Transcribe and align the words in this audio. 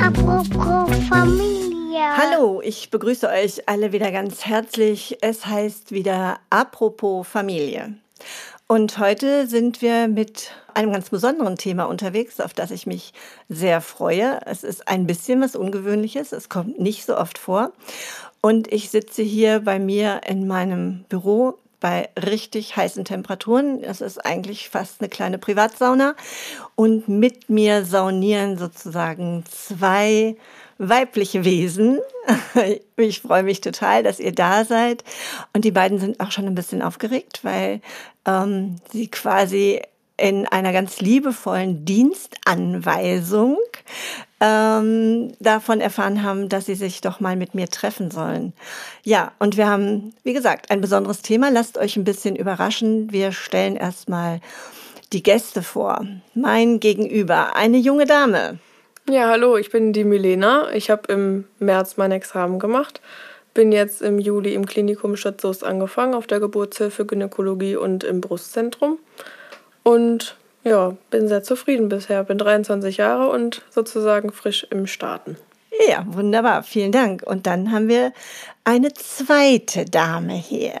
Apropos 0.00 0.88
Familie. 1.10 2.16
Hallo, 2.16 2.62
ich 2.62 2.90
begrüße 2.90 3.28
euch 3.28 3.68
alle 3.68 3.92
wieder 3.92 4.10
ganz 4.10 4.46
herzlich. 4.46 5.18
Es 5.20 5.44
heißt 5.44 5.92
wieder 5.92 6.38
Apropos 6.48 7.28
Familie. 7.28 7.94
Und 8.68 8.96
heute 8.96 9.46
sind 9.46 9.82
wir 9.82 10.08
mit 10.08 10.50
einem 10.72 10.92
ganz 10.92 11.10
besonderen 11.10 11.56
Thema 11.56 11.84
unterwegs, 11.84 12.40
auf 12.40 12.54
das 12.54 12.70
ich 12.70 12.86
mich 12.86 13.12
sehr 13.50 13.82
freue. 13.82 14.40
Es 14.46 14.64
ist 14.64 14.88
ein 14.88 15.06
bisschen 15.06 15.42
was 15.42 15.56
Ungewöhnliches, 15.56 16.32
es 16.32 16.48
kommt 16.48 16.80
nicht 16.80 17.04
so 17.04 17.18
oft 17.18 17.36
vor. 17.36 17.72
Und 18.40 18.72
ich 18.72 18.88
sitze 18.88 19.20
hier 19.20 19.60
bei 19.60 19.78
mir 19.78 20.22
in 20.26 20.46
meinem 20.46 21.04
Büro 21.10 21.58
bei 21.82 22.08
richtig 22.16 22.76
heißen 22.76 23.04
Temperaturen. 23.04 23.82
Es 23.82 24.00
ist 24.00 24.24
eigentlich 24.24 24.70
fast 24.70 25.00
eine 25.00 25.08
kleine 25.08 25.36
Privatsauna. 25.36 26.14
Und 26.76 27.08
mit 27.08 27.50
mir 27.50 27.84
saunieren 27.84 28.56
sozusagen 28.56 29.44
zwei 29.50 30.36
weibliche 30.78 31.44
Wesen. 31.44 31.98
Ich 32.96 33.22
freue 33.22 33.42
mich 33.42 33.60
total, 33.60 34.04
dass 34.04 34.20
ihr 34.20 34.30
da 34.30 34.64
seid. 34.64 35.02
Und 35.52 35.64
die 35.64 35.72
beiden 35.72 35.98
sind 35.98 36.20
auch 36.20 36.30
schon 36.30 36.46
ein 36.46 36.54
bisschen 36.54 36.80
aufgeregt, 36.80 37.40
weil 37.42 37.80
ähm, 38.26 38.76
sie 38.92 39.08
quasi 39.08 39.82
in 40.16 40.46
einer 40.46 40.72
ganz 40.72 41.00
liebevollen 41.00 41.84
Dienstanweisung 41.84 43.58
ähm, 44.42 45.32
davon 45.38 45.80
erfahren 45.80 46.24
haben, 46.24 46.48
dass 46.48 46.66
sie 46.66 46.74
sich 46.74 47.00
doch 47.00 47.20
mal 47.20 47.36
mit 47.36 47.54
mir 47.54 47.68
treffen 47.68 48.10
sollen. 48.10 48.52
Ja, 49.04 49.30
und 49.38 49.56
wir 49.56 49.68
haben, 49.68 50.14
wie 50.24 50.32
gesagt, 50.32 50.72
ein 50.72 50.80
besonderes 50.80 51.22
Thema. 51.22 51.48
Lasst 51.48 51.78
euch 51.78 51.96
ein 51.96 52.02
bisschen 52.02 52.34
überraschen. 52.34 53.12
Wir 53.12 53.30
stellen 53.30 53.76
erstmal 53.76 54.40
die 55.12 55.22
Gäste 55.22 55.62
vor. 55.62 56.04
Mein 56.34 56.80
Gegenüber, 56.80 57.54
eine 57.54 57.76
junge 57.76 58.04
Dame. 58.04 58.58
Ja, 59.08 59.28
hallo, 59.28 59.56
ich 59.56 59.70
bin 59.70 59.92
die 59.92 60.04
Milena. 60.04 60.72
Ich 60.74 60.90
habe 60.90 61.12
im 61.12 61.44
März 61.60 61.96
mein 61.96 62.10
Examen 62.10 62.58
gemacht. 62.58 63.00
Bin 63.54 63.70
jetzt 63.70 64.02
im 64.02 64.18
Juli 64.18 64.54
im 64.54 64.66
Klinikum 64.66 65.16
Stadt 65.16 65.44
angefangen, 65.62 66.14
auf 66.14 66.26
der 66.26 66.40
Geburtshilfe, 66.40 67.06
Gynäkologie 67.06 67.76
und 67.76 68.02
im 68.02 68.20
Brustzentrum. 68.20 68.98
Und 69.84 70.36
ja, 70.64 70.96
bin 71.10 71.28
sehr 71.28 71.42
zufrieden 71.42 71.88
bisher. 71.88 72.24
Bin 72.24 72.38
23 72.38 72.96
Jahre 72.96 73.30
und 73.30 73.62
sozusagen 73.70 74.32
frisch 74.32 74.66
im 74.70 74.86
Starten. 74.86 75.36
Ja, 75.88 76.04
wunderbar. 76.06 76.62
Vielen 76.62 76.92
Dank. 76.92 77.22
Und 77.24 77.46
dann 77.46 77.72
haben 77.72 77.88
wir 77.88 78.12
eine 78.64 78.92
zweite 78.92 79.84
Dame 79.84 80.34
hier. 80.34 80.74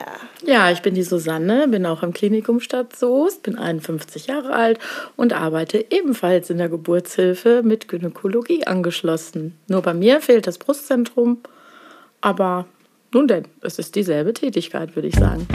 Ja, 0.44 0.70
ich 0.70 0.82
bin 0.82 0.94
die 0.94 1.02
Susanne, 1.02 1.66
bin 1.66 1.86
auch 1.86 2.02
im 2.02 2.12
Klinikum 2.12 2.60
Stadt 2.60 2.94
Soest, 2.94 3.42
bin 3.42 3.58
51 3.58 4.26
Jahre 4.26 4.52
alt 4.52 4.78
und 5.16 5.32
arbeite 5.32 5.84
ebenfalls 5.90 6.50
in 6.50 6.58
der 6.58 6.68
Geburtshilfe 6.68 7.62
mit 7.64 7.88
Gynäkologie 7.88 8.66
angeschlossen. 8.66 9.58
Nur 9.66 9.82
bei 9.82 9.94
mir 9.94 10.20
fehlt 10.20 10.46
das 10.46 10.58
Brustzentrum, 10.58 11.38
aber 12.20 12.66
nun 13.12 13.26
denn, 13.26 13.48
es 13.62 13.78
ist 13.78 13.96
dieselbe 13.96 14.32
Tätigkeit, 14.32 14.94
würde 14.94 15.08
ich 15.08 15.16
sagen. 15.16 15.46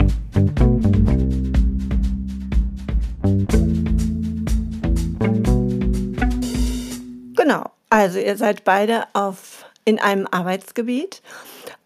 Genau. 7.48 7.70
Also 7.88 8.18
ihr 8.18 8.36
seid 8.36 8.64
beide 8.64 9.04
auf, 9.14 9.64
in 9.86 9.98
einem 9.98 10.28
Arbeitsgebiet. 10.30 11.22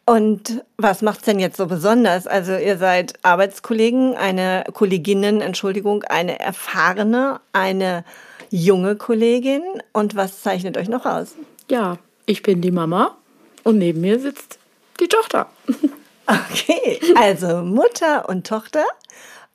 Und 0.05 0.65
was 0.77 1.03
macht's 1.03 1.23
denn 1.23 1.39
jetzt 1.39 1.57
so 1.57 1.67
besonders? 1.67 2.27
Also 2.27 2.57
ihr 2.57 2.79
seid 2.79 3.15
Arbeitskollegen, 3.23 4.17
eine 4.17 4.65
Kolleginnen, 4.73 5.41
Entschuldigung, 5.41 6.03
eine 6.03 6.41
erfahrene, 6.41 7.41
eine 7.53 8.05
junge 8.51 8.97
Kollegin. 8.97 9.63
Und 9.93 10.17
was 10.17 10.43
zeichnet 10.43 10.77
euch 10.77 10.89
noch 10.89 11.07
aus? 11.07 11.37
Ja, 11.71 11.99
ich 12.27 12.43
bin 12.43 12.61
die 12.61 12.73
Mama 12.73 13.17
und 13.63 13.79
neben 13.79 14.01
mir 14.01 14.19
sitzt 14.19 14.59
die 14.99 15.09
Tochter. 15.09 15.47
Okay, 16.25 17.01
also 17.17 17.63
Mutter 17.63 18.29
und 18.29 18.47
Tochter 18.47 18.85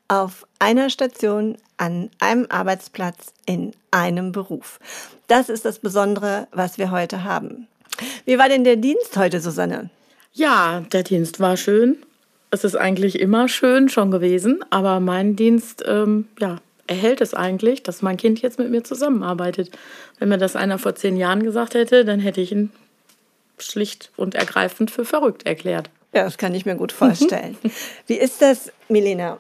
auf 0.07 0.47
einer 0.59 0.89
Station 0.89 1.57
an 1.77 2.09
einem 2.19 2.47
Arbeitsplatz 2.49 3.33
in 3.45 3.73
einem 3.91 4.31
Beruf. 4.31 4.79
Das 5.27 5.49
ist 5.49 5.65
das 5.65 5.79
Besondere, 5.79 6.47
was 6.51 6.77
wir 6.77 6.91
heute 6.91 7.23
haben. 7.23 7.67
Wie 8.25 8.37
war 8.37 8.49
denn 8.49 8.63
der 8.63 8.75
Dienst 8.75 9.17
heute, 9.17 9.39
Susanne? 9.39 9.89
Ja, 10.33 10.83
der 10.91 11.03
Dienst 11.03 11.39
war 11.39 11.57
schön. 11.57 11.97
Es 12.51 12.63
ist 12.63 12.75
eigentlich 12.75 13.19
immer 13.19 13.49
schön 13.49 13.89
schon 13.89 14.11
gewesen, 14.11 14.63
aber 14.69 14.99
mein 14.99 15.35
Dienst, 15.35 15.83
ähm, 15.85 16.27
ja, 16.39 16.57
erhält 16.87 17.21
es 17.21 17.33
eigentlich, 17.33 17.83
dass 17.83 18.01
mein 18.01 18.17
Kind 18.17 18.41
jetzt 18.41 18.59
mit 18.59 18.69
mir 18.69 18.83
zusammenarbeitet. 18.83 19.71
Wenn 20.19 20.29
mir 20.29 20.37
das 20.37 20.55
einer 20.55 20.79
vor 20.79 20.95
zehn 20.95 21.17
Jahren 21.17 21.43
gesagt 21.43 21.73
hätte, 21.73 22.05
dann 22.05 22.19
hätte 22.19 22.39
ich 22.39 22.51
ihn 22.51 22.71
schlicht 23.57 24.11
und 24.15 24.35
ergreifend 24.35 24.91
für 24.91 25.03
verrückt 25.03 25.45
erklärt. 25.45 25.89
Ja, 26.13 26.23
das 26.23 26.37
kann 26.37 26.55
ich 26.55 26.65
mir 26.65 26.75
gut 26.75 26.91
vorstellen. 26.91 27.57
Wie 28.07 28.15
ist 28.15 28.41
das, 28.41 28.71
Milena? 28.87 29.39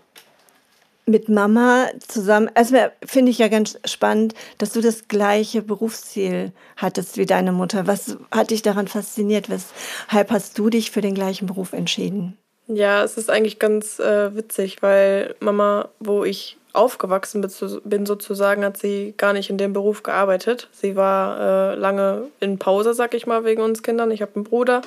Mit 1.09 1.29
Mama 1.29 1.87
zusammen, 2.05 2.49
erstmal 2.53 2.91
finde 3.05 3.31
ich 3.31 3.37
ja 3.37 3.47
ganz 3.47 3.79
spannend, 3.85 4.33
dass 4.57 4.73
du 4.73 4.81
das 4.81 5.07
gleiche 5.07 5.61
Berufsziel 5.61 6.51
hattest 6.75 7.15
wie 7.15 7.25
deine 7.25 7.53
Mutter. 7.53 7.87
Was 7.87 8.17
hat 8.29 8.51
dich 8.51 8.61
daran 8.61 8.89
fasziniert? 8.89 9.49
Weshalb 9.49 10.31
hast 10.31 10.59
du 10.59 10.69
dich 10.69 10.91
für 10.91 10.99
den 10.99 11.15
gleichen 11.15 11.47
Beruf 11.47 11.71
entschieden? 11.71 12.37
Ja, 12.67 13.05
es 13.05 13.17
ist 13.17 13.29
eigentlich 13.29 13.57
ganz 13.57 13.99
äh, 13.99 14.35
witzig, 14.35 14.81
weil 14.81 15.35
Mama, 15.39 15.87
wo 15.99 16.25
ich 16.25 16.57
aufgewachsen 16.73 17.41
bin 17.85 18.05
sozusagen, 18.05 18.65
hat 18.65 18.77
sie 18.77 19.13
gar 19.15 19.31
nicht 19.31 19.49
in 19.49 19.57
dem 19.57 19.71
Beruf 19.71 20.03
gearbeitet. 20.03 20.67
Sie 20.73 20.97
war 20.97 21.39
äh, 21.39 21.75
lange 21.75 22.23
in 22.41 22.59
Pause, 22.59 22.93
sag 22.93 23.13
ich 23.13 23.25
mal, 23.25 23.45
wegen 23.45 23.61
uns 23.61 23.81
Kindern. 23.81 24.11
Ich 24.11 24.21
habe 24.21 24.35
einen 24.35 24.43
Bruder. 24.43 24.81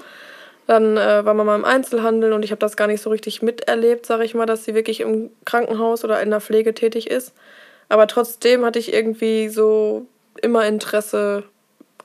Dann 0.66 0.96
äh, 0.96 1.24
war 1.24 1.34
Mama 1.34 1.56
im 1.56 1.64
Einzelhandel 1.64 2.32
und 2.32 2.44
ich 2.44 2.52
habe 2.52 2.60
das 2.60 2.76
gar 2.76 2.86
nicht 2.86 3.02
so 3.02 3.10
richtig 3.10 3.42
miterlebt, 3.42 4.06
sage 4.06 4.24
ich 4.24 4.34
mal, 4.34 4.46
dass 4.46 4.64
sie 4.64 4.74
wirklich 4.74 5.00
im 5.00 5.30
Krankenhaus 5.44 6.04
oder 6.04 6.22
in 6.22 6.30
der 6.30 6.40
Pflege 6.40 6.74
tätig 6.74 7.10
ist. 7.10 7.34
Aber 7.88 8.06
trotzdem 8.06 8.64
hatte 8.64 8.78
ich 8.78 8.92
irgendwie 8.92 9.48
so 9.48 10.06
immer 10.42 10.66
Interesse 10.66 11.42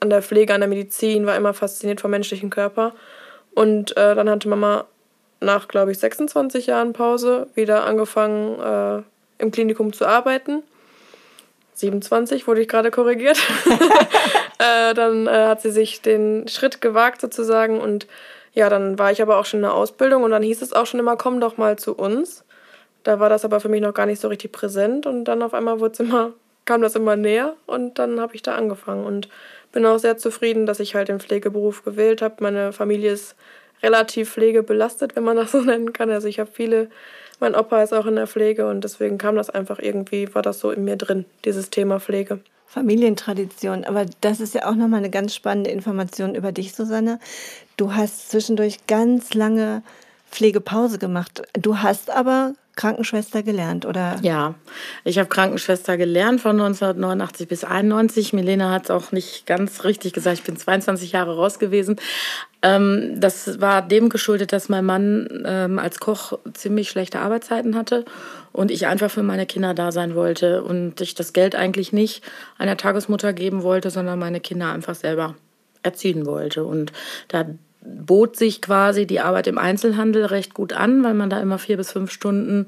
an 0.00 0.10
der 0.10 0.22
Pflege, 0.22 0.52
an 0.52 0.60
der 0.60 0.68
Medizin, 0.68 1.26
war 1.26 1.36
immer 1.36 1.54
fasziniert 1.54 2.00
vom 2.00 2.10
menschlichen 2.10 2.50
Körper. 2.50 2.92
Und 3.54 3.96
äh, 3.96 4.14
dann 4.14 4.28
hatte 4.28 4.48
Mama 4.48 4.86
nach, 5.40 5.68
glaube 5.68 5.92
ich, 5.92 5.98
26 5.98 6.66
Jahren 6.66 6.92
Pause 6.92 7.48
wieder 7.54 7.84
angefangen, 7.84 8.60
äh, 8.60 9.02
im 9.42 9.50
Klinikum 9.50 9.92
zu 9.92 10.06
arbeiten. 10.06 10.62
27 11.74 12.46
wurde 12.46 12.62
ich 12.62 12.68
gerade 12.68 12.90
korrigiert. 12.90 13.38
äh, 14.58 14.94
dann 14.94 15.26
äh, 15.26 15.46
hat 15.46 15.60
sie 15.60 15.70
sich 15.70 16.00
den 16.00 16.48
Schritt 16.48 16.80
gewagt 16.80 17.20
sozusagen 17.20 17.80
und 17.80 18.06
ja, 18.56 18.70
dann 18.70 18.98
war 18.98 19.12
ich 19.12 19.20
aber 19.20 19.38
auch 19.38 19.44
schon 19.44 19.58
in 19.58 19.64
der 19.64 19.74
Ausbildung 19.74 20.22
und 20.22 20.30
dann 20.30 20.42
hieß 20.42 20.62
es 20.62 20.72
auch 20.72 20.86
schon 20.86 20.98
immer, 20.98 21.16
komm 21.16 21.40
doch 21.40 21.58
mal 21.58 21.78
zu 21.78 21.94
uns. 21.94 22.42
Da 23.02 23.20
war 23.20 23.28
das 23.28 23.44
aber 23.44 23.60
für 23.60 23.68
mich 23.68 23.82
noch 23.82 23.92
gar 23.92 24.06
nicht 24.06 24.20
so 24.20 24.28
richtig 24.28 24.50
präsent 24.50 25.04
und 25.04 25.24
dann 25.24 25.42
auf 25.42 25.52
einmal 25.52 25.78
wurde 25.78 26.02
immer, 26.02 26.32
kam 26.64 26.80
das 26.80 26.96
immer 26.96 27.16
näher 27.16 27.54
und 27.66 27.98
dann 27.98 28.18
habe 28.18 28.34
ich 28.34 28.40
da 28.42 28.54
angefangen 28.54 29.04
und 29.04 29.28
bin 29.72 29.84
auch 29.84 29.98
sehr 29.98 30.16
zufrieden, 30.16 30.64
dass 30.64 30.80
ich 30.80 30.94
halt 30.94 31.08
den 31.08 31.20
Pflegeberuf 31.20 31.84
gewählt 31.84 32.22
habe. 32.22 32.36
Meine 32.40 32.72
Familie 32.72 33.12
ist 33.12 33.36
relativ 33.82 34.32
pflegebelastet, 34.32 35.16
wenn 35.16 35.24
man 35.24 35.36
das 35.36 35.52
so 35.52 35.60
nennen 35.60 35.92
kann. 35.92 36.10
Also 36.10 36.28
ich 36.28 36.40
habe 36.40 36.50
viele, 36.52 36.88
mein 37.40 37.54
Opa 37.54 37.82
ist 37.82 37.92
auch 37.92 38.06
in 38.06 38.16
der 38.16 38.26
Pflege 38.26 38.68
und 38.68 38.82
deswegen 38.82 39.18
kam 39.18 39.36
das 39.36 39.50
einfach 39.50 39.78
irgendwie, 39.78 40.34
war 40.34 40.42
das 40.42 40.60
so 40.60 40.70
in 40.70 40.84
mir 40.84 40.96
drin, 40.96 41.24
dieses 41.44 41.70
Thema 41.70 42.00
Pflege. 42.00 42.40
Familientradition. 42.66 43.84
Aber 43.84 44.06
das 44.20 44.40
ist 44.40 44.54
ja 44.54 44.68
auch 44.68 44.74
nochmal 44.74 44.98
eine 44.98 45.10
ganz 45.10 45.34
spannende 45.34 45.70
Information 45.70 46.34
über 46.34 46.52
dich, 46.52 46.74
Susanne. 46.74 47.20
Du 47.76 47.94
hast 47.94 48.30
zwischendurch 48.30 48.86
ganz 48.86 49.34
lange 49.34 49.82
Pflegepause 50.30 50.98
gemacht. 50.98 51.42
Du 51.54 51.78
hast 51.78 52.10
aber 52.10 52.54
Krankenschwester 52.76 53.42
gelernt, 53.42 53.86
oder? 53.86 54.18
Ja, 54.20 54.54
ich 55.02 55.18
habe 55.18 55.30
Krankenschwester 55.30 55.96
gelernt 55.96 56.42
von 56.42 56.60
1989 56.60 57.48
bis 57.48 57.64
91. 57.64 58.34
Milena 58.34 58.70
hat 58.70 58.84
es 58.84 58.90
auch 58.90 59.12
nicht 59.12 59.46
ganz 59.46 59.82
richtig 59.84 60.12
gesagt. 60.12 60.38
Ich 60.38 60.44
bin 60.44 60.58
22 60.58 61.12
Jahre 61.12 61.36
raus 61.36 61.58
gewesen. 61.58 61.96
Ähm, 62.60 63.14
das 63.18 63.60
war 63.62 63.80
dem 63.80 64.10
geschuldet, 64.10 64.52
dass 64.52 64.68
mein 64.68 64.84
Mann 64.84 65.42
ähm, 65.46 65.78
als 65.78 66.00
Koch 66.00 66.38
ziemlich 66.52 66.90
schlechte 66.90 67.20
Arbeitszeiten 67.20 67.76
hatte 67.76 68.04
und 68.52 68.70
ich 68.70 68.86
einfach 68.86 69.10
für 69.10 69.22
meine 69.22 69.46
Kinder 69.46 69.72
da 69.72 69.90
sein 69.90 70.14
wollte 70.14 70.62
und 70.62 71.00
ich 71.00 71.14
das 71.14 71.32
Geld 71.32 71.54
eigentlich 71.54 71.94
nicht 71.94 72.22
einer 72.58 72.76
Tagesmutter 72.76 73.32
geben 73.32 73.62
wollte, 73.62 73.90
sondern 73.90 74.18
meine 74.18 74.40
Kinder 74.40 74.70
einfach 74.70 74.94
selber 74.94 75.34
erziehen 75.82 76.26
wollte. 76.26 76.64
Und 76.64 76.92
da 77.28 77.46
bot 77.86 78.36
sich 78.36 78.62
quasi 78.62 79.06
die 79.06 79.20
Arbeit 79.20 79.46
im 79.46 79.58
Einzelhandel 79.58 80.26
recht 80.26 80.54
gut 80.54 80.72
an, 80.72 81.04
weil 81.04 81.14
man 81.14 81.30
da 81.30 81.40
immer 81.40 81.58
vier 81.58 81.76
bis 81.76 81.92
fünf 81.92 82.10
Stunden 82.10 82.66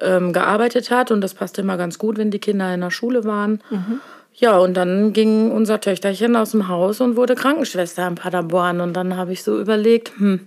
ähm, 0.00 0.32
gearbeitet 0.32 0.90
hat 0.90 1.10
und 1.10 1.20
das 1.20 1.34
passte 1.34 1.60
immer 1.60 1.76
ganz 1.76 1.98
gut, 1.98 2.18
wenn 2.18 2.30
die 2.30 2.38
Kinder 2.38 2.72
in 2.72 2.80
der 2.80 2.90
Schule 2.90 3.24
waren. 3.24 3.62
Mhm. 3.70 4.00
Ja, 4.34 4.58
und 4.58 4.74
dann 4.74 5.12
ging 5.12 5.52
unser 5.52 5.80
Töchterchen 5.80 6.34
aus 6.34 6.50
dem 6.50 6.66
Haus 6.66 7.00
und 7.00 7.16
wurde 7.16 7.36
Krankenschwester 7.36 8.06
in 8.08 8.16
Paderborn. 8.16 8.80
Und 8.80 8.94
dann 8.94 9.16
habe 9.16 9.32
ich 9.32 9.44
so 9.44 9.60
überlegt, 9.60 10.18
hm, 10.18 10.40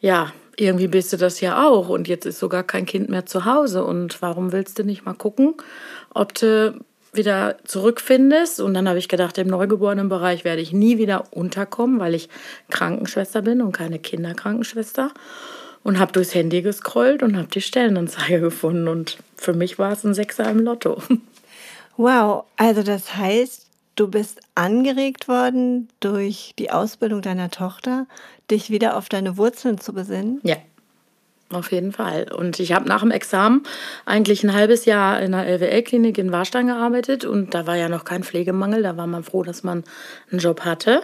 ja, 0.00 0.32
irgendwie 0.56 0.88
bist 0.88 1.12
du 1.12 1.16
das 1.16 1.40
ja 1.40 1.66
auch 1.66 1.88
und 1.88 2.08
jetzt 2.08 2.26
ist 2.26 2.38
sogar 2.38 2.62
kein 2.62 2.86
Kind 2.86 3.10
mehr 3.10 3.26
zu 3.26 3.44
Hause 3.44 3.84
und 3.84 4.22
warum 4.22 4.52
willst 4.52 4.78
du 4.78 4.84
nicht 4.84 5.04
mal 5.04 5.14
gucken, 5.14 5.54
ob 6.12 6.32
du 6.34 6.78
wieder 7.16 7.56
zurückfindest? 7.64 8.60
Und 8.60 8.74
dann 8.74 8.88
habe 8.88 8.98
ich 8.98 9.08
gedacht, 9.08 9.38
im 9.38 9.48
Neugeborenenbereich 9.48 10.44
werde 10.44 10.62
ich 10.62 10.72
nie 10.72 10.98
wieder 10.98 11.24
unterkommen, 11.32 12.00
weil 12.00 12.14
ich 12.14 12.28
Krankenschwester 12.70 13.42
bin 13.42 13.60
und 13.60 13.72
keine 13.72 13.98
Kinderkrankenschwester. 13.98 15.12
Und 15.82 15.98
habe 15.98 16.12
durchs 16.12 16.34
Handy 16.34 16.62
gescrollt 16.62 17.22
und 17.22 17.36
habe 17.36 17.48
die 17.48 17.60
Stellenanzeige 17.60 18.40
gefunden. 18.40 18.88
Und 18.88 19.18
für 19.36 19.52
mich 19.52 19.78
war 19.78 19.92
es 19.92 20.04
ein 20.04 20.14
Sechser 20.14 20.48
im 20.50 20.60
Lotto. 20.60 21.02
Wow, 21.96 22.44
also 22.56 22.82
das 22.82 23.16
heißt, 23.16 23.66
du 23.96 24.08
bist 24.08 24.40
angeregt 24.54 25.28
worden 25.28 25.88
durch 26.00 26.54
die 26.58 26.70
Ausbildung 26.70 27.22
deiner 27.22 27.50
Tochter, 27.50 28.06
dich 28.50 28.70
wieder 28.70 28.96
auf 28.96 29.08
deine 29.08 29.36
Wurzeln 29.36 29.78
zu 29.78 29.92
besinnen? 29.92 30.40
Ja, 30.42 30.56
auf 31.50 31.72
jeden 31.72 31.92
Fall. 31.92 32.26
Und 32.32 32.58
ich 32.58 32.72
habe 32.72 32.88
nach 32.88 33.00
dem 33.00 33.10
Examen 33.10 33.62
eigentlich 34.06 34.44
ein 34.44 34.52
halbes 34.52 34.84
Jahr 34.84 35.20
in 35.20 35.34
einer 35.34 35.46
LWL-Klinik 35.46 36.18
in 36.18 36.32
Warstein 36.32 36.66
gearbeitet 36.66 37.24
und 37.24 37.54
da 37.54 37.66
war 37.66 37.76
ja 37.76 37.88
noch 37.88 38.04
kein 38.04 38.24
Pflegemangel, 38.24 38.82
da 38.82 38.96
war 38.96 39.06
man 39.06 39.24
froh, 39.24 39.42
dass 39.42 39.62
man 39.62 39.84
einen 40.30 40.40
Job 40.40 40.60
hatte. 40.60 41.02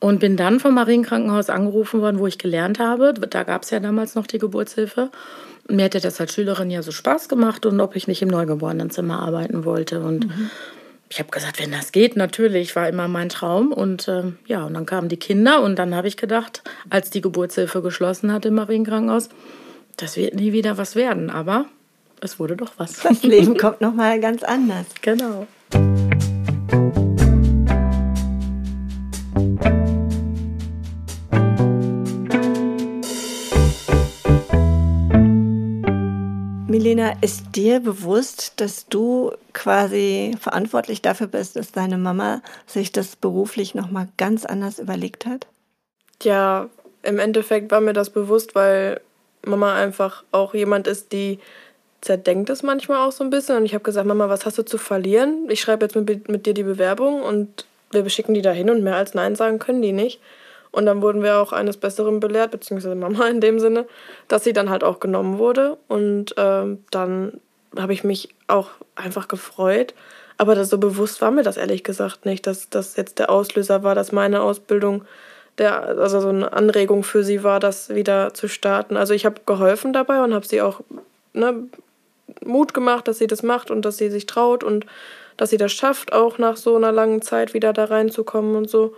Und 0.00 0.20
bin 0.20 0.36
dann 0.36 0.60
vom 0.60 0.74
Marienkrankenhaus 0.74 1.48
angerufen 1.48 2.02
worden, 2.02 2.18
wo 2.18 2.26
ich 2.26 2.36
gelernt 2.36 2.78
habe. 2.78 3.14
Da 3.14 3.42
gab 3.42 3.62
es 3.62 3.70
ja 3.70 3.80
damals 3.80 4.14
noch 4.14 4.26
die 4.26 4.38
Geburtshilfe. 4.38 5.10
Mir 5.66 5.84
hätte 5.84 6.00
das 6.00 6.20
als 6.20 6.34
Schülerin 6.34 6.70
ja 6.70 6.82
so 6.82 6.90
Spaß 6.90 7.30
gemacht 7.30 7.64
und 7.64 7.80
ob 7.80 7.96
ich 7.96 8.06
nicht 8.06 8.20
im 8.20 8.28
Neugeborenenzimmer 8.28 9.20
arbeiten 9.20 9.64
wollte. 9.64 10.00
Und 10.00 10.26
mhm 10.26 10.50
ich 11.14 11.20
habe 11.20 11.30
gesagt, 11.30 11.60
wenn 11.60 11.70
das 11.70 11.92
geht, 11.92 12.16
natürlich, 12.16 12.74
war 12.74 12.88
immer 12.88 13.06
mein 13.06 13.28
Traum. 13.28 13.72
Und 13.72 14.08
äh, 14.08 14.32
ja, 14.46 14.64
und 14.64 14.74
dann 14.74 14.84
kamen 14.84 15.08
die 15.08 15.16
Kinder 15.16 15.62
und 15.62 15.78
dann 15.78 15.94
habe 15.94 16.08
ich 16.08 16.16
gedacht, 16.16 16.62
als 16.90 17.10
die 17.10 17.20
Geburtshilfe 17.20 17.82
geschlossen 17.82 18.32
hat 18.32 18.44
im 18.46 18.54
Marienkrankenhaus, 18.54 19.28
das 19.96 20.16
wird 20.16 20.34
nie 20.34 20.52
wieder 20.52 20.78
was 20.78 20.96
werden. 20.96 21.30
Aber 21.30 21.66
es 22.20 22.38
wurde 22.38 22.56
doch 22.56 22.72
was. 22.76 23.00
Das 23.02 23.22
Leben 23.22 23.56
kommt 23.56 23.80
nochmal 23.80 24.20
ganz 24.20 24.42
anders. 24.42 24.86
Genau. 25.02 25.46
Milena, 36.66 37.12
ist 37.20 37.54
dir 37.54 37.78
bewusst, 37.78 38.54
dass 38.60 38.88
du 38.88 39.30
quasi 39.52 40.34
verantwortlich 40.40 41.02
dafür 41.02 41.28
bist, 41.28 41.54
dass 41.54 41.70
deine 41.70 41.98
Mama 41.98 42.42
sich 42.66 42.90
das 42.90 43.14
beruflich 43.14 43.76
nochmal 43.76 44.08
ganz 44.16 44.44
anders 44.44 44.80
überlegt 44.80 45.24
hat? 45.24 45.46
Ja, 46.22 46.68
im 47.04 47.20
Endeffekt 47.20 47.70
war 47.70 47.80
mir 47.80 47.92
das 47.92 48.10
bewusst, 48.10 48.56
weil 48.56 49.00
Mama 49.46 49.74
einfach 49.74 50.24
auch 50.32 50.54
jemand 50.54 50.86
ist, 50.86 51.12
die 51.12 51.38
zerdenkt 52.00 52.50
es 52.50 52.62
manchmal 52.62 53.06
auch 53.06 53.12
so 53.12 53.24
ein 53.24 53.30
bisschen. 53.30 53.56
Und 53.56 53.64
ich 53.64 53.74
habe 53.74 53.84
gesagt, 53.84 54.06
Mama, 54.06 54.28
was 54.28 54.44
hast 54.46 54.58
du 54.58 54.64
zu 54.64 54.78
verlieren? 54.78 55.48
Ich 55.48 55.60
schreibe 55.60 55.84
jetzt 55.84 55.96
mit, 55.96 56.28
mit 56.28 56.46
dir 56.46 56.54
die 56.54 56.62
Bewerbung 56.62 57.22
und 57.22 57.66
wir 57.90 58.02
beschicken 58.02 58.34
die 58.34 58.42
dahin 58.42 58.70
und 58.70 58.82
mehr 58.82 58.96
als 58.96 59.14
Nein 59.14 59.36
sagen 59.36 59.58
können 59.58 59.82
die 59.82 59.92
nicht. 59.92 60.20
Und 60.70 60.86
dann 60.86 61.02
wurden 61.02 61.22
wir 61.22 61.38
auch 61.38 61.52
eines 61.52 61.76
Besseren 61.76 62.20
belehrt, 62.20 62.50
beziehungsweise 62.50 62.96
Mama 62.96 63.28
in 63.28 63.40
dem 63.40 63.60
Sinne, 63.60 63.86
dass 64.28 64.44
sie 64.44 64.52
dann 64.52 64.70
halt 64.70 64.82
auch 64.82 65.00
genommen 65.00 65.38
wurde. 65.38 65.78
Und 65.88 66.34
ähm, 66.36 66.84
dann 66.90 67.40
habe 67.78 67.92
ich 67.92 68.04
mich 68.04 68.34
auch 68.48 68.70
einfach 68.96 69.28
gefreut. 69.28 69.94
Aber 70.36 70.54
das, 70.54 70.70
so 70.70 70.78
bewusst 70.78 71.20
war 71.20 71.30
mir 71.30 71.44
das 71.44 71.56
ehrlich 71.56 71.84
gesagt 71.84 72.26
nicht, 72.26 72.46
dass 72.46 72.68
das 72.68 72.96
jetzt 72.96 73.18
der 73.18 73.30
Auslöser 73.30 73.82
war, 73.82 73.94
dass 73.94 74.12
meine 74.12 74.42
Ausbildung 74.42 75.04
der, 75.58 75.82
also 75.82 76.20
so 76.20 76.28
eine 76.28 76.52
Anregung 76.52 77.02
für 77.04 77.22
sie 77.22 77.44
war, 77.44 77.60
das 77.60 77.90
wieder 77.90 78.34
zu 78.34 78.48
starten. 78.48 78.96
Also 78.96 79.14
ich 79.14 79.24
habe 79.24 79.40
geholfen 79.46 79.92
dabei 79.92 80.22
und 80.22 80.34
habe 80.34 80.46
sie 80.46 80.60
auch 80.60 80.80
ne, 81.32 81.64
Mut 82.44 82.74
gemacht, 82.74 83.08
dass 83.08 83.18
sie 83.18 83.26
das 83.26 83.42
macht 83.42 83.70
und 83.70 83.84
dass 83.84 83.96
sie 83.96 84.10
sich 84.10 84.26
traut 84.26 84.64
und 84.64 84.86
dass 85.36 85.50
sie 85.50 85.56
das 85.56 85.72
schafft, 85.72 86.12
auch 86.12 86.38
nach 86.38 86.56
so 86.56 86.76
einer 86.76 86.92
langen 86.92 87.22
Zeit 87.22 87.54
wieder 87.54 87.72
da 87.72 87.84
reinzukommen 87.84 88.56
und 88.56 88.70
so. 88.70 88.94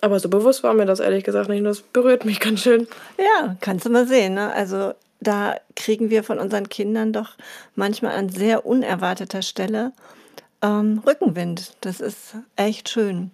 Aber 0.00 0.20
so 0.20 0.28
bewusst 0.28 0.62
war 0.62 0.74
mir 0.74 0.86
das 0.86 1.00
ehrlich 1.00 1.24
gesagt 1.24 1.48
nicht. 1.48 1.60
Und 1.60 1.64
das 1.64 1.80
berührt 1.80 2.24
mich 2.24 2.40
ganz 2.40 2.60
schön. 2.60 2.86
Ja, 3.18 3.56
kannst 3.60 3.86
du 3.86 3.90
mal 3.90 4.06
sehen. 4.06 4.34
Ne? 4.34 4.52
Also 4.52 4.92
da 5.20 5.56
kriegen 5.76 6.10
wir 6.10 6.22
von 6.22 6.38
unseren 6.38 6.68
Kindern 6.68 7.12
doch 7.12 7.30
manchmal 7.74 8.16
an 8.16 8.28
sehr 8.28 8.66
unerwarteter 8.66 9.42
Stelle 9.42 9.92
ähm, 10.62 11.02
Rückenwind. 11.06 11.74
Das 11.80 12.00
ist 12.00 12.34
echt 12.56 12.88
schön. 12.88 13.30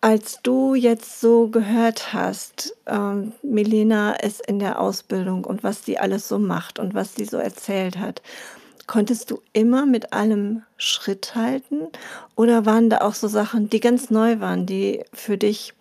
Als 0.00 0.40
du 0.42 0.74
jetzt 0.74 1.20
so 1.20 1.48
gehört 1.48 2.12
hast, 2.12 2.76
ähm, 2.86 3.32
Milena 3.42 4.12
ist 4.12 4.46
in 4.46 4.60
der 4.60 4.80
Ausbildung 4.80 5.44
und 5.44 5.64
was 5.64 5.84
sie 5.84 5.98
alles 5.98 6.28
so 6.28 6.38
macht 6.38 6.78
und 6.78 6.94
was 6.94 7.16
sie 7.16 7.24
so 7.24 7.36
erzählt 7.36 7.98
hat, 7.98 8.22
Konntest 8.88 9.30
du 9.30 9.42
immer 9.52 9.84
mit 9.84 10.14
allem 10.14 10.62
Schritt 10.78 11.34
halten 11.34 11.88
oder 12.36 12.64
waren 12.64 12.88
da 12.88 13.02
auch 13.02 13.12
so 13.12 13.28
Sachen, 13.28 13.68
die 13.68 13.80
ganz 13.80 14.08
neu 14.08 14.40
waren, 14.40 14.64
die 14.64 15.04
für 15.12 15.36
dich 15.36 15.74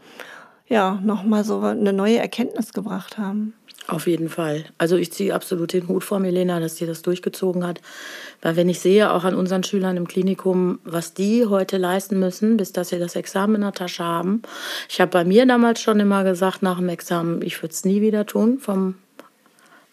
ja 0.67 0.99
nochmal 1.01 1.45
so 1.45 1.61
eine 1.61 1.93
neue 1.93 2.17
Erkenntnis 2.17 2.73
gebracht 2.73 3.17
haben? 3.17 3.53
Auf 3.87 4.05
jeden 4.05 4.27
Fall. 4.27 4.65
Also 4.77 4.97
ich 4.97 5.13
ziehe 5.13 5.33
absolut 5.33 5.71
den 5.71 5.87
Hut 5.87 6.03
vor 6.03 6.19
Milena, 6.19 6.59
dass 6.59 6.75
sie 6.75 6.85
das 6.85 7.03
durchgezogen 7.03 7.65
hat. 7.65 7.79
Weil 8.41 8.57
wenn 8.57 8.67
ich 8.67 8.81
sehe, 8.81 9.11
auch 9.13 9.23
an 9.23 9.33
unseren 9.33 9.63
Schülern 9.63 9.95
im 9.95 10.07
Klinikum, 10.07 10.79
was 10.83 11.13
die 11.13 11.45
heute 11.45 11.77
leisten 11.77 12.19
müssen, 12.19 12.57
bis 12.57 12.73
dass 12.73 12.89
sie 12.89 12.99
das 12.99 13.15
Examen 13.15 13.55
in 13.55 13.61
der 13.61 13.71
Tasche 13.71 14.03
haben. 14.03 14.41
Ich 14.89 14.99
habe 14.99 15.11
bei 15.11 15.23
mir 15.23 15.45
damals 15.45 15.79
schon 15.79 16.01
immer 16.01 16.25
gesagt, 16.25 16.61
nach 16.63 16.77
dem 16.77 16.89
Examen, 16.89 17.41
ich 17.41 17.61
würde 17.61 17.73
es 17.73 17.85
nie 17.85 18.01
wieder 18.01 18.25
tun, 18.25 18.59
vom 18.59 18.95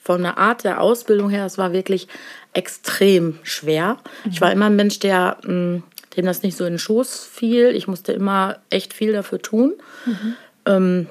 von 0.05 0.23
der 0.23 0.37
Art 0.37 0.64
der 0.64 0.82
Ausbildung 0.82 1.31
her, 1.31 1.46
es 1.46 1.56
war 1.56 1.73
wirklich 1.73 2.08
extrem 2.52 3.38
schwer. 3.43 3.96
Mhm. 4.25 4.31
Ich 4.32 4.41
war 4.43 4.52
immer 4.52 4.67
ein 4.67 4.76
Mensch, 4.76 4.99
der, 4.99 5.38
mm, 5.43 5.82
dem 6.17 6.26
das 6.26 6.43
nicht 6.43 6.58
so 6.58 6.67
in 6.67 6.75
den 6.75 6.79
Schoß 6.79 7.25
fiel. 7.25 7.75
Ich 7.75 7.88
musste 7.88 8.12
immer 8.12 8.58
echt 8.69 8.93
viel 8.93 9.14
dafür 9.14 9.41
tun. 9.41 9.73
Mhm. 10.05 10.35
Ähm, 10.67 11.06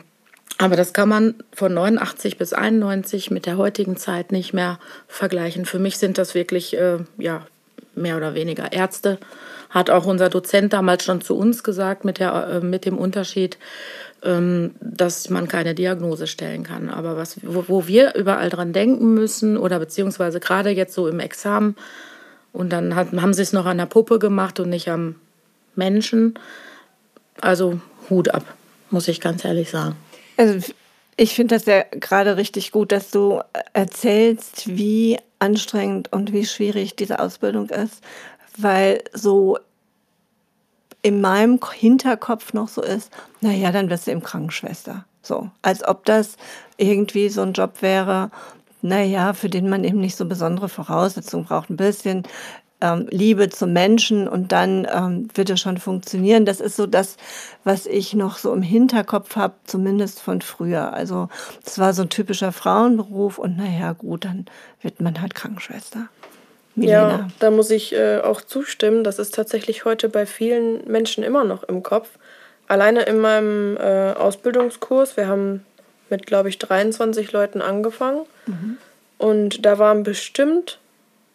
aber 0.57 0.75
das 0.75 0.93
kann 0.93 1.09
man 1.09 1.35
von 1.53 1.73
89 1.73 2.37
bis 2.37 2.53
91 2.53 3.31
mit 3.31 3.45
der 3.45 3.57
heutigen 3.57 3.97
Zeit 3.97 4.31
nicht 4.31 4.53
mehr 4.53 4.79
vergleichen. 5.07 5.65
Für 5.65 5.79
mich 5.79 5.97
sind 5.97 6.17
das 6.17 6.35
wirklich 6.35 6.77
äh, 6.77 6.99
ja, 7.17 7.45
mehr 7.95 8.17
oder 8.17 8.35
weniger 8.35 8.71
Ärzte. 8.71 9.17
Hat 9.69 9.89
auch 9.89 10.05
unser 10.05 10.29
Dozent 10.29 10.73
damals 10.73 11.03
schon 11.03 11.21
zu 11.21 11.35
uns 11.35 11.63
gesagt, 11.63 12.05
mit, 12.05 12.19
der, 12.19 12.47
äh, 12.47 12.59
mit 12.65 12.85
dem 12.85 12.97
Unterschied, 12.97 13.57
ähm, 14.23 14.75
dass 14.79 15.29
man 15.29 15.47
keine 15.47 15.73
Diagnose 15.73 16.27
stellen 16.27 16.63
kann. 16.63 16.89
Aber 16.89 17.17
was, 17.17 17.37
wo, 17.41 17.65
wo 17.67 17.87
wir 17.87 18.15
überall 18.15 18.49
dran 18.49 18.73
denken 18.73 19.13
müssen 19.15 19.57
oder 19.57 19.79
beziehungsweise 19.79 20.39
gerade 20.39 20.69
jetzt 20.69 20.93
so 20.93 21.07
im 21.07 21.19
Examen 21.19 21.75
und 22.51 22.71
dann 22.71 22.95
hat, 22.95 23.11
haben 23.13 23.33
sie 23.33 23.41
es 23.41 23.53
noch 23.53 23.65
an 23.65 23.79
der 23.79 23.87
Puppe 23.87 24.19
gemacht 24.19 24.59
und 24.59 24.69
nicht 24.69 24.89
am 24.89 25.15
Menschen. 25.75 26.35
Also 27.41 27.81
Hut 28.09 28.29
ab, 28.29 28.45
muss 28.91 29.07
ich 29.07 29.19
ganz 29.19 29.43
ehrlich 29.43 29.71
sagen. 29.71 29.95
Also 30.37 30.73
ich 31.15 31.35
finde 31.35 31.55
das 31.55 31.65
ja 31.65 31.83
gerade 31.91 32.37
richtig 32.37 32.71
gut, 32.71 32.91
dass 32.91 33.11
du 33.11 33.41
erzählst, 33.73 34.67
wie 34.67 35.17
anstrengend 35.39 36.11
und 36.11 36.33
wie 36.33 36.45
schwierig 36.45 36.95
diese 36.95 37.19
Ausbildung 37.19 37.69
ist, 37.69 38.01
weil 38.57 39.03
so 39.13 39.57
in 41.01 41.21
meinem 41.21 41.59
Hinterkopf 41.73 42.53
noch 42.53 42.69
so 42.69 42.81
ist, 42.81 43.11
naja, 43.41 43.71
dann 43.71 43.89
wirst 43.89 44.07
du 44.07 44.11
eben 44.11 44.23
Krankenschwester. 44.23 45.05
So, 45.21 45.49
als 45.61 45.85
ob 45.85 46.05
das 46.05 46.37
irgendwie 46.77 47.29
so 47.29 47.41
ein 47.41 47.53
Job 47.53 47.81
wäre, 47.81 48.31
naja, 48.81 49.33
für 49.33 49.49
den 49.49 49.69
man 49.69 49.83
eben 49.83 49.99
nicht 49.99 50.15
so 50.15 50.25
besondere 50.25 50.67
Voraussetzungen 50.67 51.45
braucht. 51.45 51.69
Ein 51.69 51.77
bisschen 51.77 52.23
ähm, 52.83 53.07
Liebe 53.09 53.49
zum 53.49 53.71
Menschen 53.71 54.27
und 54.27 54.51
dann 54.51 54.85
ähm, 54.93 55.29
wird 55.33 55.49
es 55.49 55.61
schon 55.61 55.77
funktionieren. 55.77 56.45
Das 56.45 56.59
ist 56.59 56.75
so 56.75 56.85
das, 56.85 57.15
was 57.63 57.85
ich 57.85 58.13
noch 58.13 58.37
so 58.37 58.53
im 58.53 58.61
Hinterkopf 58.61 59.37
habe, 59.37 59.53
zumindest 59.63 60.21
von 60.21 60.41
früher. 60.41 60.93
Also 60.93 61.29
es 61.65 61.79
war 61.79 61.93
so 61.93 62.01
ein 62.01 62.09
typischer 62.09 62.51
Frauenberuf 62.51 63.39
und 63.39 63.55
naja, 63.57 63.93
gut, 63.93 64.25
dann 64.25 64.45
wird 64.81 64.99
man 64.99 65.21
halt 65.21 65.33
Krankenschwester. 65.33 66.09
Milena. 66.75 67.09
Ja, 67.09 67.27
da 67.39 67.51
muss 67.51 67.71
ich 67.71 67.93
äh, 67.93 68.19
auch 68.19 68.41
zustimmen. 68.41 69.03
Das 69.03 69.17
ist 69.19 69.33
tatsächlich 69.33 69.85
heute 69.85 70.09
bei 70.09 70.25
vielen 70.25 70.85
Menschen 70.85 71.23
immer 71.23 71.45
noch 71.45 71.63
im 71.63 71.83
Kopf. 71.83 72.09
Alleine 72.67 73.03
in 73.03 73.19
meinem 73.19 73.77
äh, 73.77 74.11
Ausbildungskurs, 74.11 75.15
wir 75.15 75.27
haben 75.27 75.65
mit, 76.09 76.25
glaube 76.25 76.49
ich, 76.49 76.57
23 76.59 77.31
Leuten 77.31 77.61
angefangen. 77.61 78.25
Mhm. 78.47 78.77
Und 79.19 79.65
da 79.65 79.79
waren 79.79 80.03
bestimmt 80.03 80.79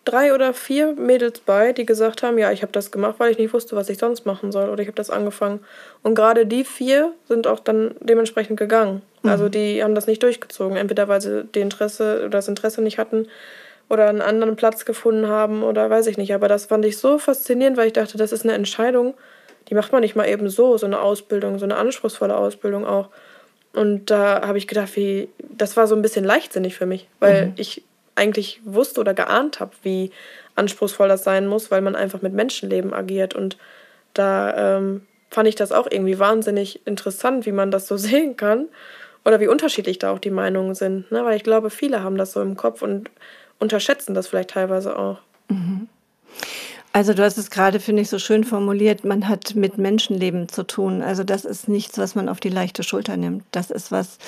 drei 0.09 0.35
oder 0.35 0.55
vier 0.55 0.95
Mädels 0.95 1.41
bei, 1.41 1.73
die 1.73 1.85
gesagt 1.85 2.23
haben, 2.23 2.39
ja, 2.39 2.51
ich 2.51 2.63
habe 2.63 2.73
das 2.73 2.91
gemacht, 2.91 3.17
weil 3.19 3.31
ich 3.31 3.39
nicht 3.39 3.53
wusste, 3.53 3.77
was 3.77 3.89
ich 3.91 3.99
sonst 3.99 4.25
machen 4.25 4.53
soll. 4.53 4.71
Oder 4.71 4.83
ich 4.83 4.89
habe 4.89 4.97
das 4.97 5.11
angefangen. 5.11 5.61
Und 6.03 6.15
gerade 6.15 6.47
die 6.47 6.65
vier 6.65 7.13
sind 7.27 7.47
auch 7.47 7.61
dann 7.61 7.95
dementsprechend 8.01 8.59
gegangen. 8.59 9.03
Mhm. 9.23 9.31
Also 9.31 9.49
die 9.49 9.83
haben 9.83 9.95
das 9.95 10.07
nicht 10.07 10.23
durchgezogen. 10.23 10.77
Entweder 10.77 11.09
weil 11.09 11.21
sie 11.21 11.45
die 11.45 11.61
Interesse 11.61 12.21
oder 12.21 12.31
das 12.31 12.49
Interesse 12.49 12.81
nicht 12.81 12.99
hatten 12.99 13.29
oder 13.89 14.09
einen 14.09 14.23
anderen 14.23 14.57
Platz 14.57 14.85
gefunden 14.85 15.29
haben 15.29 15.63
oder 15.63 15.91
weiß 15.91 16.07
ich 16.07 16.17
nicht. 16.17 16.35
Aber 16.35 16.49
das 16.49 16.67
fand 16.67 16.85
ich 16.85 16.99
so 16.99 17.19
faszinierend, 17.19 17.77
weil 17.77 17.89
ich 17.89 17.93
dachte, 17.93 18.17
das 18.19 18.33
ist 18.33 18.45
eine 18.45 18.55
Entscheidung, 18.55 19.15
die 19.69 19.75
macht 19.75 19.93
man 19.93 20.01
nicht 20.01 20.17
mal 20.17 20.29
eben 20.29 20.49
so, 20.49 20.79
so 20.79 20.87
eine 20.87 21.01
Ausbildung, 21.01 21.59
so 21.59 21.65
eine 21.65 21.77
anspruchsvolle 21.77 22.37
Ausbildung 22.37 22.87
auch. 22.87 23.09
Und 23.75 24.11
da 24.11 24.47
habe 24.47 24.59
ich 24.59 24.67
gedacht, 24.67 24.97
wie, 24.97 25.29
das 25.39 25.77
war 25.77 25.87
so 25.87 25.95
ein 25.95 26.03
bisschen 26.03 26.25
leichtsinnig 26.25 26.75
für 26.75 26.87
mich, 26.87 27.07
weil 27.21 27.47
mhm. 27.47 27.53
ich 27.57 27.83
eigentlich 28.19 28.61
wusste 28.65 29.01
oder 29.01 29.15
geahnt 29.15 29.61
habe, 29.61 29.73
wie 29.83 30.11
anspruchsvoll 30.55 31.09
das 31.09 31.25
sein 31.25 31.47
muss, 31.47 31.71
weil 31.71 31.81
man 31.81 31.97
einfach 31.97 32.21
mit 32.21 32.35
Menschenleben 32.35 32.93
agiert. 32.93 33.35
Und 33.35 33.57
da 34.13 34.77
ähm, 34.77 35.07
fand 35.31 35.49
ich 35.49 35.55
das 35.55 35.73
auch 35.73 35.87
irgendwie 35.91 36.19
wahnsinnig 36.19 36.87
interessant, 36.87 37.47
wie 37.47 37.53
man 37.53 37.71
das 37.71 37.87
so 37.87 37.97
sehen 37.97 38.37
kann 38.37 38.69
oder 39.25 39.41
wie 39.41 39.49
unterschiedlich 39.49 39.99
da 39.99 40.13
auch 40.13 40.19
die 40.19 40.31
Meinungen 40.31 40.75
sind. 40.75 41.11
Ne? 41.11 41.25
Weil 41.25 41.37
ich 41.37 41.45
glaube, 41.45 41.71
viele 41.71 42.03
haben 42.03 42.19
das 42.19 42.33
so 42.33 42.43
im 42.43 42.57
Kopf 42.57 42.83
und 42.83 43.11
unterschätzen 43.59 44.15
das 44.15 44.29
vielleicht 44.29 44.51
teilweise 44.51 44.99
auch. 44.99 45.19
Mhm. 45.49 45.89
Also 46.99 47.15
du 47.15 47.23
hast 47.23 47.39
es 47.39 47.51
gerade, 47.51 47.79
finde 47.79 48.03
ich, 48.03 48.09
so 48.09 48.19
schön 48.19 48.43
formuliert, 48.43 49.05
man 49.05 49.29
hat 49.29 49.55
mit 49.55 49.79
Menschenleben 49.79 50.49
zu 50.49 50.65
tun. 50.65 51.01
Also 51.01 51.23
das 51.23 51.45
ist 51.45 51.69
nichts, 51.69 51.97
was 51.97 52.17
man 52.17 52.29
auf 52.29 52.41
die 52.41 52.49
leichte 52.49 52.83
Schulter 52.83 53.17
nimmt. 53.17 53.45
Das 53.53 53.71
ist 53.71 53.93
was, 53.93 54.19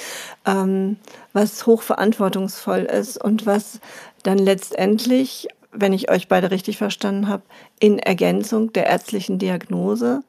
ähm, 0.46 0.96
was 1.32 1.66
hochverantwortungsvoll 1.66 2.82
ist 2.82 3.20
und 3.20 3.44
was 3.44 3.80
dann 4.22 4.38
letztendlich, 4.38 5.48
wenn 5.72 5.92
ich 5.92 6.12
euch 6.12 6.28
beide 6.28 6.52
richtig 6.52 6.78
verstanden 6.78 7.26
habe, 7.26 7.42
in 7.80 7.98
Ergänzung 7.98 8.72
der 8.72 8.86
ärztlichen 8.86 9.40
Diagnose 9.40 10.22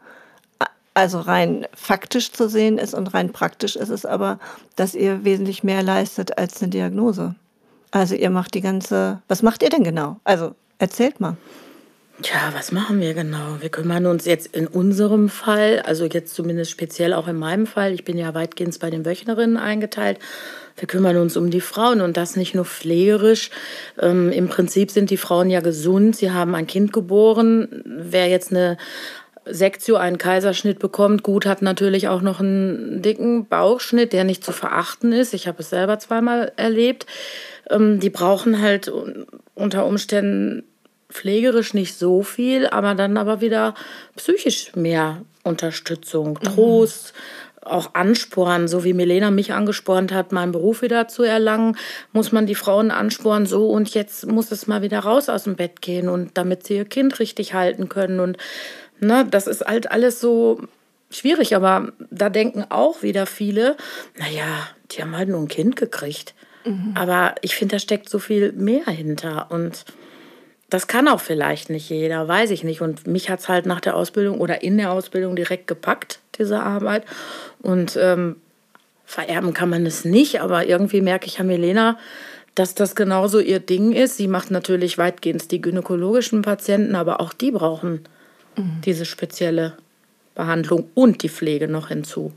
also 0.95 1.19
rein 1.19 1.67
faktisch 1.75 2.31
zu 2.31 2.49
sehen 2.49 2.79
ist 2.79 2.95
und 2.95 3.13
rein 3.13 3.31
praktisch 3.31 3.75
ist 3.75 3.89
es 3.89 4.03
aber, 4.03 4.39
dass 4.75 4.95
ihr 4.95 5.23
wesentlich 5.23 5.63
mehr 5.63 5.83
leistet 5.83 6.39
als 6.39 6.59
eine 6.59 6.71
Diagnose. 6.71 7.35
Also 7.91 8.15
ihr 8.15 8.31
macht 8.31 8.55
die 8.55 8.61
ganze, 8.61 9.21
was 9.27 9.43
macht 9.43 9.61
ihr 9.61 9.69
denn 9.69 9.83
genau? 9.83 10.17
Also 10.23 10.55
erzählt 10.79 11.19
mal. 11.19 11.37
Tja, 12.21 12.51
was 12.53 12.71
machen 12.71 12.99
wir 12.99 13.13
genau? 13.13 13.57
Wir 13.61 13.69
kümmern 13.69 14.05
uns 14.05 14.25
jetzt 14.25 14.55
in 14.55 14.67
unserem 14.67 15.27
Fall, 15.27 15.81
also 15.85 16.05
jetzt 16.05 16.35
zumindest 16.35 16.69
speziell 16.69 17.13
auch 17.13 17.27
in 17.27 17.37
meinem 17.37 17.65
Fall, 17.65 17.93
ich 17.93 18.03
bin 18.03 18.17
ja 18.17 18.33
weitgehend 18.35 18.77
bei 18.79 18.91
den 18.91 19.05
Wöchnerinnen 19.05 19.57
eingeteilt. 19.57 20.19
Wir 20.75 20.87
kümmern 20.87 21.17
uns 21.17 21.35
um 21.35 21.49
die 21.49 21.61
Frauen 21.61 21.99
und 21.99 22.17
das 22.17 22.35
nicht 22.35 22.53
nur 22.53 22.65
pflegerisch. 22.65 23.49
Ähm, 23.99 24.31
Im 24.31 24.49
Prinzip 24.49 24.91
sind 24.91 25.09
die 25.09 25.17
Frauen 25.17 25.49
ja 25.49 25.61
gesund. 25.61 26.15
Sie 26.15 26.31
haben 26.31 26.53
ein 26.53 26.67
Kind 26.67 26.93
geboren. 26.93 27.81
Wer 27.85 28.27
jetzt 28.27 28.51
eine 28.51 28.77
Sektio 29.45 29.95
einen 29.95 30.17
Kaiserschnitt 30.17 30.79
bekommt, 30.79 31.23
gut, 31.23 31.45
hat 31.45 31.61
natürlich 31.61 32.07
auch 32.07 32.21
noch 32.21 32.39
einen 32.39 33.01
dicken 33.01 33.47
Bauchschnitt, 33.47 34.13
der 34.13 34.23
nicht 34.23 34.43
zu 34.43 34.51
verachten 34.51 35.11
ist. 35.11 35.33
Ich 35.33 35.47
habe 35.47 35.61
es 35.61 35.71
selber 35.71 35.97
zweimal 35.97 36.51
erlebt. 36.55 37.07
Ähm, 37.69 37.99
die 37.99 38.11
brauchen 38.11 38.61
halt 38.61 38.91
unter 39.55 39.85
Umständen 39.85 40.63
pflegerisch 41.11 41.73
nicht 41.73 41.95
so 41.95 42.23
viel, 42.23 42.67
aber 42.67 42.95
dann 42.95 43.17
aber 43.17 43.41
wieder 43.41 43.75
psychisch 44.15 44.75
mehr 44.75 45.21
Unterstützung, 45.43 46.39
mhm. 46.41 46.45
Trost, 46.45 47.13
mhm. 47.13 47.67
auch 47.67 47.93
Ansporn, 47.93 48.67
so 48.67 48.83
wie 48.83 48.93
Milena 48.93 49.31
mich 49.31 49.53
angespornt 49.53 50.11
hat, 50.11 50.31
meinen 50.31 50.51
Beruf 50.51 50.81
wieder 50.81 51.07
zu 51.07 51.23
erlangen, 51.23 51.77
muss 52.13 52.31
man 52.31 52.45
die 52.45 52.55
Frauen 52.55 52.91
anspornen, 52.91 53.45
so 53.45 53.69
und 53.69 53.93
jetzt 53.93 54.25
muss 54.27 54.51
es 54.51 54.67
mal 54.67 54.81
wieder 54.81 54.99
raus 54.99 55.29
aus 55.29 55.43
dem 55.43 55.55
Bett 55.55 55.81
gehen 55.81 56.09
und 56.09 56.37
damit 56.37 56.65
sie 56.65 56.75
ihr 56.75 56.85
Kind 56.85 57.19
richtig 57.19 57.53
halten 57.53 57.89
können 57.89 58.19
und 58.19 58.37
ne, 58.99 59.27
das 59.29 59.47
ist 59.47 59.65
halt 59.65 59.91
alles 59.91 60.21
so 60.21 60.61
schwierig, 61.09 61.55
aber 61.55 61.91
da 62.09 62.29
denken 62.29 62.65
auch 62.69 63.03
wieder 63.03 63.25
viele, 63.25 63.75
naja, 64.17 64.67
die 64.91 65.01
haben 65.01 65.15
halt 65.15 65.29
nur 65.29 65.39
ein 65.39 65.47
Kind 65.47 65.75
gekriegt. 65.75 66.33
Mhm. 66.65 66.93
Aber 66.95 67.35
ich 67.41 67.55
finde, 67.55 67.75
da 67.75 67.79
steckt 67.79 68.09
so 68.09 68.19
viel 68.19 68.51
mehr 68.53 68.85
hinter 68.85 69.47
und 69.49 69.85
das 70.71 70.87
kann 70.87 71.09
auch 71.09 71.19
vielleicht 71.19 71.69
nicht 71.69 71.89
jeder, 71.89 72.29
weiß 72.29 72.49
ich 72.49 72.63
nicht. 72.63 72.81
Und 72.81 73.05
mich 73.05 73.29
hat 73.29 73.41
es 73.41 73.49
halt 73.49 73.65
nach 73.65 73.81
der 73.81 73.95
Ausbildung 73.95 74.39
oder 74.39 74.63
in 74.63 74.77
der 74.77 74.93
Ausbildung 74.93 75.35
direkt 75.35 75.67
gepackt, 75.67 76.19
diese 76.39 76.61
Arbeit. 76.61 77.03
Und 77.61 77.99
ähm, 78.01 78.37
vererben 79.05 79.53
kann 79.53 79.69
man 79.69 79.85
es 79.85 80.05
nicht, 80.05 80.39
aber 80.39 80.65
irgendwie 80.65 81.01
merke 81.01 81.27
ich 81.27 81.41
an 81.41 81.47
Milena, 81.47 81.99
dass 82.55 82.73
das 82.73 82.95
genauso 82.95 83.39
ihr 83.39 83.59
Ding 83.59 83.91
ist. 83.91 84.15
Sie 84.15 84.29
macht 84.29 84.49
natürlich 84.49 84.97
weitgehend 84.97 85.51
die 85.51 85.61
gynäkologischen 85.61 86.41
Patienten, 86.41 86.95
aber 86.95 87.19
auch 87.19 87.33
die 87.33 87.51
brauchen 87.51 88.07
mhm. 88.55 88.79
diese 88.85 89.03
spezielle 89.03 89.75
Behandlung 90.35 90.89
und 90.93 91.21
die 91.21 91.29
Pflege 91.29 91.67
noch 91.67 91.89
hinzu. 91.89 92.31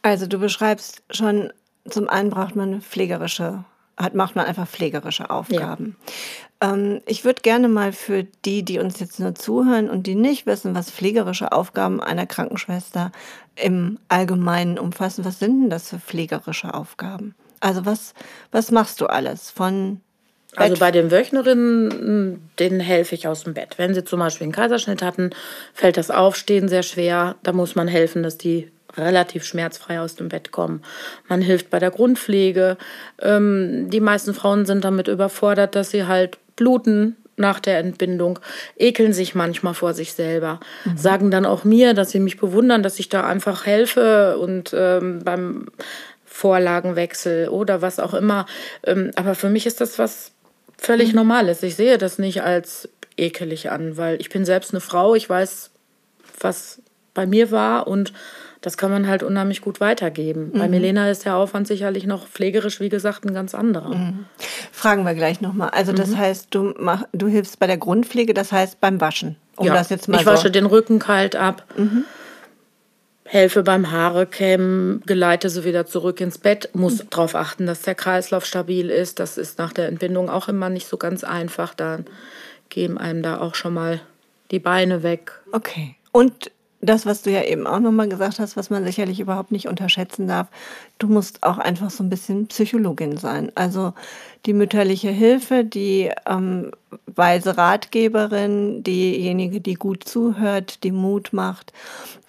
Also 0.00 0.26
du 0.26 0.38
beschreibst 0.38 1.02
schon, 1.10 1.52
zum 1.86 2.08
einen 2.08 2.30
braucht 2.30 2.56
man 2.56 2.72
eine 2.72 2.80
pflegerische 2.80 3.62
hat, 3.96 4.14
macht 4.14 4.36
man 4.36 4.46
einfach 4.46 4.68
pflegerische 4.68 5.30
Aufgaben. 5.30 5.96
Ja. 6.60 6.74
Ähm, 6.74 7.00
ich 7.06 7.24
würde 7.24 7.42
gerne 7.42 7.68
mal 7.68 7.92
für 7.92 8.24
die, 8.44 8.62
die 8.62 8.78
uns 8.78 9.00
jetzt 9.00 9.20
nur 9.20 9.34
zuhören 9.34 9.90
und 9.90 10.06
die 10.06 10.14
nicht 10.14 10.46
wissen, 10.46 10.74
was 10.74 10.90
pflegerische 10.90 11.52
Aufgaben 11.52 12.02
einer 12.02 12.26
Krankenschwester 12.26 13.12
im 13.56 13.98
Allgemeinen 14.08 14.78
umfassen, 14.78 15.24
was 15.24 15.38
sind 15.38 15.62
denn 15.62 15.70
das 15.70 15.88
für 15.88 15.98
pflegerische 15.98 16.74
Aufgaben? 16.74 17.34
Also 17.60 17.86
was, 17.86 18.14
was 18.50 18.70
machst 18.70 19.00
du 19.00 19.06
alles 19.06 19.50
von 19.50 20.00
also 20.56 20.76
bei 20.76 20.92
den 20.92 21.10
Wöchnerinnen, 21.10 22.48
denen 22.60 22.80
helfe 22.80 23.16
ich 23.16 23.26
aus 23.26 23.42
dem 23.42 23.54
Bett. 23.54 23.74
Wenn 23.76 23.92
sie 23.92 24.04
zum 24.04 24.20
Beispiel 24.20 24.44
einen 24.44 24.52
Kaiserschnitt 24.52 25.02
hatten, 25.02 25.30
fällt 25.72 25.96
das 25.96 26.12
Aufstehen 26.12 26.68
sehr 26.68 26.84
schwer. 26.84 27.34
Da 27.42 27.52
muss 27.52 27.74
man 27.74 27.88
helfen, 27.88 28.22
dass 28.22 28.38
die 28.38 28.70
relativ 28.96 29.44
schmerzfrei 29.44 30.00
aus 30.00 30.14
dem 30.14 30.28
Bett 30.28 30.52
kommen. 30.52 30.82
Man 31.28 31.40
hilft 31.40 31.70
bei 31.70 31.78
der 31.78 31.90
Grundpflege. 31.90 32.76
Ähm, 33.20 33.90
die 33.90 34.00
meisten 34.00 34.34
Frauen 34.34 34.66
sind 34.66 34.84
damit 34.84 35.08
überfordert, 35.08 35.74
dass 35.74 35.90
sie 35.90 36.06
halt 36.06 36.38
bluten 36.56 37.16
nach 37.36 37.60
der 37.60 37.78
Entbindung, 37.78 38.38
ekeln 38.76 39.12
sich 39.12 39.34
manchmal 39.34 39.74
vor 39.74 39.92
sich 39.92 40.12
selber, 40.12 40.60
mhm. 40.84 40.96
sagen 40.96 41.30
dann 41.30 41.46
auch 41.46 41.64
mir, 41.64 41.94
dass 41.94 42.10
sie 42.10 42.20
mich 42.20 42.36
bewundern, 42.36 42.82
dass 42.82 42.98
ich 42.98 43.08
da 43.08 43.26
einfach 43.26 43.66
helfe 43.66 44.38
und 44.38 44.72
ähm, 44.72 45.20
beim 45.24 45.66
Vorlagenwechsel 46.24 47.48
oder 47.48 47.82
was 47.82 47.98
auch 47.98 48.14
immer. 48.14 48.46
Ähm, 48.84 49.10
aber 49.16 49.34
für 49.34 49.48
mich 49.48 49.66
ist 49.66 49.80
das 49.80 49.98
was 49.98 50.32
völlig 50.78 51.10
mhm. 51.10 51.16
Normales. 51.16 51.62
Ich 51.62 51.76
sehe 51.76 51.98
das 51.98 52.18
nicht 52.18 52.42
als 52.42 52.88
ekelig 53.16 53.70
an, 53.70 53.96
weil 53.96 54.20
ich 54.20 54.30
bin 54.30 54.44
selbst 54.44 54.72
eine 54.72 54.80
Frau, 54.80 55.14
ich 55.14 55.28
weiß, 55.28 55.70
was 56.40 56.82
bei 57.14 57.26
mir 57.26 57.50
war 57.50 57.86
und 57.86 58.12
das 58.64 58.78
kann 58.78 58.90
man 58.90 59.06
halt 59.06 59.22
unheimlich 59.22 59.60
gut 59.60 59.78
weitergeben. 59.80 60.50
Mhm. 60.54 60.58
Bei 60.58 60.68
Milena 60.68 61.10
ist 61.10 61.26
der 61.26 61.36
Aufwand 61.36 61.66
sicherlich 61.66 62.06
noch 62.06 62.26
pflegerisch, 62.26 62.80
wie 62.80 62.88
gesagt, 62.88 63.26
ein 63.26 63.34
ganz 63.34 63.54
anderer. 63.54 63.94
Mhm. 63.94 64.24
Fragen 64.72 65.04
wir 65.04 65.12
gleich 65.12 65.42
nochmal. 65.42 65.68
Also 65.68 65.92
das 65.92 66.10
mhm. 66.10 66.18
heißt, 66.18 66.46
du, 66.50 66.72
mach, 66.78 67.02
du 67.12 67.28
hilfst 67.28 67.58
bei 67.58 67.66
der 67.66 67.76
Grundpflege, 67.76 68.32
das 68.32 68.52
heißt 68.52 68.80
beim 68.80 69.02
Waschen. 69.02 69.36
Um 69.56 69.66
ja, 69.66 69.74
das 69.74 69.90
jetzt 69.90 70.08
mal 70.08 70.16
ich 70.16 70.24
so. 70.24 70.30
wasche 70.30 70.50
den 70.50 70.64
Rücken 70.64 70.98
kalt 70.98 71.36
ab, 71.36 71.62
mhm. 71.76 72.04
helfe 73.26 73.62
beim 73.62 73.92
Haare 73.92 74.24
kämmen, 74.24 75.02
geleite 75.04 75.50
sie 75.50 75.64
wieder 75.64 75.84
zurück 75.84 76.22
ins 76.22 76.38
Bett, 76.38 76.70
muss 76.72 77.04
mhm. 77.04 77.10
darauf 77.10 77.34
achten, 77.34 77.66
dass 77.66 77.82
der 77.82 77.94
Kreislauf 77.94 78.46
stabil 78.46 78.88
ist. 78.88 79.20
Das 79.20 79.36
ist 79.36 79.58
nach 79.58 79.74
der 79.74 79.88
Entbindung 79.88 80.30
auch 80.30 80.48
immer 80.48 80.70
nicht 80.70 80.88
so 80.88 80.96
ganz 80.96 81.22
einfach. 81.22 81.74
Dann 81.74 82.06
geben 82.70 82.96
einem 82.96 83.22
da 83.22 83.40
auch 83.40 83.56
schon 83.56 83.74
mal 83.74 84.00
die 84.50 84.58
Beine 84.58 85.02
weg. 85.02 85.32
Okay. 85.52 85.96
Und 86.12 86.50
das, 86.86 87.06
was 87.06 87.22
du 87.22 87.30
ja 87.30 87.42
eben 87.42 87.66
auch 87.66 87.80
nochmal 87.80 88.08
gesagt 88.08 88.38
hast, 88.38 88.56
was 88.56 88.70
man 88.70 88.84
sicherlich 88.84 89.20
überhaupt 89.20 89.52
nicht 89.52 89.68
unterschätzen 89.68 90.26
darf, 90.26 90.48
du 90.98 91.08
musst 91.08 91.42
auch 91.42 91.58
einfach 91.58 91.90
so 91.90 92.02
ein 92.02 92.10
bisschen 92.10 92.46
Psychologin 92.46 93.16
sein. 93.16 93.52
Also 93.54 93.92
die 94.46 94.52
mütterliche 94.52 95.10
Hilfe, 95.10 95.64
die 95.64 96.10
ähm, 96.26 96.72
weise 97.06 97.56
Ratgeberin, 97.56 98.82
diejenige, 98.82 99.60
die 99.60 99.74
gut 99.74 100.04
zuhört, 100.04 100.84
die 100.84 100.92
Mut 100.92 101.32
macht, 101.32 101.72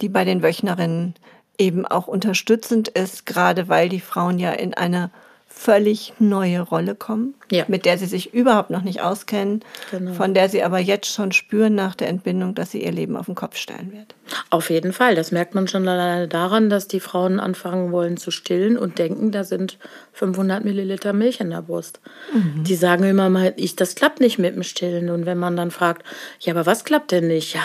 die 0.01 0.09
bei 0.09 0.23
den 0.23 0.43
Wöchnerinnen 0.43 1.15
eben 1.57 1.85
auch 1.85 2.07
unterstützend 2.07 2.89
ist, 2.89 3.25
gerade 3.25 3.69
weil 3.69 3.89
die 3.89 3.99
Frauen 3.99 4.39
ja 4.39 4.51
in 4.51 4.73
eine 4.73 5.09
völlig 5.57 6.13
neue 6.19 6.59
Rolle 6.59 6.95
kommen, 6.95 7.33
ja. 7.49 7.63
mit 7.69 7.85
der 7.85 7.97
sie 7.97 8.05
sich 8.05 8.33
überhaupt 8.33 8.69
noch 8.69 8.83
nicht 8.83 9.01
auskennen, 9.01 9.63
genau. 9.89 10.13
von 10.13 10.33
der 10.33 10.49
sie 10.49 10.61
aber 10.61 10.79
jetzt 10.79 11.11
schon 11.11 11.31
spüren 11.31 11.73
nach 11.73 11.95
der 11.95 12.09
Entbindung, 12.09 12.53
dass 12.53 12.71
sie 12.71 12.83
ihr 12.83 12.91
Leben 12.91 13.15
auf 13.15 13.27
den 13.27 13.35
Kopf 13.35 13.55
stellen 13.55 13.93
wird. 13.93 14.15
Auf 14.49 14.69
jeden 14.69 14.91
Fall. 14.91 15.15
Das 15.15 15.31
merkt 15.31 15.55
man 15.55 15.67
schon 15.67 15.87
alleine 15.87 16.27
daran, 16.27 16.69
dass 16.69 16.87
die 16.87 16.99
Frauen 16.99 17.39
anfangen 17.39 17.93
wollen 17.93 18.17
zu 18.17 18.31
stillen 18.31 18.77
und 18.77 18.99
denken, 18.99 19.31
da 19.31 19.43
sind 19.45 19.77
500 20.13 20.63
Milliliter 20.65 21.13
Milch 21.13 21.39
in 21.39 21.49
der 21.49 21.61
Brust. 21.61 22.01
Mhm. 22.33 22.65
Die 22.65 22.75
sagen 22.75 23.05
immer 23.05 23.29
mal, 23.29 23.53
ich, 23.55 23.75
das 23.77 23.95
klappt 23.95 24.19
nicht 24.19 24.37
mit 24.37 24.55
dem 24.55 24.63
Stillen. 24.63 25.09
Und 25.09 25.25
wenn 25.25 25.37
man 25.37 25.55
dann 25.55 25.71
fragt, 25.71 26.05
ja, 26.41 26.53
aber 26.53 26.65
was 26.65 26.83
klappt 26.83 27.11
denn 27.11 27.27
nicht? 27.27 27.55
Ja, 27.55 27.63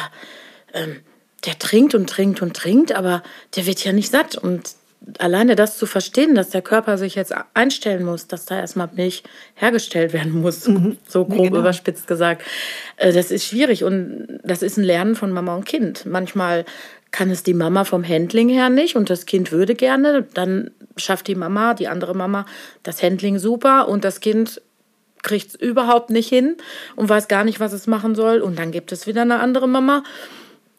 ähm, 0.72 1.00
der 1.44 1.58
trinkt 1.58 1.94
und 1.94 2.08
trinkt 2.08 2.40
und 2.40 2.54
trinkt, 2.54 2.92
aber 2.92 3.22
der 3.56 3.66
wird 3.66 3.84
ja 3.84 3.92
nicht 3.92 4.10
satt. 4.10 4.36
Und 4.36 4.74
alleine 5.18 5.56
das 5.56 5.78
zu 5.78 5.86
verstehen, 5.86 6.34
dass 6.34 6.50
der 6.50 6.62
Körper 6.62 6.98
sich 6.98 7.14
jetzt 7.14 7.34
einstellen 7.54 8.04
muss, 8.04 8.26
dass 8.26 8.44
da 8.44 8.58
erstmal 8.58 8.88
Milch 8.94 9.22
hergestellt 9.54 10.12
werden 10.12 10.40
muss, 10.40 10.68
mhm. 10.68 10.98
so 11.08 11.24
grob 11.24 11.48
genau. 11.48 11.60
überspitzt 11.60 12.06
gesagt, 12.06 12.42
äh, 12.96 13.12
das 13.12 13.30
ist 13.30 13.46
schwierig 13.46 13.84
und 13.84 14.40
das 14.42 14.62
ist 14.62 14.76
ein 14.76 14.84
Lernen 14.84 15.14
von 15.14 15.32
Mama 15.32 15.54
und 15.54 15.64
Kind. 15.64 16.06
Manchmal 16.06 16.64
kann 17.10 17.30
es 17.30 17.42
die 17.42 17.54
Mama 17.54 17.84
vom 17.84 18.06
Handling 18.06 18.48
her 18.48 18.68
nicht 18.68 18.94
und 18.94 19.10
das 19.10 19.26
Kind 19.26 19.52
würde 19.52 19.74
gerne, 19.74 20.26
dann 20.34 20.70
schafft 20.96 21.26
die 21.26 21.34
Mama, 21.34 21.74
die 21.74 21.88
andere 21.88 22.14
Mama, 22.14 22.46
das 22.82 23.02
Handling 23.02 23.38
super 23.38 23.88
und 23.88 24.04
das 24.04 24.20
Kind 24.20 24.62
kriegt 25.22 25.48
es 25.48 25.54
überhaupt 25.54 26.10
nicht 26.10 26.28
hin 26.28 26.56
und 26.96 27.08
weiß 27.08 27.28
gar 27.28 27.44
nicht, 27.44 27.60
was 27.60 27.72
es 27.72 27.86
machen 27.86 28.14
soll 28.14 28.40
und 28.40 28.58
dann 28.58 28.70
gibt 28.70 28.92
es 28.92 29.06
wieder 29.06 29.22
eine 29.22 29.40
andere 29.40 29.68
Mama 29.68 30.02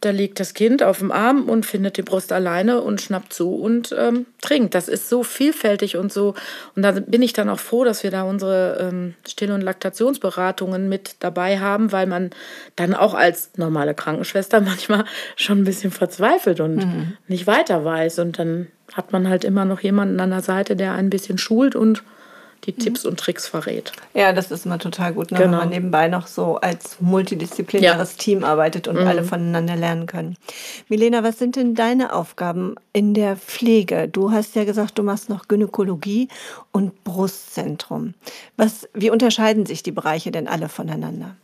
da 0.01 0.10
liegt 0.10 0.39
das 0.39 0.55
Kind 0.55 0.81
auf 0.81 0.98
dem 0.98 1.12
Arm 1.12 1.48
und 1.48 1.63
findet 1.63 1.96
die 1.96 2.01
Brust 2.01 2.34
alleine 2.34 2.81
und 2.81 3.01
schnappt 3.01 3.34
zu 3.34 3.53
und 3.53 3.96
ähm, 3.98 4.25
trinkt. 4.41 4.74
Das 4.74 4.88
ist 4.88 5.10
so 5.10 5.24
vielfältig 5.24 5.96
und 5.96 6.12
so. 6.12 6.34
Und 6.75 6.81
da 6.81 6.91
bin 6.91 7.22
ich 7.22 7.34
dann 7.34 7.50
auch 7.50 7.60
froh, 7.60 7.84
dass 7.84 8.01
wir 8.01 8.10
da 8.10 8.24
unsere 8.24 8.79
ähm, 8.81 9.13
Still- 9.27 9.51
und 9.51 9.62
Laktationsberatungen 9.62 10.89
mit 10.89 11.17
dabei 11.20 11.60
haben, 11.60 11.91
weil 11.91 12.08
man 12.08 12.31
dann 12.75 12.96
auch 12.96 13.13
als 13.13 13.51
normale 13.58 13.93
Krankenschwester 13.93 14.60
manchmal 14.62 15.05
schon 15.36 15.60
ein 15.60 15.65
bisschen 15.65 15.91
verzweifelt 15.91 16.60
und 16.62 16.77
mhm. 16.77 17.13
nicht 17.27 17.46
weiter 17.46 17.86
weiß. 17.86 18.20
Und 18.20 18.39
dann 18.39 18.67
hat 18.93 19.12
man 19.12 19.29
halt 19.29 19.43
immer 19.43 19.65
noch 19.65 19.81
jemanden 19.81 20.20
an 20.20 20.31
der 20.31 20.41
Seite, 20.41 20.75
der 20.75 20.93
ein 20.93 21.12
bisschen 21.12 21.38
schult 21.38 21.75
und 21.75 22.01
die 22.65 22.74
Tipps 22.74 23.06
und 23.06 23.20
Tricks 23.20 23.48
verrät. 23.48 23.91
Ja, 24.13 24.34
das 24.34 24.51
ist 24.51 24.65
immer 24.65 24.77
total 24.77 25.13
gut, 25.13 25.32
ne? 25.32 25.38
genau. 25.39 25.51
wenn 25.51 25.58
man 25.58 25.70
nebenbei 25.70 26.08
noch 26.08 26.27
so 26.27 26.58
als 26.58 26.98
multidisziplinäres 27.00 28.12
ja. 28.12 28.18
Team 28.18 28.44
arbeitet 28.44 28.88
und 28.88 29.00
mhm. 29.00 29.08
alle 29.08 29.24
voneinander 29.24 29.75
lernen 29.75 30.06
können. 30.06 30.38
Milena, 30.88 31.24
was 31.24 31.39
sind 31.39 31.56
denn 31.56 31.74
deine 31.74 32.13
Aufgaben 32.13 32.75
in 32.94 33.13
der 33.13 33.36
Pflege? 33.36 34.08
Du 34.08 34.32
hast 34.32 34.56
ja 34.56 34.63
gesagt, 34.63 35.00
du 35.00 35.03
machst 35.03 35.30
noch 35.30 35.48
Gynäkologie 35.48 36.27
und 36.72 37.03
Brustzentrum. 37.03 38.13
Was, 38.58 38.88
wie 38.94 39.10
unterscheiden 39.10 39.65
sich 39.65 39.82
die 39.82 39.91
Bereiche 39.91 40.32
denn 40.32 40.48
alle 40.48 40.70
voneinander? 40.70 41.36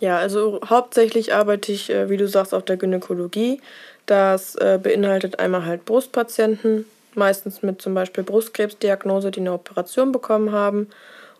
Ja, 0.00 0.18
also 0.18 0.60
hauptsächlich 0.68 1.32
arbeite 1.32 1.72
ich, 1.72 1.88
äh, 1.88 2.10
wie 2.10 2.18
du 2.18 2.28
sagst, 2.28 2.52
auf 2.52 2.64
der 2.64 2.76
Gynäkologie. 2.76 3.60
Das 4.04 4.54
äh, 4.56 4.78
beinhaltet 4.80 5.38
einmal 5.38 5.64
halt 5.64 5.84
Brustpatienten, 5.84 6.84
meistens 7.16 7.62
mit 7.62 7.82
zum 7.82 7.94
Beispiel 7.94 8.24
Brustkrebsdiagnose, 8.24 9.30
die 9.30 9.40
eine 9.40 9.52
Operation 9.52 10.12
bekommen 10.12 10.52
haben 10.52 10.88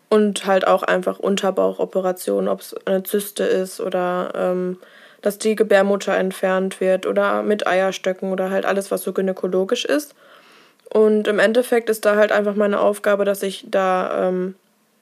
und 0.09 0.45
halt 0.45 0.67
auch 0.67 0.83
einfach 0.83 1.19
Unterbauchoperationen, 1.19 2.47
ob 2.47 2.61
es 2.61 2.75
eine 2.85 3.03
Zyste 3.03 3.43
ist 3.43 3.79
oder 3.79 4.31
ähm, 4.35 4.77
dass 5.21 5.37
die 5.37 5.55
Gebärmutter 5.55 6.15
entfernt 6.15 6.79
wird 6.79 7.05
oder 7.05 7.43
mit 7.43 7.67
Eierstöcken 7.67 8.31
oder 8.31 8.49
halt 8.49 8.65
alles, 8.65 8.91
was 8.91 9.01
so 9.01 9.13
gynäkologisch 9.13 9.85
ist. 9.85 10.15
Und 10.89 11.27
im 11.27 11.39
Endeffekt 11.39 11.89
ist 11.89 12.05
da 12.05 12.15
halt 12.15 12.31
einfach 12.31 12.55
meine 12.55 12.79
Aufgabe, 12.79 13.25
dass 13.25 13.43
ich 13.43 13.65
da, 13.67 14.29
ähm, 14.29 14.55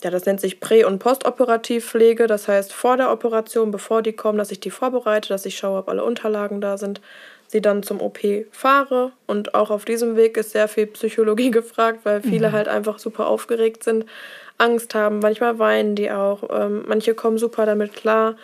ja, 0.03 0.09
das 0.09 0.25
nennt 0.25 0.41
sich 0.41 0.59
Prä- 0.59 0.85
und 0.85 0.99
Postoperativpflege. 0.99 2.27
Das 2.27 2.47
heißt, 2.47 2.73
vor 2.73 2.97
der 2.97 3.11
Operation, 3.11 3.71
bevor 3.71 4.01
die 4.01 4.13
kommen, 4.13 4.37
dass 4.37 4.51
ich 4.51 4.59
die 4.59 4.71
vorbereite, 4.71 5.29
dass 5.29 5.45
ich 5.45 5.57
schaue, 5.57 5.79
ob 5.79 5.89
alle 5.89 6.03
Unterlagen 6.03 6.59
da 6.59 6.77
sind, 6.77 7.01
sie 7.47 7.61
dann 7.61 7.83
zum 7.83 8.01
OP 8.01 8.19
fahre. 8.51 9.11
Und 9.27 9.55
auch 9.55 9.69
auf 9.69 9.85
diesem 9.85 10.15
Weg 10.15 10.37
ist 10.37 10.51
sehr 10.51 10.67
viel 10.67 10.87
Psychologie 10.87 11.51
gefragt, 11.59 11.99
weil 12.03 12.21
viele 12.21 12.49
mhm. 12.49 12.53
halt 12.53 12.67
einfach 12.67 12.99
super 12.99 13.27
aufgeregt 13.27 13.83
sind, 13.83 14.05
Angst 14.57 14.95
haben. 14.95 15.19
Manchmal 15.19 15.59
weinen 15.59 15.95
die 15.95 16.11
auch. 16.11 16.43
Ähm, 16.51 16.85
manche 16.87 17.13
kommen 17.13 17.37
super 17.37 17.65
damit 17.65 17.93
klar. 17.93 18.35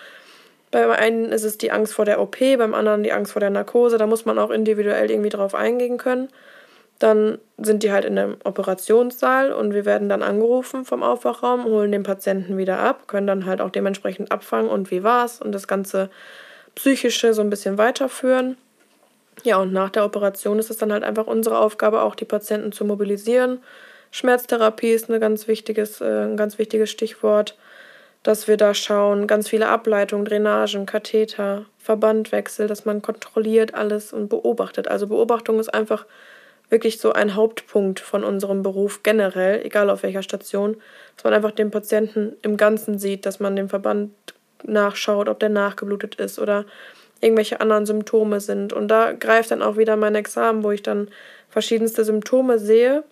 Beim 0.71 0.89
einen 0.89 1.31
ist 1.31 1.43
es 1.43 1.57
die 1.57 1.71
Angst 1.71 1.93
vor 1.93 2.05
der 2.05 2.21
OP, 2.21 2.39
beim 2.39 2.73
anderen 2.73 3.03
die 3.03 3.11
Angst 3.11 3.33
vor 3.33 3.41
der 3.41 3.49
Narkose. 3.49 3.97
Da 3.97 4.07
muss 4.07 4.25
man 4.25 4.39
auch 4.39 4.51
individuell 4.51 5.11
irgendwie 5.11 5.29
drauf 5.29 5.53
eingehen 5.53 5.97
können. 5.97 6.29
Dann 6.97 7.39
sind 7.57 7.83
die 7.83 7.91
halt 7.91 8.05
in 8.05 8.17
einem 8.17 8.37
Operationssaal 8.43 9.51
und 9.51 9.73
wir 9.73 9.85
werden 9.85 10.07
dann 10.07 10.21
angerufen 10.21 10.85
vom 10.85 11.01
Aufwachraum, 11.03 11.65
holen 11.65 11.91
den 11.91 12.03
Patienten 12.03 12.57
wieder 12.57 12.79
ab, 12.79 13.07
können 13.07 13.25
dann 13.25 13.45
halt 13.47 13.59
auch 13.59 13.71
dementsprechend 13.71 14.31
abfangen 14.31 14.69
und 14.69 14.91
wie 14.91 15.03
war's 15.03 15.41
und 15.41 15.51
das 15.51 15.67
ganze 15.67 16.09
Psychische 16.75 17.33
so 17.33 17.41
ein 17.41 17.49
bisschen 17.49 17.77
weiterführen. 17.77 18.55
Ja, 19.43 19.57
und 19.57 19.73
nach 19.73 19.89
der 19.89 20.05
Operation 20.05 20.59
ist 20.59 20.69
es 20.69 20.77
dann 20.77 20.91
halt 20.91 21.03
einfach 21.03 21.27
unsere 21.27 21.59
Aufgabe, 21.59 22.01
auch 22.01 22.15
die 22.15 22.25
Patienten 22.25 22.71
zu 22.71 22.85
mobilisieren. 22.85 23.59
Schmerztherapie 24.11 24.91
ist 24.91 25.09
eine 25.09 25.19
ganz 25.19 25.47
wichtiges, 25.47 26.01
äh, 26.01 26.25
ein 26.25 26.37
ganz 26.37 26.59
wichtiges 26.59 26.91
Stichwort, 26.91 27.57
dass 28.23 28.47
wir 28.47 28.57
da 28.57 28.73
schauen, 28.73 29.25
ganz 29.25 29.49
viele 29.49 29.67
Ableitungen, 29.67 30.25
Drainagen, 30.25 30.85
Katheter, 30.85 31.65
Verbandwechsel, 31.79 32.67
dass 32.67 32.85
man 32.85 33.01
kontrolliert 33.01 33.73
alles 33.73 34.13
und 34.13 34.29
beobachtet. 34.29 34.87
Also 34.87 35.07
Beobachtung 35.07 35.59
ist 35.59 35.73
einfach 35.73 36.05
wirklich 36.69 36.99
so 36.99 37.13
ein 37.13 37.35
Hauptpunkt 37.35 37.99
von 37.99 38.23
unserem 38.23 38.61
Beruf 38.63 39.01
generell, 39.03 39.65
egal 39.65 39.89
auf 39.89 40.03
welcher 40.03 40.23
Station, 40.23 40.77
dass 41.15 41.23
man 41.23 41.33
einfach 41.33 41.51
den 41.51 41.71
Patienten 41.71 42.33
im 42.43 42.57
Ganzen 42.57 42.99
sieht, 42.99 43.25
dass 43.25 43.39
man 43.39 43.55
dem 43.55 43.69
Verband 43.69 44.11
nachschaut, 44.63 45.27
ob 45.27 45.39
der 45.39 45.49
nachgeblutet 45.49 46.15
ist 46.15 46.37
oder 46.37 46.65
irgendwelche 47.21 47.61
anderen 47.61 47.85
Symptome 47.85 48.39
sind. 48.39 48.73
Und 48.73 48.89
da 48.89 49.13
greift 49.13 49.51
dann 49.51 49.61
auch 49.61 49.77
wieder 49.77 49.95
mein 49.95 50.15
Examen, 50.15 50.63
wo 50.63 50.71
ich 50.71 50.83
dann 50.83 51.07
verschiedenste 51.49 52.03
Symptome 52.03 52.59
sehe 52.59 53.03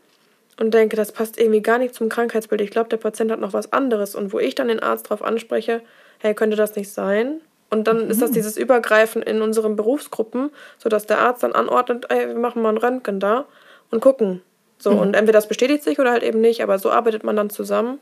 und 0.60 0.74
denke, 0.74 0.96
das 0.96 1.12
passt 1.12 1.40
irgendwie 1.40 1.62
gar 1.62 1.78
nicht 1.78 1.96
zum 1.96 2.10
Krankheitsbild. 2.10 2.62
Ich 2.62 2.72
glaube, 2.72 2.90
der 2.90 2.98
Patient 2.98 3.32
hat 3.32 3.40
noch 3.40 3.54
was 3.54 3.72
anderes. 3.72 4.16
Und 4.16 4.34
wo 4.34 4.40
ich 4.40 4.56
dann 4.56 4.68
den 4.68 4.82
Arzt 4.82 5.06
darauf 5.06 5.24
anspreche, 5.24 5.82
hey, 6.20 6.34
könnte 6.34 6.58
das 6.58 6.76
nicht 6.76 6.92
sein? 6.92 7.40
Und 7.70 7.88
dann 7.88 8.06
mhm. 8.06 8.12
ist 8.12 8.22
das 8.22 8.32
mhm. 8.32 8.36
dieses 8.36 8.58
Übergreifen 8.58 9.22
in 9.22 9.42
unseren 9.42 9.76
Berufsgruppen, 9.76 10.50
sodass 10.78 11.06
der 11.06 11.20
Arzt 11.20 11.44
dann 11.44 11.54
anordnet, 11.54 12.08
ey, 12.10 12.28
wir 12.28 12.36
machen 12.36 12.62
mal 12.62 12.70
ein 12.70 12.78
Röntgen 12.78 13.20
da 13.20 13.46
und 13.92 14.02
gucken. 14.02 14.42
So, 14.80 14.92
mhm. 14.92 15.00
und 15.00 15.14
entweder 15.16 15.38
das 15.38 15.48
bestätigt 15.48 15.84
sich 15.84 16.00
oder 16.00 16.12
halt 16.12 16.24
eben 16.24 16.42
nicht, 16.42 16.64
aber 16.64 16.80
so 16.80 16.90
arbeitet 16.90 17.24
man 17.24 17.36
dann 17.36 17.50
zusammen. 17.50 18.00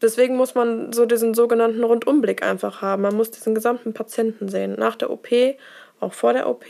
Deswegen 0.00 0.36
muss 0.36 0.54
man 0.54 0.92
so 0.92 1.06
diesen 1.06 1.34
sogenannten 1.34 1.82
Rundumblick 1.82 2.42
einfach 2.42 2.82
haben. 2.82 3.02
Man 3.02 3.16
muss 3.16 3.30
diesen 3.30 3.54
gesamten 3.54 3.92
Patienten 3.92 4.48
sehen. 4.48 4.76
Nach 4.78 4.96
der 4.96 5.10
OP, 5.10 5.28
auch 6.00 6.12
vor 6.12 6.32
der 6.32 6.48
OP. 6.48 6.66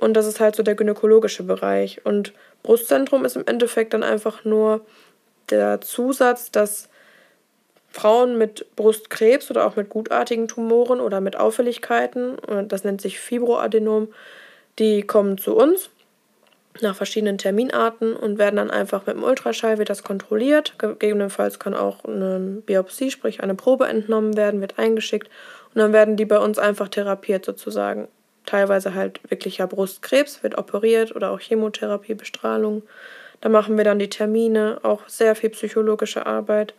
Und 0.00 0.14
das 0.14 0.26
ist 0.26 0.40
halt 0.40 0.56
so 0.56 0.62
der 0.62 0.74
gynäkologische 0.74 1.42
Bereich. 1.42 2.04
Und 2.04 2.32
Brustzentrum 2.62 3.24
ist 3.24 3.36
im 3.36 3.46
Endeffekt 3.46 3.92
dann 3.92 4.02
einfach 4.02 4.44
nur 4.44 4.80
der 5.50 5.80
Zusatz, 5.80 6.50
dass 6.50 6.88
Frauen 7.90 8.38
mit 8.38 8.74
Brustkrebs 8.76 9.50
oder 9.50 9.66
auch 9.66 9.76
mit 9.76 9.90
gutartigen 9.90 10.48
Tumoren 10.48 11.00
oder 11.00 11.20
mit 11.20 11.36
Auffälligkeiten, 11.36 12.36
das 12.68 12.84
nennt 12.84 13.00
sich 13.00 13.18
Fibroadenom, 13.18 14.08
die 14.78 15.02
kommen 15.02 15.38
zu 15.38 15.56
uns 15.56 15.90
nach 16.80 16.96
verschiedenen 16.96 17.36
Terminarten 17.36 18.14
und 18.14 18.38
werden 18.38 18.56
dann 18.56 18.70
einfach 18.70 19.06
mit 19.06 19.16
dem 19.16 19.24
Ultraschall 19.24 19.78
wird 19.78 19.90
das 19.90 20.02
kontrolliert. 20.02 20.74
Gegebenenfalls 20.78 21.58
kann 21.58 21.74
auch 21.74 22.04
eine 22.04 22.62
Biopsie, 22.64 23.10
sprich 23.10 23.42
eine 23.42 23.54
Probe 23.54 23.86
entnommen 23.86 24.36
werden, 24.36 24.60
wird 24.60 24.78
eingeschickt 24.78 25.28
und 25.74 25.80
dann 25.80 25.92
werden 25.92 26.16
die 26.16 26.24
bei 26.24 26.38
uns 26.38 26.58
einfach 26.58 26.88
therapiert 26.88 27.44
sozusagen. 27.44 28.08
Teilweise 28.46 28.94
halt 28.94 29.20
wirklicher 29.28 29.66
Brustkrebs 29.66 30.42
wird 30.42 30.56
operiert 30.56 31.14
oder 31.14 31.30
auch 31.30 31.40
Chemotherapie, 31.40 32.14
Bestrahlung. 32.14 32.82
Da 33.40 33.48
machen 33.48 33.76
wir 33.76 33.84
dann 33.84 33.98
die 33.98 34.08
Termine, 34.08 34.78
auch 34.82 35.08
sehr 35.08 35.34
viel 35.34 35.50
psychologische 35.50 36.26
Arbeit 36.26 36.74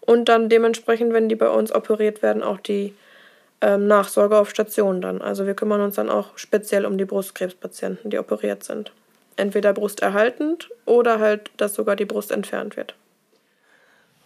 und 0.00 0.28
dann 0.28 0.48
dementsprechend, 0.48 1.12
wenn 1.12 1.28
die 1.28 1.36
bei 1.36 1.48
uns 1.48 1.74
operiert 1.74 2.22
werden, 2.22 2.42
auch 2.42 2.60
die 2.60 2.94
ähm, 3.60 3.86
Nachsorge 3.86 4.38
auf 4.38 4.50
Station 4.50 5.00
dann. 5.00 5.20
Also 5.20 5.46
wir 5.46 5.54
kümmern 5.54 5.80
uns 5.80 5.96
dann 5.96 6.10
auch 6.10 6.36
speziell 6.36 6.86
um 6.86 6.98
die 6.98 7.04
Brustkrebspatienten, 7.04 8.10
die 8.10 8.18
operiert 8.18 8.64
sind 8.64 8.92
entweder 9.40 9.72
brusterhaltend 9.72 10.70
oder 10.86 11.18
halt, 11.18 11.50
dass 11.56 11.74
sogar 11.74 11.96
die 11.96 12.04
Brust 12.04 12.30
entfernt 12.30 12.76
wird. 12.76 12.94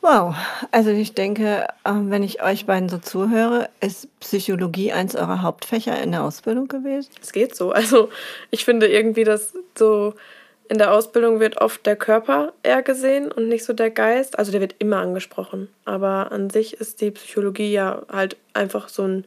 Wow, 0.03 0.35
also 0.71 0.91
ich 0.91 1.15
denke, 1.15 1.67
ähm, 1.87 2.11
wenn 2.11 2.23
ich 2.23 2.43
euch 2.43 2.67
beiden 2.67 2.91
so 2.91 2.99
zuhöre, 2.99 3.71
ist 3.81 4.07
Psychologie 4.21 4.93
eins 4.93 5.17
eurer 5.17 5.41
Hauptfächer 5.41 5.99
in 6.03 6.13
der 6.13 6.23
Ausbildung 6.25 6.69
gewesen? 6.69 7.11
Es 7.23 7.33
geht 7.33 7.57
so. 7.57 7.73
Also 7.73 8.11
ich 8.51 8.67
finde 8.67 8.87
irgendwie, 8.87 9.25
dass 9.25 9.55
so 9.79 10.13
in 10.69 10.77
der 10.77 10.93
Ausbildung 10.93 11.41
wird 11.41 11.59
oft 11.59 11.87
der 11.87 11.97
Körper 11.97 12.53
eher 12.63 12.83
gesehen 12.83 13.33
und 13.33 13.49
nicht 13.49 13.65
so 13.65 13.73
der 13.73 13.91
Geist. 13.91 14.39
Also 14.39 14.53
der 14.53 14.61
wird 14.61 14.75
immer 14.79 14.99
angesprochen. 14.99 15.69
Aber 15.87 16.33
an 16.33 16.51
sich 16.51 16.75
ist 16.75 17.01
die 17.01 17.11
Psychologie 17.11 17.73
ja 17.73 18.03
halt 18.13 18.37
einfach 18.53 18.91
so 18.91 19.05
ein 19.05 19.25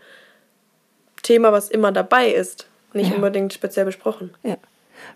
Thema, 1.23 1.51
was 1.51 1.69
immer 1.69 1.91
dabei 1.91 2.29
ist, 2.29 2.67
nicht 2.93 3.09
ja. 3.09 3.15
unbedingt 3.15 3.51
speziell 3.51 3.85
besprochen. 3.85 4.33
Ja. 4.43 4.57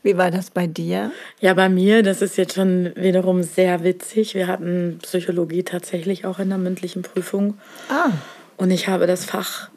Wie 0.04 0.18
war 0.18 0.32
das 0.32 0.50
bei 0.50 0.68
dir? 0.68 1.12
Ja, 1.40 1.54
bei 1.54 1.70
mir, 1.70 2.04
das 2.04 2.22
ist 2.22 2.38
jetzt 2.38 2.56
schon 2.56 2.92
wiederum 2.96 3.44
sehr 3.44 3.84
witzig. 3.84 4.34
Wir 4.34 4.48
hatten 4.48 5.00
Psychologie 5.02 5.64
tatsächlich 5.64 6.26
auch 6.26 6.40
in 6.40 6.50
der 6.50 6.58
mündlichen 6.58 7.02
Prüfung. 7.02 7.58
Ah. 7.90 8.12
Und 8.58 8.72
ich 8.72 8.88
habe 8.88 9.08
das 9.08 9.26
Fach, 9.26 9.70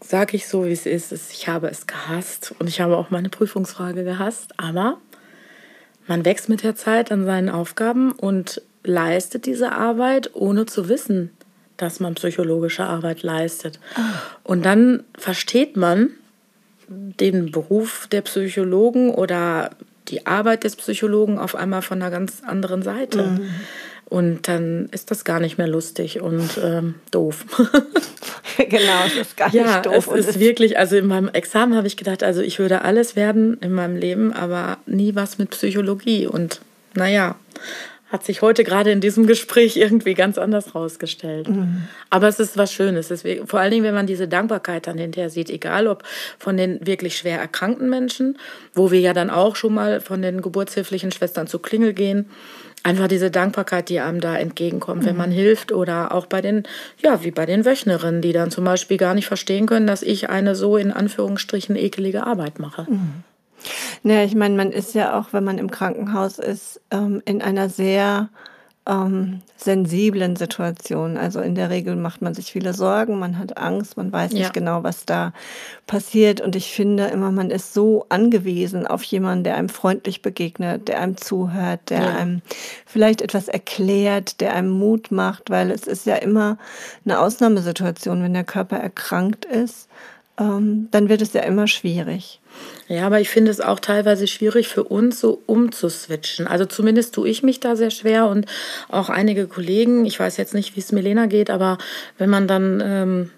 sage 0.00 0.36
ich 0.36 0.48
so, 0.48 0.64
wie 0.64 0.72
es 0.72 0.86
ist, 0.86 1.12
ich 1.32 1.48
habe 1.48 1.68
es 1.68 1.86
gehasst. 1.86 2.54
Und 2.58 2.68
ich 2.68 2.80
habe 2.80 2.96
auch 2.96 3.10
meine 3.10 3.28
Prüfungsfrage 3.28 4.04
gehasst. 4.04 4.52
Aber 4.56 4.98
man 6.06 6.24
wächst 6.24 6.48
mit 6.48 6.62
der 6.62 6.74
Zeit 6.74 7.12
an 7.12 7.24
seinen 7.24 7.48
Aufgaben 7.48 8.12
und 8.12 8.62
leistet 8.82 9.46
diese 9.46 9.72
Arbeit, 9.72 10.30
ohne 10.34 10.66
zu 10.66 10.88
wissen, 10.88 11.30
dass 11.76 12.00
man 12.00 12.14
psychologische 12.14 12.84
Arbeit 12.84 13.22
leistet. 13.22 13.78
Ah. 13.94 14.20
Und 14.42 14.64
dann 14.64 15.04
versteht 15.16 15.76
man, 15.76 16.10
den 16.90 17.52
Beruf 17.52 18.08
der 18.10 18.22
Psychologen 18.22 19.10
oder 19.10 19.70
die 20.08 20.26
Arbeit 20.26 20.64
des 20.64 20.76
Psychologen 20.76 21.38
auf 21.38 21.54
einmal 21.54 21.82
von 21.82 22.02
einer 22.02 22.10
ganz 22.10 22.42
anderen 22.44 22.82
Seite. 22.82 23.22
Mhm. 23.22 23.50
Und 24.06 24.48
dann 24.48 24.88
ist 24.90 25.12
das 25.12 25.24
gar 25.24 25.38
nicht 25.38 25.56
mehr 25.56 25.68
lustig 25.68 26.20
und 26.20 26.58
ähm, 26.60 26.96
doof. 27.12 27.44
genau, 28.58 29.04
es 29.06 29.14
ist 29.14 29.36
gar 29.36 29.54
ja, 29.54 29.62
nicht 29.62 29.86
doof. 29.86 30.10
Es 30.12 30.26
ist 30.26 30.40
wirklich, 30.40 30.76
also 30.78 30.96
in 30.96 31.06
meinem 31.06 31.28
Examen 31.28 31.76
habe 31.76 31.86
ich 31.86 31.96
gedacht, 31.96 32.24
also 32.24 32.40
ich 32.40 32.58
würde 32.58 32.82
alles 32.82 33.14
werden 33.14 33.56
in 33.60 33.70
meinem 33.72 33.94
Leben, 33.94 34.32
aber 34.32 34.78
nie 34.86 35.14
was 35.14 35.38
mit 35.38 35.50
Psychologie. 35.50 36.26
Und 36.26 36.60
naja, 36.94 37.36
hat 38.10 38.24
sich 38.24 38.42
heute 38.42 38.64
gerade 38.64 38.90
in 38.90 39.00
diesem 39.00 39.26
Gespräch 39.26 39.76
irgendwie 39.76 40.14
ganz 40.14 40.36
anders 40.36 40.74
rausgestellt. 40.74 41.48
Mhm. 41.48 41.84
Aber 42.10 42.28
es 42.28 42.40
ist 42.40 42.56
was 42.56 42.72
Schönes. 42.72 43.08
Deswegen, 43.08 43.46
vor 43.46 43.60
allen 43.60 43.70
Dingen, 43.70 43.84
wenn 43.84 43.94
man 43.94 44.06
diese 44.06 44.26
Dankbarkeit 44.26 44.86
dann 44.86 44.98
hinterher 44.98 45.30
sieht, 45.30 45.48
egal 45.48 45.86
ob 45.86 46.02
von 46.38 46.56
den 46.56 46.84
wirklich 46.84 47.16
schwer 47.16 47.38
erkrankten 47.38 47.88
Menschen, 47.88 48.36
wo 48.74 48.90
wir 48.90 49.00
ja 49.00 49.12
dann 49.12 49.30
auch 49.30 49.54
schon 49.54 49.74
mal 49.74 50.00
von 50.00 50.22
den 50.22 50.42
geburtshilflichen 50.42 51.12
Schwestern 51.12 51.46
zu 51.46 51.60
Klingel 51.60 51.92
gehen, 51.92 52.26
einfach 52.82 53.06
diese 53.06 53.30
Dankbarkeit, 53.30 53.88
die 53.88 54.00
einem 54.00 54.20
da 54.20 54.36
entgegenkommt, 54.36 55.02
mhm. 55.02 55.06
wenn 55.06 55.16
man 55.16 55.30
hilft 55.30 55.70
oder 55.70 56.12
auch 56.12 56.26
bei 56.26 56.40
den, 56.40 56.64
ja, 57.02 57.22
wie 57.22 57.30
bei 57.30 57.46
den 57.46 57.64
Wöchnerinnen, 57.64 58.22
die 58.22 58.32
dann 58.32 58.50
zum 58.50 58.64
Beispiel 58.64 58.96
gar 58.96 59.14
nicht 59.14 59.26
verstehen 59.26 59.66
können, 59.66 59.86
dass 59.86 60.02
ich 60.02 60.30
eine 60.30 60.56
so 60.56 60.76
in 60.76 60.90
Anführungsstrichen 60.90 61.76
ekelige 61.76 62.26
Arbeit 62.26 62.58
mache. 62.58 62.86
Mhm. 62.90 63.24
Naja, 64.02 64.24
ich 64.24 64.34
meine, 64.34 64.56
man 64.56 64.72
ist 64.72 64.94
ja 64.94 65.18
auch, 65.18 65.32
wenn 65.32 65.44
man 65.44 65.58
im 65.58 65.70
Krankenhaus 65.70 66.38
ist, 66.38 66.80
ähm, 66.90 67.22
in 67.24 67.42
einer 67.42 67.68
sehr 67.68 68.30
ähm, 68.86 69.42
sensiblen 69.56 70.36
Situation. 70.36 71.16
Also 71.16 71.40
in 71.40 71.54
der 71.54 71.70
Regel 71.70 71.96
macht 71.96 72.22
man 72.22 72.34
sich 72.34 72.50
viele 72.50 72.72
Sorgen, 72.72 73.18
man 73.18 73.38
hat 73.38 73.58
Angst, 73.58 73.96
man 73.96 74.10
weiß 74.10 74.32
nicht 74.32 74.54
genau, 74.54 74.82
was 74.82 75.04
da 75.04 75.32
passiert. 75.86 76.40
Und 76.40 76.56
ich 76.56 76.72
finde 76.72 77.06
immer, 77.06 77.30
man 77.30 77.50
ist 77.50 77.74
so 77.74 78.06
angewiesen 78.08 78.86
auf 78.86 79.02
jemanden, 79.04 79.44
der 79.44 79.56
einem 79.56 79.68
freundlich 79.68 80.22
begegnet, 80.22 80.88
der 80.88 81.00
einem 81.00 81.16
zuhört, 81.16 81.90
der 81.90 82.02
ja. 82.02 82.16
einem 82.16 82.42
vielleicht 82.86 83.20
etwas 83.22 83.48
erklärt, 83.48 84.40
der 84.40 84.54
einem 84.54 84.70
Mut 84.70 85.10
macht, 85.10 85.50
weil 85.50 85.70
es 85.70 85.82
ist 85.82 86.06
ja 86.06 86.16
immer 86.16 86.56
eine 87.04 87.20
Ausnahmesituation, 87.20 88.22
wenn 88.22 88.34
der 88.34 88.44
Körper 88.44 88.76
erkrankt 88.76 89.44
ist 89.44 89.88
ähm, 90.40 90.88
dann 90.90 91.08
wird 91.08 91.20
es 91.20 91.34
ja 91.34 91.42
immer 91.42 91.66
schwierig. 91.66 92.40
Ja, 92.88 93.06
aber 93.06 93.20
ich 93.20 93.28
finde 93.28 93.50
es 93.50 93.60
auch 93.60 93.78
teilweise 93.78 94.26
schwierig 94.26 94.66
für 94.66 94.82
uns, 94.82 95.20
so 95.20 95.40
umzuswitchen. 95.46 96.46
Also 96.46 96.64
zumindest 96.64 97.14
tue 97.14 97.28
ich 97.28 97.42
mich 97.42 97.60
da 97.60 97.76
sehr 97.76 97.90
schwer 97.90 98.26
und 98.26 98.46
auch 98.88 99.10
einige 99.10 99.46
Kollegen. 99.46 100.06
Ich 100.06 100.18
weiß 100.18 100.38
jetzt 100.38 100.54
nicht, 100.54 100.74
wie 100.74 100.80
es 100.80 100.90
Milena 100.90 101.26
geht, 101.26 101.50
aber 101.50 101.78
wenn 102.18 102.30
man 102.30 102.48
dann 102.48 102.82
ähm, 102.84 103.30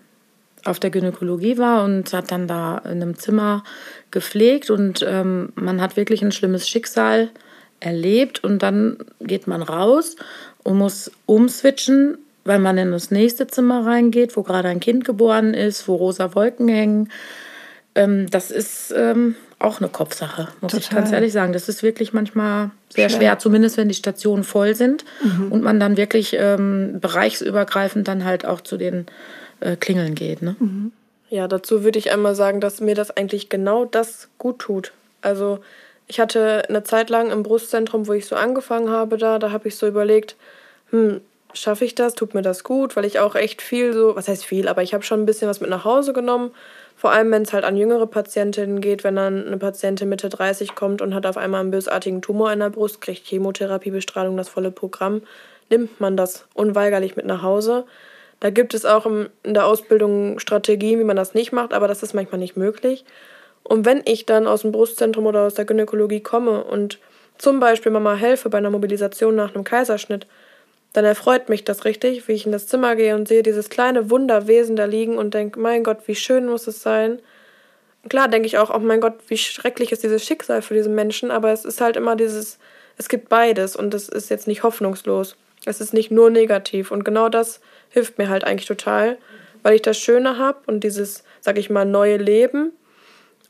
auf 0.65 0.79
der 0.79 0.91
Gynäkologie 0.91 1.59
war 1.59 1.85
und 1.85 2.13
hat 2.13 2.31
dann 2.31 2.47
da 2.47 2.79
in 2.79 3.03
einem 3.03 3.19
Zimmer 3.19 3.65
gepflegt 4.11 4.71
und 4.71 5.05
ähm, 5.07 5.53
man 5.57 5.83
hat 5.83 5.97
wirklich 5.97 6.23
ein 6.23 6.33
schlimmes 6.33 6.69
Schicksal 6.69 7.31
erlebt 7.81 8.45
und 8.45 8.63
dann 8.63 8.99
geht 9.21 9.49
man 9.49 9.63
raus 9.63 10.17
und 10.63 10.79
muss 10.79 11.11
umswitchen 11.27 12.19
weil 12.45 12.59
man 12.59 12.79
in 12.79 12.93
das 12.93 13.11
nächste 13.11 13.47
Zimmer 13.47 13.87
reingeht, 13.87 14.37
wo 14.37 14.43
gerade 14.43 14.69
ein 14.69 14.81
Kind 14.81 15.05
geboren 15.05 15.55
ist, 15.55 15.87
wo 15.89 15.95
rosa 15.95 16.35
Wolken 16.35 16.69
hängen. 16.69 17.11
Ähm, 17.95 18.29
das 18.31 18.51
ist 18.51 18.93
ähm, 18.97 19.37
auch 19.59 19.81
eine 19.81 19.89
Kopfsache, 19.89 20.49
muss 20.61 20.73
Total. 20.73 20.81
ich 20.81 20.91
ganz 20.91 21.13
ehrlich 21.13 21.33
sagen. 21.33 21.53
Das 21.53 21.69
ist 21.69 21.83
wirklich 21.83 22.13
manchmal 22.13 22.71
sehr 22.89 23.09
schwer, 23.09 23.19
schwer 23.19 23.39
zumindest 23.39 23.77
wenn 23.77 23.89
die 23.89 23.95
Stationen 23.95 24.45
voll 24.45 24.75
sind 24.75 25.05
mhm. 25.23 25.53
und 25.53 25.63
man 25.63 25.79
dann 25.79 25.97
wirklich 25.97 26.37
ähm, 26.39 26.99
bereichsübergreifend 27.01 28.09
dann 28.09 28.25
halt 28.25 28.45
auch 28.45 28.61
zu 28.61 28.77
den 28.77 29.07
äh, 29.61 29.77
Klingeln 29.77 30.15
geht. 30.15 30.43
Ne? 30.43 30.57
Mhm. 30.59 30.93
Ja, 31.31 31.49
dazu 31.49 31.85
würde 31.85 31.99
ich 31.99 32.13
einmal 32.13 32.35
sagen, 32.35 32.61
dass 32.61 32.81
mir 32.81 32.95
das 32.95 33.11
eigentlich 33.11 33.49
genau 33.49 33.85
das 33.85 34.29
gut 34.39 34.59
tut. 34.59 34.93
Also 35.23 35.61
ich 36.07 36.21
hatte 36.21 36.69
eine 36.69 36.83
Zeit 36.83 37.09
lang 37.09 37.31
im 37.31 37.43
Brustzentrum, 37.43 38.07
wo 38.07 38.13
ich 38.13 38.27
so 38.27 38.37
angefangen 38.37 38.91
habe, 38.91 39.17
da, 39.17 39.39
da 39.39 39.51
habe 39.51 39.69
ich 39.69 39.77
so 39.77 39.87
überlegt, 39.87 40.37
hm, 40.91 41.21
schaffe 41.55 41.85
ich 41.85 41.95
das, 41.95 42.15
tut 42.15 42.35
mir 42.35 42.43
das 42.43 42.65
gut, 42.65 42.97
weil 42.97 43.05
ich 43.05 43.19
auch 43.19 43.35
echt 43.35 43.63
viel 43.63 43.93
so, 43.93 44.17
was 44.17 44.29
heißt 44.29 44.45
viel, 44.45 44.69
aber 44.69 44.83
ich 44.83 44.95
habe 44.95 45.05
schon 45.05 45.21
ein 45.21 45.27
bisschen 45.27 45.49
was 45.49 45.61
mit 45.61 45.71
nach 45.71 45.85
Hause 45.85 46.13
genommen. 46.13 46.53
Vor 46.97 47.11
allem, 47.11 47.31
wenn 47.31 47.43
es 47.43 47.53
halt 47.53 47.65
an 47.65 47.77
jüngere 47.77 48.07
Patientinnen 48.07 48.81
geht, 48.81 49.03
wenn 49.03 49.17
dann 49.17 49.47
eine 49.47 49.59
Patientin 49.59 50.09
Mitte 50.09 50.29
30 50.29 50.75
kommt 50.75 51.03
und 51.03 51.15
hat 51.15 51.27
auf 51.27 51.37
einmal 51.37 51.61
einen 51.61 51.71
bösartigen 51.71 52.23
Tumor 52.23 52.53
in 52.53 52.61
der 52.61 52.71
Brust, 52.71 53.01
kriegt 53.01 53.27
Chemotherapie, 53.27 53.91
Bestrahlung, 53.91 54.37
das 54.37 54.49
volle 54.49 54.71
Programm, 54.71 55.23
nimmt 55.69 56.01
man 56.01 56.17
das 56.17 56.47
unweigerlich 56.55 57.17
mit 57.17 57.27
nach 57.27 57.43
Hause. 57.43 57.85
Da 58.41 58.51
gibt 58.51 58.75
es 58.75 58.85
auch 58.85 59.07
in 59.07 59.29
der 59.45 59.67
Ausbildung 59.67 60.39
Strategien, 60.39 60.99
wie 60.99 61.05
man 61.05 61.17
das 61.17 61.35
nicht 61.35 61.53
macht, 61.53 61.73
aber 61.73 61.89
das 61.89 62.03
ist 62.03 62.15
manchmal 62.15 62.41
nicht 62.41 62.57
möglich. 62.57 63.05
Und 63.63 63.87
wenn 63.87 64.03
ich 64.05 64.27
dann 64.27 64.47
aus 64.47 64.63
dem 64.63 64.73
Brustzentrum 64.73 65.27
oder 65.27 65.43
aus 65.43 65.55
der 65.55 65.65
Gynäkologie 65.65 66.21
komme 66.21 66.65
und 66.65 66.99
zum 67.39 67.61
Beispiel 67.61 67.93
Mama 67.93 68.15
helfe 68.15 68.49
bei 68.49 68.59
einer 68.59 68.71
Mobilisation 68.71 69.35
nach 69.35 69.55
einem 69.55 69.65
Kaiserschnitt, 69.65 70.27
dann 70.93 71.05
erfreut 71.05 71.49
mich 71.49 71.65
das 71.65 71.85
richtig, 71.85 72.29
wie 72.29 72.33
ich 72.33 72.47
in 72.47 72.53
das 72.53 72.67
Zimmer 72.67 72.97
gehe 72.97 73.15
und 73.15 73.27
sehe 73.27 73.43
dieses 73.43 73.71
kleine 73.71 74.11
Wunderwesen 74.11 74.77
da 74.77 74.85
liegen 74.85 75.17
und 75.17 75.35
denke, 75.35 75.59
mein 75.59 75.85
Gott, 75.85 76.07
wie 76.07 76.15
schön 76.15 76.47
muss 76.47 76.67
es 76.67 76.83
sein. 76.83 77.21
Klar 78.09 78.29
denke 78.29 78.47
ich 78.47 78.59
auch, 78.59 78.75
oh 78.75 78.79
mein 78.79 79.01
Gott, 79.01 79.15
wie 79.29 79.39
schrecklich 79.39 79.93
ist 79.93 80.03
dieses 80.03 80.25
Schicksal 80.25 80.61
für 80.61 80.75
diesen 80.75 80.95
Menschen, 80.95 81.31
aber 81.31 81.53
es 81.53 81.65
ist 81.65 81.81
halt 81.81 81.97
immer 81.97 82.17
dieses, 82.17 82.59
es 82.99 83.09
gibt 83.09 83.29
beides 83.29 83.75
und 83.75 83.95
es 83.95 84.09
ist 84.09 84.29
jetzt 84.29 84.47
nicht 84.47 84.65
hoffnungslos. 84.65 85.37
Es 85.65 85.81
ist 85.81 85.95
nicht 85.95 86.11
nur 86.11 86.29
negativ 86.29 86.91
und 86.91 87.05
genau 87.05 87.29
das 87.29 87.61
hilft 87.89 88.19
mir 88.19 88.29
halt 88.29 88.45
eigentlich 88.45 88.67
total, 88.67 89.17
weil 89.63 89.75
ich 89.75 89.83
das 89.83 89.97
Schöne 89.97 90.37
habe 90.37 90.59
und 90.67 90.83
dieses, 90.83 91.23
sag 91.41 91.57
ich 91.57 91.71
mal, 91.71 91.85
neue 91.85 92.17
Leben 92.17 92.73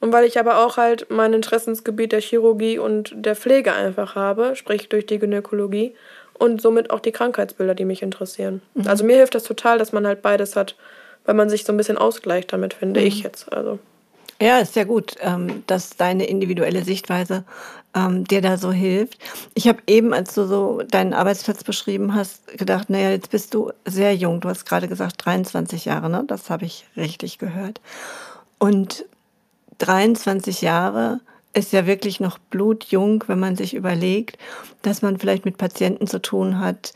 und 0.00 0.12
weil 0.12 0.26
ich 0.26 0.38
aber 0.38 0.58
auch 0.58 0.76
halt 0.76 1.06
mein 1.10 1.32
Interessensgebiet 1.32 2.12
der 2.12 2.20
Chirurgie 2.20 2.78
und 2.78 3.12
der 3.14 3.34
Pflege 3.34 3.72
einfach 3.72 4.14
habe, 4.14 4.54
sprich 4.54 4.88
durch 4.90 5.06
die 5.06 5.18
Gynäkologie 5.18 5.94
und 6.42 6.60
somit 6.60 6.90
auch 6.90 6.98
die 6.98 7.12
Krankheitsbilder, 7.12 7.76
die 7.76 7.84
mich 7.84 8.02
interessieren. 8.02 8.62
Mhm. 8.74 8.88
Also 8.88 9.04
mir 9.04 9.14
hilft 9.16 9.36
das 9.36 9.44
total, 9.44 9.78
dass 9.78 9.92
man 9.92 10.04
halt 10.04 10.22
beides 10.22 10.56
hat, 10.56 10.74
weil 11.24 11.36
man 11.36 11.48
sich 11.48 11.64
so 11.64 11.72
ein 11.72 11.76
bisschen 11.76 11.96
ausgleicht 11.96 12.52
damit, 12.52 12.74
finde 12.74 13.00
mhm. 13.00 13.06
ich 13.06 13.22
jetzt. 13.22 13.52
Also. 13.52 13.78
Ja, 14.40 14.58
ist 14.58 14.74
ja 14.74 14.82
gut, 14.82 15.14
ähm, 15.20 15.62
dass 15.68 15.90
deine 15.96 16.26
individuelle 16.26 16.82
Sichtweise 16.82 17.44
ähm, 17.94 18.24
dir 18.24 18.40
da 18.40 18.56
so 18.56 18.72
hilft. 18.72 19.20
Ich 19.54 19.68
habe 19.68 19.78
eben, 19.86 20.12
als 20.12 20.34
du 20.34 20.44
so 20.44 20.82
deinen 20.82 21.14
Arbeitsplatz 21.14 21.62
beschrieben 21.62 22.16
hast, 22.16 22.48
gedacht, 22.58 22.90
naja, 22.90 23.10
jetzt 23.10 23.30
bist 23.30 23.54
du 23.54 23.70
sehr 23.86 24.12
jung. 24.16 24.40
Du 24.40 24.48
hast 24.48 24.64
gerade 24.64 24.88
gesagt 24.88 25.24
23 25.24 25.84
Jahre, 25.84 26.10
ne? 26.10 26.24
Das 26.26 26.50
habe 26.50 26.64
ich 26.64 26.86
richtig 26.96 27.38
gehört. 27.38 27.80
Und 28.58 29.04
23 29.78 30.60
Jahre 30.60 31.20
ist 31.54 31.72
ja 31.72 31.86
wirklich 31.86 32.20
noch 32.20 32.38
blutjung, 32.38 33.24
wenn 33.26 33.38
man 33.38 33.56
sich 33.56 33.74
überlegt, 33.74 34.38
dass 34.82 35.02
man 35.02 35.18
vielleicht 35.18 35.44
mit 35.44 35.58
Patienten 35.58 36.06
zu 36.06 36.20
tun 36.20 36.58
hat, 36.58 36.92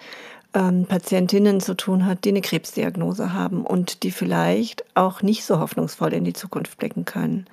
ähm, 0.55 0.87
Patientinnen 0.87 1.61
zu 1.61 1.75
tun 1.75 2.07
hat, 2.07 2.25
die 2.25 2.31
eine 2.31 2.41
Krebsdiagnose 2.41 3.33
haben 3.33 3.65
und 3.65 4.03
die 4.03 4.11
vielleicht 4.11 4.85
auch 4.95 5.23
nicht 5.23 5.45
so 5.45 5.61
hoffnungsvoll 5.61 6.15
in 6.15 6.25
die 6.25 6.33
Zukunft 6.33 6.79
blicken 6.79 7.05
können. 7.05 7.47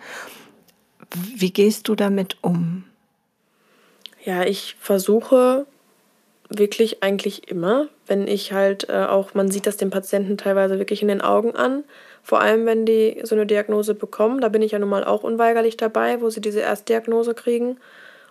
Wie 1.35 1.51
gehst 1.51 1.87
du 1.87 1.95
damit 1.95 2.37
um? 2.41 2.85
Ja, 4.23 4.43
ich 4.43 4.77
versuche 4.79 5.65
wirklich 6.49 7.03
eigentlich 7.03 7.49
immer, 7.49 7.87
wenn 8.07 8.27
ich 8.27 8.53
halt 8.53 8.87
äh, 8.89 9.05
auch, 9.05 9.33
man 9.33 9.51
sieht 9.51 9.67
das 9.67 9.77
den 9.77 9.89
Patienten 9.89 10.37
teilweise 10.37 10.79
wirklich 10.79 11.01
in 11.01 11.07
den 11.07 11.21
Augen 11.21 11.55
an, 11.55 11.83
vor 12.23 12.39
allem, 12.41 12.65
wenn 12.65 12.85
die 12.85 13.19
so 13.23 13.35
eine 13.35 13.45
Diagnose 13.45 13.93
bekommen, 13.93 14.39
da 14.39 14.47
bin 14.47 14.61
ich 14.61 14.71
ja 14.71 14.79
nun 14.79 14.89
mal 14.89 15.03
auch 15.03 15.23
unweigerlich 15.23 15.75
dabei, 15.75 16.21
wo 16.21 16.29
sie 16.29 16.39
diese 16.39 16.61
Erstdiagnose 16.61 17.33
kriegen. 17.33 17.77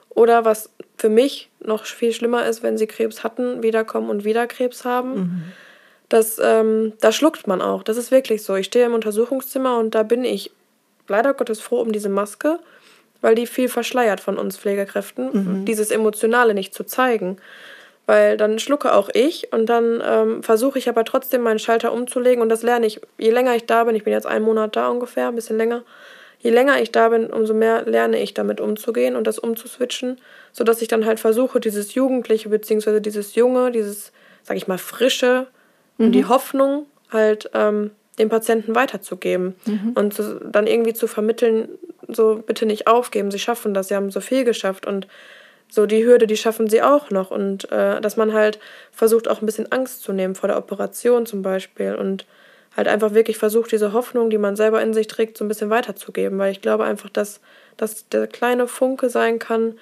Oder 0.09 0.45
was 0.45 0.71
für 0.97 1.11
mich 1.11 1.51
noch 1.61 1.85
viel 1.85 2.13
schlimmer 2.13 2.47
ist, 2.47 2.63
wenn 2.63 2.79
sie 2.79 2.87
Krebs 2.87 3.23
hatten, 3.23 3.63
wiederkommen 3.63 4.11
und 4.11 4.25
wieder 4.25 4.47
Krebs 4.47 4.85
haben. 4.85 5.15
Mhm. 5.15 5.43
Das, 6.09 6.39
ähm, 6.43 6.95
da 7.01 7.13
schluckt 7.13 7.47
man 7.47 7.63
auch. 7.63 7.83
Das 7.83 7.97
ist 7.97 8.11
wirklich 8.11 8.43
so. 8.43 8.55
Ich 8.57 8.67
stehe 8.67 8.87
im 8.87 8.95
Untersuchungszimmer 8.95 9.79
und 9.79 9.95
da 9.95 10.03
bin 10.03 10.25
ich 10.25 10.51
leider 11.09 11.35
Gottes 11.35 11.61
froh 11.61 11.81
um 11.81 11.93
diese 11.93 12.09
Maske, 12.09 12.59
weil 13.21 13.35
die 13.35 13.47
viel 13.47 13.69
verschleiert 13.69 14.21
von 14.21 14.39
uns 14.39 14.57
Pflegekräften, 14.57 15.31
mhm. 15.33 15.65
dieses 15.65 15.91
Emotionale 15.91 16.55
nicht 16.55 16.75
zu 16.75 16.85
zeigen 16.85 17.39
weil 18.07 18.37
dann 18.37 18.59
schlucke 18.59 18.95
auch 18.95 19.09
ich 19.15 19.53
und 19.53 19.67
dann 19.67 20.03
ähm, 20.05 20.43
versuche 20.43 20.79
ich 20.79 20.89
aber 20.89 21.05
trotzdem 21.05 21.43
meinen 21.43 21.59
Schalter 21.59 21.93
umzulegen 21.93 22.43
und 22.43 22.49
das 22.49 22.63
lerne 22.63 22.87
ich. 22.87 23.01
Je 23.19 23.31
länger 23.31 23.55
ich 23.55 23.67
da 23.67 23.85
bin, 23.85 23.95
ich 23.95 24.05
bin 24.05 24.13
jetzt 24.13 24.27
einen 24.27 24.45
Monat 24.45 24.77
da 24.77 24.89
ungefähr, 24.89 25.29
ein 25.29 25.35
bisschen 25.35 25.57
länger, 25.57 25.85
je 26.41 26.51
länger 26.51 26.81
ich 26.81 26.91
da 26.91 27.09
bin, 27.09 27.27
umso 27.29 27.55
mehr 27.55 27.85
lerne 27.85 28.21
ich 28.21 28.35
damit 28.35 28.61
umzugehen 28.61 29.15
und 29.15 29.27
das 29.27 29.39
umzuswitchen, 29.39 30.21
sodass 30.53 30.83
ich 30.83 30.89
dann 30.89 31.07
halt 31.07 31.21
versuche, 31.21 31.61
dieses 31.61 31.95
Jugendliche 31.95 32.49
bzw. 32.49 33.01
dieses 33.01 33.37
Junge, 33.37 33.71
dieses, 33.71 34.13
sag 34.43 34.57
ich 34.57 34.67
mal, 34.67 34.79
Frische 34.79 35.47
mhm. 35.99 36.07
und 36.07 36.13
die 36.13 36.27
Hoffnung 36.27 36.87
halt 37.11 37.51
ähm, 37.55 37.93
dem 38.19 38.29
Patienten 38.29 38.75
weiterzugeben 38.75 39.55
mhm. 39.65 39.93
und 39.95 40.15
zu, 40.15 40.41
dann 40.41 40.67
irgendwie 40.67 40.93
zu 40.93 41.07
vermitteln, 41.07 41.69
so 42.09 42.43
bitte 42.45 42.67
nicht 42.67 42.89
aufgeben, 42.89 43.31
sie 43.31 43.39
schaffen 43.39 43.75
das, 43.75 43.89
sie 43.89 43.95
haben 43.95 44.11
so 44.11 44.21
viel 44.21 44.45
geschafft 44.45 44.87
und 44.87 45.07
so 45.73 45.87
die 45.87 46.05
Hürde, 46.05 46.27
die 46.27 46.37
schaffen 46.37 46.69
sie 46.69 46.83
auch 46.83 47.09
noch. 47.09 47.31
Und 47.31 47.73
äh, 47.73 47.99
dass 48.03 48.19
man 48.19 48.35
halt 48.35 48.59
versucht, 48.91 49.27
auch 49.27 49.41
ein 49.41 49.47
bisschen 49.47 49.73
Angst 49.73 50.03
zu 50.03 50.13
nehmen 50.13 50.35
vor 50.35 50.49
der 50.49 50.59
Operation 50.59 51.25
zum 51.25 51.41
Beispiel. 51.41 51.95
Und 51.95 52.27
halt 52.77 52.89
einfach 52.89 53.15
wirklich 53.15 53.39
versucht, 53.39 53.73
diese 53.73 53.95
Hoffnung, 53.95 54.29
die 54.29 54.37
man 54.37 54.55
selber 54.55 54.83
in 54.83 54.93
sich 54.93 55.07
trägt, 55.07 55.39
so 55.39 55.47
ein 55.47 55.49
bisschen 55.49 55.71
weiterzugeben. 55.71 56.39
Weil 56.39 56.53
ich 56.53 56.61
glaube 56.61 56.85
einfach, 56.85 57.09
dass 57.09 57.41
das 57.79 58.07
der 58.11 58.27
kleine 58.27 58.69
Funke 58.69 59.09
sein 59.09 59.39
kann, 59.39 59.79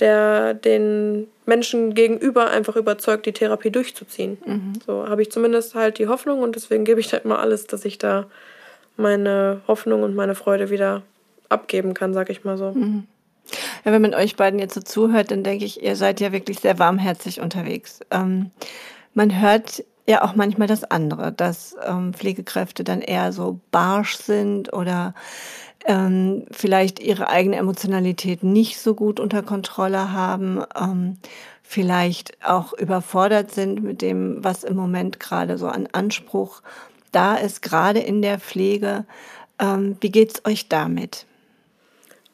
der 0.00 0.52
den 0.52 1.28
Menschen 1.46 1.94
gegenüber 1.94 2.50
einfach 2.50 2.76
überzeugt, 2.76 3.24
die 3.24 3.32
Therapie 3.32 3.70
durchzuziehen. 3.70 4.36
Mhm. 4.44 4.72
So 4.84 5.08
habe 5.08 5.22
ich 5.22 5.32
zumindest 5.32 5.74
halt 5.74 5.98
die 5.98 6.08
Hoffnung 6.08 6.42
und 6.42 6.56
deswegen 6.56 6.84
gebe 6.84 7.00
ich 7.00 7.08
da 7.08 7.16
immer 7.16 7.38
alles, 7.38 7.66
dass 7.66 7.86
ich 7.86 7.96
da 7.96 8.26
meine 8.98 9.62
Hoffnung 9.66 10.02
und 10.02 10.14
meine 10.14 10.34
Freude 10.34 10.68
wieder 10.68 11.00
abgeben 11.48 11.94
kann, 11.94 12.12
sag 12.12 12.28
ich 12.28 12.44
mal 12.44 12.58
so. 12.58 12.72
Mhm. 12.72 13.06
Ja, 13.84 13.92
wenn 13.92 14.02
man 14.02 14.14
euch 14.14 14.36
beiden 14.36 14.58
jetzt 14.58 14.74
so 14.74 14.80
zuhört, 14.80 15.30
dann 15.30 15.42
denke 15.42 15.64
ich, 15.64 15.82
ihr 15.82 15.96
seid 15.96 16.20
ja 16.20 16.32
wirklich 16.32 16.60
sehr 16.60 16.78
warmherzig 16.78 17.40
unterwegs. 17.40 18.00
Ähm, 18.10 18.50
man 19.14 19.40
hört 19.40 19.84
ja 20.06 20.22
auch 20.24 20.34
manchmal 20.34 20.68
das 20.68 20.84
andere, 20.84 21.32
dass 21.32 21.76
ähm, 21.86 22.12
Pflegekräfte 22.14 22.84
dann 22.84 23.00
eher 23.00 23.32
so 23.32 23.60
barsch 23.70 24.16
sind 24.16 24.72
oder 24.72 25.14
ähm, 25.86 26.44
vielleicht 26.50 27.00
ihre 27.00 27.28
eigene 27.28 27.56
Emotionalität 27.56 28.42
nicht 28.42 28.78
so 28.78 28.94
gut 28.94 29.20
unter 29.20 29.42
Kontrolle 29.42 30.12
haben, 30.12 30.62
ähm, 30.80 31.18
vielleicht 31.62 32.36
auch 32.44 32.72
überfordert 32.72 33.50
sind 33.50 33.82
mit 33.82 34.02
dem, 34.02 34.42
was 34.44 34.64
im 34.64 34.76
Moment 34.76 35.20
gerade 35.20 35.58
so 35.58 35.68
an 35.68 35.88
Anspruch 35.92 36.62
da 37.12 37.36
ist, 37.36 37.62
gerade 37.62 38.00
in 38.00 38.22
der 38.22 38.38
Pflege. 38.38 39.04
Ähm, 39.58 39.96
wie 40.00 40.10
geht's 40.10 40.44
euch 40.44 40.68
damit? 40.68 41.26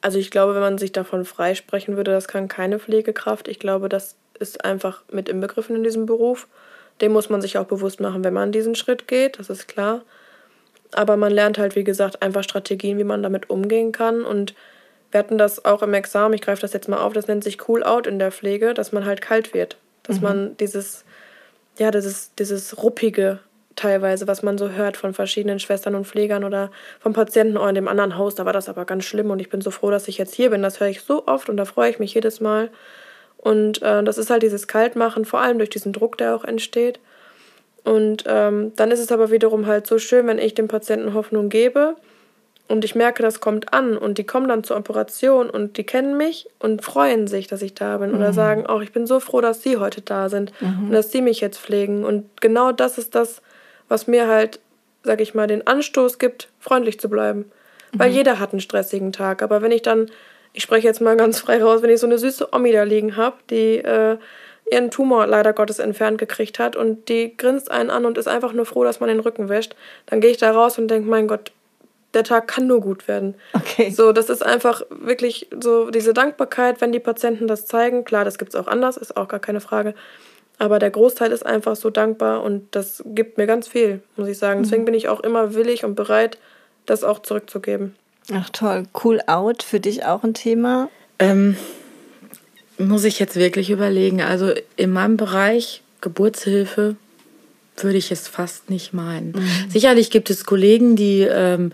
Also 0.01 0.19
ich 0.19 0.31
glaube, 0.31 0.55
wenn 0.55 0.61
man 0.61 0.79
sich 0.79 0.93
davon 0.93 1.25
freisprechen 1.25 1.97
würde, 1.97 2.13
das 2.13 2.29
kann 2.29 2.49
keine 2.49 2.79
Pflegekraft. 2.79 3.49
Ich 3.49 3.59
glaube, 3.59 3.89
das 3.89 4.17
ist 4.39 4.65
einfach 4.65 5.03
mit 5.11 5.29
inbegriffen 5.29 5.77
in 5.77 5.83
diesem 5.83 6.07
Beruf. 6.07 6.47
Dem 7.01 7.13
muss 7.13 7.31
man 7.31 7.41
sich 7.41 7.59
auch 7.59 7.67
bewusst 7.67 8.01
machen, 8.01 8.25
wenn 8.25 8.35
man 8.35 8.53
diesen 8.53 8.75
Schritt 8.75 9.09
geht, 9.09 9.39
das 9.39 9.51
ist 9.51 9.69
klar. 9.69 10.03
Aber 10.93 11.17
man 11.17 11.33
lernt 11.33 11.59
halt, 11.59 11.77
wie 11.77 11.85
gesagt, 11.85 12.23
einfach 12.23 12.43
Strategien, 12.43 12.99
wie 12.99 13.05
man 13.05 13.23
damit 13.23 13.51
umgehen 13.51 13.93
kann. 13.93 14.25
Und 14.25 14.55
wir 15.11 15.19
hatten 15.19 15.39
das 15.39 15.65
auch 15.65 15.83
im 15.83 15.95
Examen, 15.95 16.35
ich 16.35 16.41
greife 16.41 16.63
das 16.63 16.73
jetzt 16.73 16.89
mal 16.89 16.99
auf, 16.99 17.13
das 17.13 17.27
nennt 17.27 17.45
sich 17.45 17.69
Cool 17.69 17.83
Out 17.83 18.07
in 18.07 18.19
der 18.19 18.33
Pflege, 18.33 18.75
dass 18.75 18.93
man 18.93 19.05
halt 19.05 19.21
kalt 19.21 19.53
wird. 19.55 19.77
Dass 20.05 20.17
mhm. 20.17 20.23
man 20.23 20.57
dieses, 20.57 21.05
ja, 21.79 21.91
dieses, 21.91 22.35
dieses 22.37 22.83
ruppige 22.83 23.41
teilweise, 23.79 24.27
was 24.27 24.43
man 24.43 24.59
so 24.59 24.71
hört 24.71 24.97
von 24.97 25.15
verschiedenen 25.15 25.59
Schwestern 25.59 25.95
und 25.95 26.07
Pflegern 26.07 26.45
oder 26.45 26.71
vom 27.01 27.13
Patienten 27.13 27.57
oh, 27.57 27.67
in 27.67 27.75
dem 27.75 27.89
anderen 27.89 28.17
Haus, 28.17 28.35
da 28.35 28.45
war 28.45 28.53
das 28.53 28.69
aber 28.69 28.85
ganz 28.85 29.05
schlimm 29.05 29.31
und 29.31 29.41
ich 29.41 29.49
bin 29.49 29.61
so 29.61 29.71
froh, 29.71 29.91
dass 29.91 30.09
ich 30.09 30.19
jetzt 30.19 30.35
hier 30.35 30.51
bin. 30.51 30.63
Das 30.63 30.81
höre 30.81 30.89
ich 30.89 31.03
so 31.03 31.27
oft 31.27 31.49
und 31.49 31.57
da 31.57 31.65
freue 31.65 31.91
ich 31.91 31.99
mich 31.99 32.15
jedes 32.15 32.41
Mal. 32.41 32.71
Und 33.37 33.83
äh, 33.83 34.03
das 34.03 34.19
ist 34.19 34.31
halt 34.31 34.43
dieses 34.43 34.67
Kaltmachen, 34.67 35.25
vor 35.25 35.41
allem 35.41 35.59
durch 35.59 35.71
diesen 35.71 35.93
Druck, 35.93 36.19
der 36.19 36.35
auch 36.35 36.45
entsteht. 36.45 36.99
Und 37.85 38.25
ähm, 38.27 38.73
dann 38.77 38.91
ist 38.91 39.01
es 39.01 39.13
aber 39.13 39.31
wiederum 39.31 39.67
halt 39.67 39.87
so 39.87 39.99
schön, 39.99 40.27
wenn 40.27 40.39
ich 40.39 40.55
dem 40.55 40.69
Patienten 40.69 41.15
Hoffnung 41.15 41.49
gebe 41.49 41.97
und 42.69 42.85
ich 42.85 42.95
merke, 42.95 43.23
das 43.23 43.41
kommt 43.41 43.73
an 43.73 43.97
und 43.97 44.19
die 44.19 44.25
kommen 44.25 44.47
dann 44.47 44.63
zur 44.63 44.77
Operation 44.77 45.49
und 45.49 45.79
die 45.79 45.85
kennen 45.85 46.19
mich 46.19 46.49
und 46.59 46.85
freuen 46.85 47.27
sich, 47.27 47.47
dass 47.47 47.63
ich 47.63 47.75
da 47.75 47.97
bin 47.97 48.11
mhm. 48.11 48.19
oder 48.19 48.33
sagen, 48.35 48.67
auch 48.67 48.77
oh, 48.77 48.81
ich 48.81 48.93
bin 48.93 49.07
so 49.07 49.21
froh, 49.21 49.41
dass 49.41 49.63
sie 49.63 49.79
heute 49.79 50.03
da 50.03 50.29
sind 50.29 50.53
mhm. 50.61 50.89
und 50.89 50.93
dass 50.93 51.11
sie 51.11 51.23
mich 51.23 51.41
jetzt 51.41 51.59
pflegen. 51.59 52.05
Und 52.05 52.41
genau 52.43 52.73
das 52.73 52.99
ist 52.99 53.15
das, 53.15 53.41
was 53.89 54.07
mir 54.07 54.29
halt, 54.29 54.61
sag 55.03 55.21
ich 55.21 55.35
mal, 55.35 55.47
den 55.47 55.67
Anstoß 55.67 56.19
gibt, 56.19 56.49
freundlich 56.61 57.01
zu 57.01 57.09
bleiben. 57.09 57.51
Mhm. 57.93 57.99
Weil 57.99 58.11
jeder 58.11 58.39
hat 58.39 58.53
einen 58.53 58.61
stressigen 58.61 59.13
Tag. 59.13 59.43
Aber 59.43 59.63
wenn 59.63 59.73
ich 59.73 59.83
dann, 59.83 60.11
ich 60.53 60.63
spreche 60.63 60.87
jetzt 60.87 61.01
mal 61.01 61.17
ganz 61.19 61.41
frei 61.41 61.63
raus, 61.63 61.83
wenn 61.83 61.91
ich 61.91 62.01
so 62.01 62.07
eine 62.07 62.19
süße 62.19 62.49
Omi 62.53 62.73
da 62.73 62.83
liegen 62.83 63.17
habe, 63.17 63.37
die 63.51 63.79
äh, 63.79 64.19
ihren 64.71 64.91
Tumor 64.91 65.27
leider 65.27 65.53
Gottes 65.53 65.79
entfernt 65.79 66.19
gekriegt 66.19 66.59
hat 66.59 66.77
und 66.77 67.09
die 67.09 67.37
grinst 67.37 67.71
einen 67.71 67.91
an 67.91 68.05
und 68.05 68.19
ist 68.19 68.29
einfach 68.29 68.53
nur 68.53 68.67
froh, 68.67 68.85
dass 68.85 69.01
man 69.01 69.09
den 69.09 69.21
Rücken 69.21 69.49
wäscht, 69.49 69.75
dann 70.07 70.21
gehe 70.21 70.31
ich 70.31 70.37
da 70.37 70.51
raus 70.51 70.79
und 70.79 70.89
denke, 70.89 71.09
mein 71.09 71.27
Gott, 71.27 71.53
der 72.15 72.25
Tag 72.25 72.49
kann 72.49 72.67
nur 72.67 72.81
gut 72.81 73.07
werden. 73.07 73.35
Okay. 73.53 73.91
So, 73.91 74.13
das 74.13 74.31
ist 74.31 74.45
einfach 74.45 74.83
wirklich 74.91 75.49
so 75.63 75.91
diese 75.91 76.15
Dankbarkeit, 76.15 76.81
wenn 76.81 76.93
die 76.93 77.01
Patienten 77.01 77.47
das 77.47 77.67
zeigen. 77.67 78.05
Klar, 78.05 78.25
das 78.25 78.39
gibt 78.39 78.55
es 78.55 78.61
auch 78.61 78.67
anders, 78.67 78.97
ist 78.97 79.17
auch 79.17 79.29
gar 79.29 79.41
keine 79.41 79.61
Frage. 79.61 79.95
Aber 80.59 80.79
der 80.79 80.91
Großteil 80.91 81.31
ist 81.31 81.47
einfach 81.47 81.77
so 81.77 81.91
dankbar 81.91 82.43
und 82.43 82.67
das 82.73 83.03
gibt 83.07 83.39
mir 83.39 83.47
ganz 83.47 83.69
viel, 83.69 84.01
muss 84.17 84.29
ich 84.29 84.39
sagen. 84.39 84.63
Deswegen 84.63 84.83
mhm. 84.83 84.87
bin 84.87 84.95
ich 84.95 85.09
auch 85.09 85.21
immer 85.21 85.55
willig 85.55 85.85
und 85.85 85.95
bereit, 85.95 86.39
das 86.87 87.05
auch 87.05 87.21
zurückzugeben. 87.21 87.95
Ach 88.33 88.51
toll, 88.51 88.85
cool 89.05 89.21
out 89.27 89.63
für 89.63 89.81
dich 89.81 90.05
auch 90.05 90.25
ein 90.25 90.35
Thema? 90.35 90.91
Ähm, 91.19 91.57
muss 92.77 93.05
ich 93.05 93.19
jetzt 93.19 93.37
wirklich 93.37 93.71
überlegen. 93.71 94.21
Also 94.21 94.53
in 94.77 94.93
meinem 94.93 95.17
Bereich 95.17 95.83
Geburtshilfe 96.01 96.97
würde 97.77 97.99
ich 97.99 98.11
es 98.11 98.29
fast 98.29 98.71
nicht 98.71 98.93
meinen. 98.93 99.33
Mhm. 99.33 99.71
Sicherlich 99.71 100.11
gibt 100.11 100.31
es 100.31 100.45
Kollegen, 100.45 100.97
die 100.97 101.21
ähm, 101.23 101.73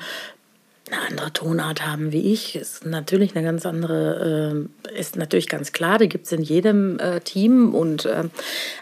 eine 0.91 1.01
andere 1.09 1.33
Tonart 1.33 1.87
haben 1.87 2.13
wie 2.13 2.33
ich. 2.33 2.57
Ist 2.57 2.85
natürlich 2.85 3.35
eine 3.35 3.45
ganz 3.45 3.65
andere, 3.65 4.69
äh, 4.93 4.99
ist 4.99 5.17
natürlich 5.17 5.49
ganz 5.49 5.73
klar, 5.73 5.99
die 5.99 6.09
gibt 6.09 6.27
es 6.27 6.33
in 6.33 6.43
jedem 6.43 6.99
äh, 6.99 7.21
Team. 7.21 7.75
Und 7.75 8.05
äh, 8.05 8.25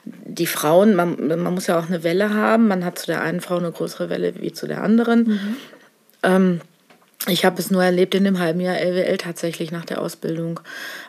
die 0.05 0.47
Frauen, 0.47 0.95
man, 0.95 1.29
man 1.29 1.55
muss 1.55 1.69
ja 1.69 1.79
auch 1.79 1.87
eine 1.87 2.03
Welle 2.03 2.35
haben. 2.35 2.69
Man 2.69 2.85
hat 2.85 2.99
zu 2.99 3.07
der 3.07 3.23
einen 3.23 3.41
Frau 3.41 3.57
eine 3.57 3.71
größere 3.71 4.11
Welle 4.11 4.35
wie 4.41 4.53
zu 4.53 4.67
der 4.67 4.83
anderen. 4.83 5.25
Mhm. 5.25 5.57
Ähm, 6.25 6.61
ich 7.29 7.45
habe 7.45 7.61
es 7.61 7.71
nur 7.71 7.85
erlebt 7.85 8.17
in 8.17 8.25
dem 8.25 8.41
halben 8.41 8.61
Jahr 8.61 8.81
LWL 8.81 9.17
tatsächlich 9.17 9.71
nach 9.71 9.85
der 9.85 10.01
Ausbildung. 10.01 10.61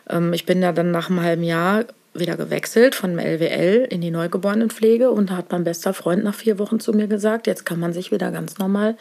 Ähm, 0.08 0.32
ich 0.32 0.46
bin 0.46 0.62
ja 0.62 0.72
dann 0.72 0.92
nach 0.92 1.10
einem 1.10 1.22
halben 1.22 1.42
Jahr 1.42 1.86
wieder 2.14 2.36
gewechselt 2.36 2.94
von 2.94 3.18
LWL 3.18 3.88
in 3.90 4.00
die 4.00 4.12
Neugeborenenpflege 4.12 5.10
und 5.10 5.30
da 5.30 5.36
hat 5.38 5.50
mein 5.50 5.64
bester 5.64 5.92
Freund 5.92 6.22
nach 6.22 6.34
vier 6.34 6.60
Wochen 6.60 6.78
zu 6.78 6.92
mir 6.92 7.08
gesagt, 7.08 7.48
jetzt 7.48 7.66
kann 7.66 7.80
man 7.80 7.92
sich 7.92 8.12
wieder 8.12 8.30
ganz 8.30 8.58
normal 8.58 8.96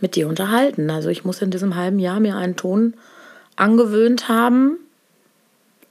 mit 0.00 0.14
dir 0.14 0.28
unterhalten. 0.28 0.90
Also 0.90 1.08
ich 1.08 1.24
muss 1.24 1.42
in 1.42 1.50
diesem 1.50 1.76
halben 1.76 1.98
Jahr 1.98 2.20
mir 2.20 2.36
einen 2.36 2.56
Ton 2.56 2.94
angewöhnt 3.56 4.28
haben, 4.28 4.78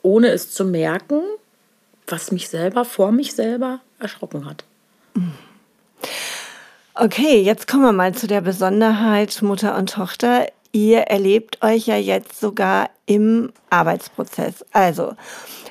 ohne 0.02 0.30
es 0.30 0.52
zu 0.52 0.66
merken, 0.66 1.22
was 2.08 2.32
mich 2.32 2.50
selber 2.50 2.86
vor 2.86 3.12
mich 3.12 3.34
selber 3.34 3.82
erschrocken 4.00 4.46
hat. 4.46 4.64
Okay, 6.96 7.42
jetzt 7.42 7.68
kommen 7.68 7.84
wir 7.84 7.92
mal 7.92 8.14
zu 8.14 8.28
der 8.28 8.42
Besonderheit 8.42 9.42
Mutter 9.42 9.78
und 9.78 9.92
Tochter 9.92 10.48
ihr 10.72 11.02
erlebt 11.02 11.64
euch 11.64 11.88
ja 11.88 11.98
jetzt 11.98 12.40
sogar 12.40 12.90
im 13.06 13.52
Arbeitsprozess. 13.70 14.66
Also, 14.72 15.16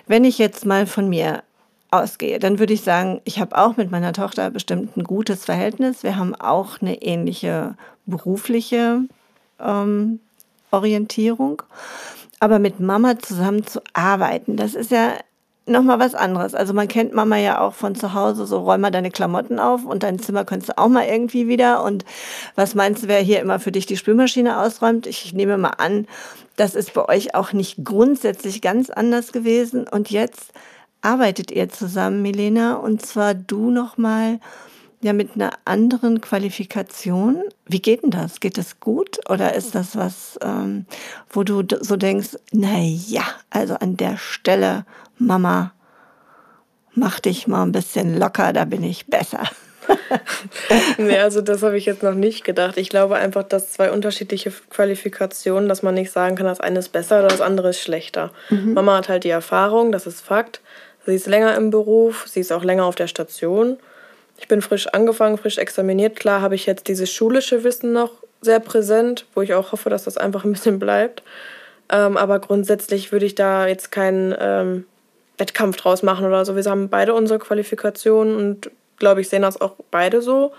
wenn 0.06 0.24
ich 0.24 0.38
jetzt 0.38 0.66
mal 0.66 0.86
von 0.86 1.08
mir 1.08 1.42
ausgehe, 1.90 2.38
dann 2.38 2.58
würde 2.58 2.72
ich 2.72 2.82
sagen, 2.82 3.20
ich 3.24 3.40
habe 3.40 3.56
auch 3.56 3.76
mit 3.76 3.90
meiner 3.90 4.12
Tochter 4.12 4.50
bestimmt 4.50 4.96
ein 4.96 5.04
gutes 5.04 5.44
Verhältnis. 5.44 6.02
Wir 6.02 6.16
haben 6.16 6.34
auch 6.34 6.80
eine 6.80 7.02
ähnliche 7.02 7.74
berufliche 8.06 9.00
ähm, 9.60 10.20
Orientierung. 10.70 11.62
Aber 12.38 12.58
mit 12.58 12.80
Mama 12.80 13.18
zusammen 13.18 13.66
zu 13.66 13.80
arbeiten, 13.94 14.56
das 14.56 14.74
ist 14.74 14.90
ja 14.90 15.14
nochmal 15.66 15.98
was 15.98 16.14
anderes. 16.14 16.54
Also 16.54 16.72
man 16.72 16.86
kennt 16.88 17.12
Mama 17.12 17.36
ja 17.36 17.60
auch 17.60 17.74
von 17.74 17.94
zu 17.94 18.14
Hause, 18.14 18.46
so 18.46 18.60
räum 18.60 18.80
mal 18.80 18.90
deine 18.90 19.10
Klamotten 19.10 19.58
auf 19.58 19.84
und 19.84 20.02
dein 20.02 20.18
Zimmer 20.18 20.44
kannst 20.44 20.68
du 20.68 20.78
auch 20.78 20.88
mal 20.88 21.06
irgendwie 21.06 21.48
wieder. 21.48 21.82
Und 21.82 22.04
was 22.54 22.74
meinst 22.74 23.02
du, 23.02 23.08
wer 23.08 23.20
hier 23.20 23.40
immer 23.40 23.58
für 23.58 23.72
dich 23.72 23.86
die 23.86 23.96
Spülmaschine 23.96 24.60
ausräumt? 24.60 25.06
Ich 25.06 25.32
nehme 25.32 25.58
mal 25.58 25.70
an, 25.70 26.06
das 26.56 26.74
ist 26.74 26.94
bei 26.94 27.08
euch 27.08 27.34
auch 27.34 27.52
nicht 27.52 27.84
grundsätzlich 27.84 28.62
ganz 28.62 28.90
anders 28.90 29.32
gewesen. 29.32 29.88
Und 29.88 30.10
jetzt 30.10 30.52
arbeitet 31.02 31.50
ihr 31.50 31.68
zusammen, 31.68 32.22
Milena, 32.22 32.74
und 32.74 33.04
zwar 33.04 33.34
du 33.34 33.70
nochmal 33.70 34.40
ja 35.02 35.12
mit 35.12 35.34
einer 35.34 35.52
anderen 35.64 36.20
Qualifikation. 36.20 37.42
Wie 37.66 37.80
geht 37.80 38.02
denn 38.02 38.10
das? 38.10 38.40
Geht 38.40 38.58
das 38.58 38.80
gut 38.80 39.20
oder 39.28 39.54
ist 39.54 39.74
das 39.74 39.96
was, 39.96 40.38
ähm, 40.42 40.86
wo 41.30 41.44
du 41.44 41.62
so 41.80 41.96
denkst, 41.96 42.36
na 42.52 42.78
ja, 42.80 43.24
also 43.50 43.74
an 43.74 43.96
der 43.96 44.16
Stelle 44.16 44.84
Mama, 45.18 45.72
mach 46.94 47.20
dich 47.20 47.46
mal 47.46 47.62
ein 47.62 47.72
bisschen 47.72 48.18
locker, 48.18 48.52
da 48.52 48.64
bin 48.64 48.82
ich 48.82 49.06
besser. 49.06 49.44
nee, 50.98 51.18
also 51.18 51.40
das 51.40 51.62
habe 51.62 51.76
ich 51.76 51.86
jetzt 51.86 52.02
noch 52.02 52.14
nicht 52.14 52.44
gedacht. 52.44 52.76
Ich 52.76 52.88
glaube 52.88 53.16
einfach, 53.16 53.44
dass 53.44 53.72
zwei 53.72 53.90
unterschiedliche 53.90 54.52
Qualifikationen, 54.70 55.68
dass 55.68 55.82
man 55.82 55.94
nicht 55.94 56.10
sagen 56.10 56.36
kann, 56.36 56.46
das 56.46 56.60
eine 56.60 56.80
ist 56.80 56.88
besser 56.90 57.20
oder 57.20 57.28
das 57.28 57.40
andere 57.40 57.70
ist 57.70 57.80
schlechter. 57.80 58.32
Mhm. 58.50 58.74
Mama 58.74 58.96
hat 58.96 59.08
halt 59.08 59.24
die 59.24 59.30
Erfahrung, 59.30 59.92
das 59.92 60.06
ist 60.06 60.20
Fakt. 60.20 60.60
Sie 61.06 61.14
ist 61.14 61.26
länger 61.26 61.54
im 61.54 61.70
Beruf, 61.70 62.26
sie 62.26 62.40
ist 62.40 62.52
auch 62.52 62.64
länger 62.64 62.84
auf 62.84 62.96
der 62.96 63.06
Station. 63.06 63.78
Ich 64.38 64.48
bin 64.48 64.60
frisch 64.60 64.88
angefangen, 64.88 65.38
frisch 65.38 65.56
examiniert. 65.58 66.16
Klar 66.16 66.40
habe 66.40 66.56
ich 66.56 66.66
jetzt 66.66 66.88
dieses 66.88 67.10
schulische 67.10 67.64
Wissen 67.64 67.92
noch 67.92 68.10
sehr 68.40 68.60
präsent, 68.60 69.24
wo 69.34 69.42
ich 69.42 69.54
auch 69.54 69.72
hoffe, 69.72 69.88
dass 69.88 70.04
das 70.04 70.18
einfach 70.18 70.44
ein 70.44 70.52
bisschen 70.52 70.78
bleibt. 70.78 71.22
Ähm, 71.90 72.16
aber 72.16 72.40
grundsätzlich 72.40 73.12
würde 73.12 73.26
ich 73.26 73.34
da 73.34 73.66
jetzt 73.66 73.92
keinen 73.92 74.34
ähm, 74.38 74.84
Wettkampf 75.38 75.76
draus 75.76 76.02
machen 76.02 76.26
oder 76.26 76.44
so. 76.44 76.56
Wir 76.56 76.64
haben 76.64 76.88
beide 76.88 77.14
unsere 77.14 77.38
Qualifikationen 77.38 78.36
und 78.36 78.70
glaube 78.98 79.20
ich, 79.20 79.28
sehen 79.28 79.42
das 79.42 79.60
auch 79.60 79.76
beide 79.90 80.20
so. 80.20 80.52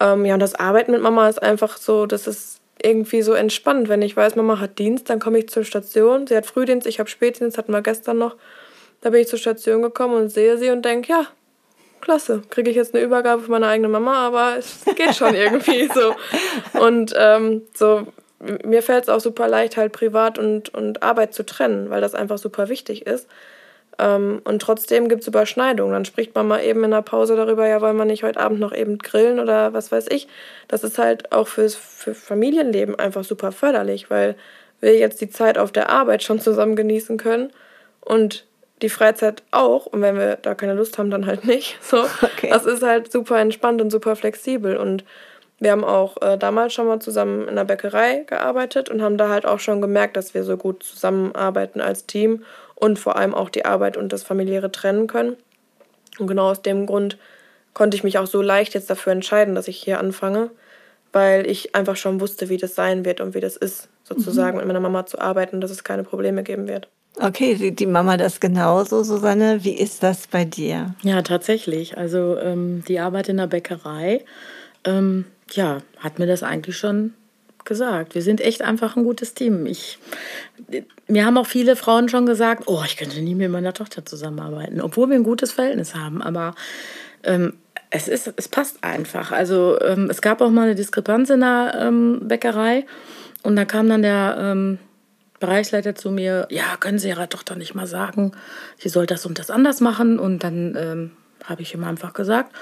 Ähm, 0.00 0.24
ja, 0.24 0.34
und 0.34 0.40
das 0.40 0.54
Arbeiten 0.54 0.92
mit 0.92 1.02
Mama 1.02 1.28
ist 1.28 1.42
einfach 1.42 1.76
so, 1.76 2.06
das 2.06 2.26
ist 2.26 2.60
irgendwie 2.82 3.22
so 3.22 3.34
entspannt. 3.34 3.88
Wenn 3.88 4.02
ich 4.02 4.16
weiß, 4.16 4.36
Mama 4.36 4.60
hat 4.60 4.78
Dienst, 4.78 5.10
dann 5.10 5.18
komme 5.20 5.38
ich 5.38 5.48
zur 5.48 5.64
Station. 5.64 6.26
Sie 6.26 6.36
hat 6.36 6.46
Frühdienst, 6.46 6.86
ich 6.86 6.98
habe 6.98 7.08
Spätdienst, 7.08 7.58
hatten 7.58 7.72
wir 7.72 7.82
gestern 7.82 8.18
noch. 8.18 8.36
Da 9.00 9.10
bin 9.10 9.20
ich 9.20 9.28
zur 9.28 9.38
Station 9.38 9.82
gekommen 9.82 10.14
und 10.14 10.28
sehe 10.30 10.58
sie 10.58 10.70
und 10.70 10.84
denke, 10.84 11.12
ja, 11.12 11.26
klasse, 12.00 12.42
kriege 12.50 12.70
ich 12.70 12.76
jetzt 12.76 12.94
eine 12.94 13.04
Übergabe 13.04 13.42
für 13.42 13.50
meine 13.50 13.66
eigene 13.66 13.88
Mama, 13.88 14.26
aber 14.26 14.56
es 14.58 14.84
geht 14.96 15.14
schon 15.14 15.34
irgendwie 15.36 15.88
so. 15.92 16.14
Und 16.80 17.14
ähm, 17.16 17.62
so, 17.74 18.06
mir 18.64 18.82
fällt 18.82 19.04
es 19.04 19.08
auch 19.08 19.20
super 19.20 19.48
leicht, 19.48 19.76
halt 19.76 19.92
Privat 19.92 20.38
und, 20.38 20.74
und 20.74 21.02
Arbeit 21.02 21.34
zu 21.34 21.44
trennen, 21.44 21.90
weil 21.90 22.00
das 22.00 22.14
einfach 22.14 22.38
super 22.38 22.68
wichtig 22.68 23.06
ist. 23.06 23.28
Ähm, 23.98 24.40
und 24.44 24.62
trotzdem 24.62 25.08
gibt 25.08 25.22
es 25.22 25.28
Überschneidungen. 25.28 25.92
Dann 25.92 26.04
spricht 26.04 26.34
man 26.34 26.46
mal 26.46 26.62
eben 26.62 26.84
in 26.84 26.92
der 26.92 27.02
Pause 27.02 27.36
darüber, 27.36 27.66
ja, 27.66 27.80
wollen 27.80 27.96
wir 27.96 28.04
nicht 28.04 28.22
heute 28.22 28.40
Abend 28.40 28.60
noch 28.60 28.72
eben 28.74 28.98
grillen 28.98 29.40
oder 29.40 29.72
was 29.72 29.90
weiß 29.90 30.06
ich. 30.10 30.28
Das 30.68 30.84
ist 30.84 30.98
halt 30.98 31.32
auch 31.32 31.48
fürs 31.48 31.74
für 31.74 32.14
Familienleben 32.14 32.98
einfach 32.98 33.24
super 33.24 33.52
förderlich, 33.52 34.08
weil 34.08 34.36
wir 34.80 34.96
jetzt 34.96 35.20
die 35.20 35.30
Zeit 35.30 35.58
auf 35.58 35.72
der 35.72 35.90
Arbeit 35.90 36.22
schon 36.22 36.40
zusammen 36.40 36.76
genießen 36.76 37.16
können 37.16 37.52
und 38.00 38.46
die 38.82 38.88
Freizeit 38.88 39.42
auch. 39.50 39.86
Und 39.86 40.02
wenn 40.02 40.16
wir 40.16 40.36
da 40.36 40.54
keine 40.54 40.74
Lust 40.74 40.98
haben, 40.98 41.10
dann 41.10 41.26
halt 41.26 41.44
nicht. 41.44 41.78
So, 41.82 42.04
okay. 42.22 42.48
das 42.50 42.66
ist 42.66 42.82
halt 42.82 43.10
super 43.10 43.38
entspannt 43.38 43.80
und 43.80 43.90
super 43.90 44.16
flexibel. 44.16 44.76
Und 44.76 45.04
wir 45.58 45.72
haben 45.72 45.84
auch 45.84 46.20
äh, 46.22 46.38
damals 46.38 46.74
schon 46.74 46.86
mal 46.86 47.00
zusammen 47.00 47.48
in 47.48 47.56
der 47.56 47.64
Bäckerei 47.64 48.24
gearbeitet 48.26 48.88
und 48.88 49.02
haben 49.02 49.16
da 49.16 49.28
halt 49.28 49.46
auch 49.46 49.58
schon 49.58 49.80
gemerkt, 49.80 50.16
dass 50.16 50.34
wir 50.34 50.44
so 50.44 50.56
gut 50.56 50.82
zusammenarbeiten 50.82 51.80
als 51.80 52.06
Team 52.06 52.44
und 52.74 52.98
vor 52.98 53.16
allem 53.16 53.34
auch 53.34 53.50
die 53.50 53.64
Arbeit 53.64 53.96
und 53.96 54.12
das 54.12 54.22
familiäre 54.22 54.70
trennen 54.70 55.08
können. 55.08 55.36
Und 56.18 56.28
genau 56.28 56.50
aus 56.50 56.62
dem 56.62 56.86
Grund 56.86 57.18
konnte 57.74 57.96
ich 57.96 58.04
mich 58.04 58.18
auch 58.18 58.26
so 58.26 58.42
leicht 58.42 58.74
jetzt 58.74 58.90
dafür 58.90 59.12
entscheiden, 59.12 59.54
dass 59.54 59.68
ich 59.68 59.78
hier 59.78 59.98
anfange, 59.98 60.50
weil 61.12 61.48
ich 61.48 61.74
einfach 61.74 61.96
schon 61.96 62.20
wusste, 62.20 62.48
wie 62.48 62.56
das 62.56 62.74
sein 62.74 63.04
wird 63.04 63.20
und 63.20 63.34
wie 63.34 63.40
das 63.40 63.56
ist, 63.56 63.88
sozusagen 64.04 64.56
mhm. 64.56 64.58
mit 64.58 64.66
meiner 64.68 64.80
Mama 64.80 65.06
zu 65.06 65.20
arbeiten, 65.20 65.60
dass 65.60 65.70
es 65.70 65.84
keine 65.84 66.04
Probleme 66.04 66.42
geben 66.42 66.68
wird. 66.68 66.88
Okay, 67.20 67.56
sieht 67.56 67.80
die 67.80 67.86
Mama 67.86 68.16
das 68.16 68.38
genauso, 68.38 69.02
Susanne? 69.02 69.64
Wie 69.64 69.74
ist 69.74 70.02
das 70.02 70.28
bei 70.28 70.44
dir? 70.44 70.94
Ja, 71.02 71.22
tatsächlich. 71.22 71.98
Also 71.98 72.38
ähm, 72.38 72.84
die 72.86 73.00
Arbeit 73.00 73.28
in 73.28 73.38
der 73.38 73.48
Bäckerei 73.48 74.24
ähm, 74.84 75.24
ja, 75.50 75.78
hat 75.98 76.18
mir 76.18 76.26
das 76.26 76.42
eigentlich 76.42 76.76
schon 76.76 77.14
gesagt. 77.64 78.14
Wir 78.14 78.22
sind 78.22 78.40
echt 78.40 78.62
einfach 78.62 78.96
ein 78.96 79.04
gutes 79.04 79.34
Team. 79.34 79.66
Ich, 79.66 79.98
mir 81.08 81.26
haben 81.26 81.36
auch 81.38 81.46
viele 81.46 81.76
Frauen 81.76 82.08
schon 82.08 82.24
gesagt, 82.24 82.64
oh, 82.66 82.82
ich 82.84 82.96
könnte 82.96 83.20
nie 83.20 83.34
mit 83.34 83.50
meiner 83.50 83.74
Tochter 83.74 84.06
zusammenarbeiten, 84.06 84.80
obwohl 84.80 85.08
wir 85.08 85.16
ein 85.16 85.24
gutes 85.24 85.52
Verhältnis 85.52 85.94
haben. 85.94 86.22
Aber 86.22 86.54
ähm, 87.24 87.54
es, 87.90 88.08
ist, 88.08 88.32
es 88.36 88.48
passt 88.48 88.82
einfach. 88.82 89.32
Also 89.32 89.78
ähm, 89.80 90.08
es 90.10 90.22
gab 90.22 90.40
auch 90.40 90.50
mal 90.50 90.62
eine 90.62 90.74
Diskrepanz 90.74 91.30
in 91.30 91.40
der 91.40 91.74
ähm, 91.80 92.20
Bäckerei 92.22 92.86
und 93.42 93.56
da 93.56 93.64
kam 93.64 93.88
dann 93.88 94.02
der 94.02 94.36
ähm, 94.40 94.78
Bereichsleiter 95.40 95.94
zu 95.94 96.10
mir, 96.10 96.46
ja, 96.50 96.76
können 96.78 96.98
Sie 96.98 97.08
Ihrer 97.08 97.28
Tochter 97.28 97.56
nicht 97.56 97.74
mal 97.74 97.86
sagen, 97.86 98.32
sie 98.76 98.88
soll 98.88 99.06
das 99.06 99.24
und 99.26 99.38
das 99.38 99.50
anders 99.50 99.80
machen. 99.80 100.18
Und 100.18 100.42
dann 100.42 100.76
ähm, 100.76 101.10
habe 101.44 101.62
ich 101.62 101.74
ihm 101.74 101.84
einfach 101.84 102.12
gesagt, 102.12 102.54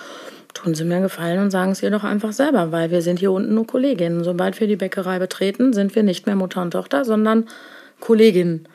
tun 0.55 0.75
Sie 0.75 0.85
mir 0.85 0.97
einen 0.97 1.05
Gefallen 1.05 1.41
und 1.41 1.51
sagen 1.51 1.73
es 1.73 1.83
ihr 1.83 1.91
doch 1.91 2.05
einfach 2.05 2.33
selber, 2.33 2.73
weil 2.73 2.91
wir 2.91 3.03
sind 3.03 3.19
hier 3.19 3.33
unten 3.33 3.55
nur 3.55 3.67
Kolleginnen. 3.67 4.25
Sobald 4.25 4.59
wir 4.61 4.67
die 4.67 4.77
Bäckerei 4.77 5.19
betreten, 5.19 5.73
sind 5.73 5.95
wir 5.95 6.03
nicht 6.03 6.27
mehr 6.27 6.37
Mutter 6.37 6.63
und 6.63 6.73
Tochter, 6.73 7.05
sondern 7.05 7.47
Kolleginnen. 8.01 8.69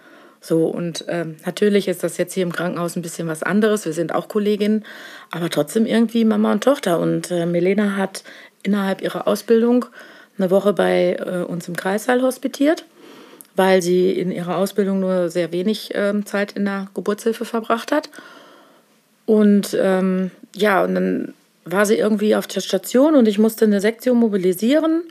So, 0.44 0.66
und 0.66 1.06
ähm, 1.08 1.36
natürlich 1.46 1.88
ist 1.88 2.04
das 2.04 2.18
jetzt 2.18 2.34
hier 2.34 2.42
im 2.42 2.52
Krankenhaus 2.52 2.96
ein 2.96 3.04
bisschen 3.04 3.28
was 3.28 3.44
anderes. 3.44 3.86
Wir 3.86 3.94
sind 3.94 4.14
auch 4.14 4.28
Kolleginnen, 4.28 4.84
aber 5.30 5.52
trotzdem 5.52 5.86
irgendwie 5.86 6.26
Mama 6.26 6.52
und 6.52 6.64
Tochter. 6.64 7.00
Und 7.00 7.30
äh, 7.30 7.46
Melena 7.46 7.96
hat 7.96 8.24
innerhalb 8.64 9.02
ihrer 9.02 9.28
Ausbildung 9.28 9.86
eine 10.40 10.50
Woche 10.50 10.74
bei 10.74 11.18
äh, 11.20 11.44
uns 11.44 11.68
im 11.68 11.76
Kreissaal 11.76 12.24
hospitiert, 12.24 12.86
weil 13.62 13.84
sie 13.84 14.10
in 14.10 14.32
ihrer 14.32 14.58
Ausbildung 14.58 15.00
nur 15.00 15.30
sehr 15.30 15.52
wenig 15.52 15.94
äh, 15.94 16.14
Zeit 16.26 16.54
in 16.54 16.66
der 16.66 16.88
Geburtshilfe 16.96 17.46
verbracht 17.46 17.92
hat. 17.92 18.10
Und 19.28 19.78
ähm, 19.80 20.32
ja, 20.56 20.84
und 20.84 20.96
dann 20.96 21.36
war 21.64 21.86
sie 21.86 21.94
irgendwie 21.94 22.36
auf 22.36 22.48
der 22.48 22.62
Station 22.62 23.14
und 23.14 23.28
ich 23.28 23.38
musste 23.38 23.66
eine 23.66 23.80
Sektion 23.80 24.18
mobilisieren 24.18 25.04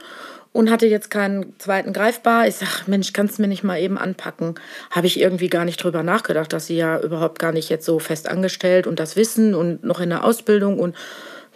und 0.52 0.68
hatte 0.68 0.88
jetzt 0.88 1.12
keinen 1.12 1.54
zweiten 1.60 1.92
greifbar. 1.92 2.48
Ich 2.48 2.56
sag, 2.56 2.88
Mensch, 2.88 3.12
kannst 3.12 3.38
du 3.38 3.42
mir 3.42 3.46
nicht 3.46 3.62
mal 3.62 3.80
eben 3.80 3.96
anpacken? 3.96 4.56
Habe 4.90 5.06
ich 5.06 5.20
irgendwie 5.20 5.48
gar 5.48 5.64
nicht 5.64 5.76
drüber 5.76 6.02
nachgedacht, 6.02 6.52
dass 6.52 6.66
sie 6.66 6.76
ja 6.76 7.00
überhaupt 7.00 7.38
gar 7.38 7.52
nicht 7.52 7.68
jetzt 7.68 7.86
so 7.86 8.00
fest 8.00 8.28
angestellt 8.28 8.88
und 8.88 8.98
das 8.98 9.14
Wissen 9.14 9.54
und 9.54 9.84
noch 9.84 10.00
in 10.00 10.08
der 10.08 10.24
Ausbildung 10.24 10.80
und 10.80 10.96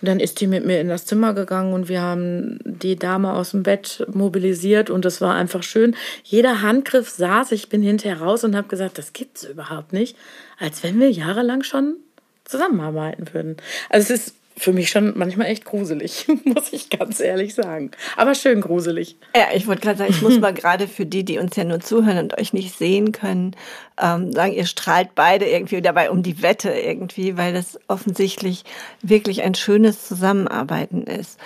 dann 0.05 0.21
ist 0.21 0.41
die 0.41 0.47
mit 0.47 0.65
mir 0.65 0.81
in 0.81 0.89
das 0.89 1.07
Zimmer 1.07 1.35
gegangen 1.35 1.73
und 1.73 1.89
wir 1.89 2.01
haben 2.01 2.59
die 2.65 2.97
Dame 2.97 3.33
aus 3.33 3.53
dem 3.53 3.63
Bett 3.63 4.07
mobilisiert 4.13 4.91
und 4.91 5.05
das 5.05 5.21
war 5.21 5.35
einfach 5.35 5.63
schön. 5.63 5.97
Jeder 6.23 6.63
Handgriff 6.63 7.09
saß, 7.09 7.53
ich 7.53 7.69
bin 7.69 7.83
hinterher 7.83 8.21
raus 8.21 8.45
und 8.45 8.57
habe 8.57 8.69
gesagt, 8.69 8.99
das 8.99 9.13
gibt's 9.13 9.45
überhaupt 9.45 9.93
nicht, 9.93 10.17
als 10.59 10.83
wenn 10.83 10.99
wir 11.01 11.11
jahrelang 11.11 11.63
schon 11.63 11.97
zusammenarbeiten 12.45 13.33
würden. 13.33 13.57
Also 13.89 14.13
es 14.13 14.27
ist 14.27 14.37
für 14.57 14.73
mich 14.73 14.91
schon 14.91 15.13
manchmal 15.17 15.49
echt 15.49 15.65
gruselig, 15.65 16.27
muss 16.45 16.73
ich 16.73 16.91
ganz 16.91 17.21
ehrlich 17.21 17.55
sagen. 17.55 17.91
Aber 18.17 18.35
schön 18.35 18.61
gruselig. 18.61 19.17
Ja, 19.35 19.49
ich 19.55 19.67
wollte 19.67 19.83
gerade 19.83 19.99
sagen, 19.99 20.11
ich 20.11 20.23
muss 20.23 20.39
mal 20.41 20.55
gerade 20.55 20.87
für 20.87 21.07
die, 21.07 21.25
die 21.25 21.39
uns 21.39 21.57
ja 21.57 21.65
nur 21.65 21.81
zuhören 21.81 22.19
und 22.19 22.39
euch 22.39 22.53
nicht 22.53 22.77
sehen 22.77 23.13
können, 23.13 23.57
ähm, 24.01 24.33
sagen, 24.33 24.53
ihr 24.53 24.67
strahlt 24.67 25.15
beide 25.15 25.47
irgendwie 25.47 25.83
dabei 25.83 26.11
um 26.11 26.23
die 26.23 26.43
Wette 26.43 26.71
irgendwie, 26.71 27.37
weil 27.37 27.53
das 27.53 27.79
offensichtlich 27.89 28.65
wirklich 29.03 29.43
ein 29.43 29.55
schönes 29.55 30.07
Zusammenarbeiten 30.07 31.03
ist. 31.03 31.39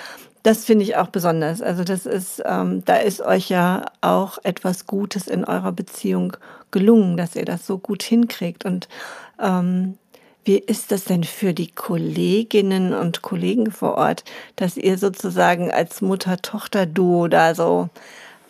Das 0.43 0.65
finde 0.65 0.85
ich 0.85 0.97
auch 0.97 1.09
besonders. 1.09 1.63
Also 1.63 1.85
das 1.85 2.07
ist, 2.07 2.43
ähm, 2.45 2.85
da 2.85 2.97
ist 2.97 3.21
euch 3.21 3.49
ja 3.49 3.87
auch 4.01 4.39
etwas 4.45 4.87
Gutes 4.87 5.27
in 5.27 5.45
eurer 5.45 5.73
Beziehung 5.73 6.37
gelungen, 6.71 7.17
dass 7.17 7.37
ihr 7.37 7.45
das 7.45 7.67
so 7.67 7.79
gut 7.79 8.03
hinkriegt 8.03 8.65
und 8.65 8.89
ähm, 9.43 9.99
wie 10.49 10.59
ist 10.59 10.91
das 10.93 11.05
denn 11.05 11.25
für 11.25 11.53
die 11.53 11.71
Kolleginnen 11.71 12.95
und 12.95 13.21
Kollegen 13.21 13.71
vor 13.71 13.97
Ort, 13.97 14.25
dass 14.57 14.79
ihr 14.79 14.97
sozusagen 14.97 15.71
als 15.71 16.01
Mutter-Tochter-Duo 16.01 17.29
da 17.29 17.55
so 17.55 17.91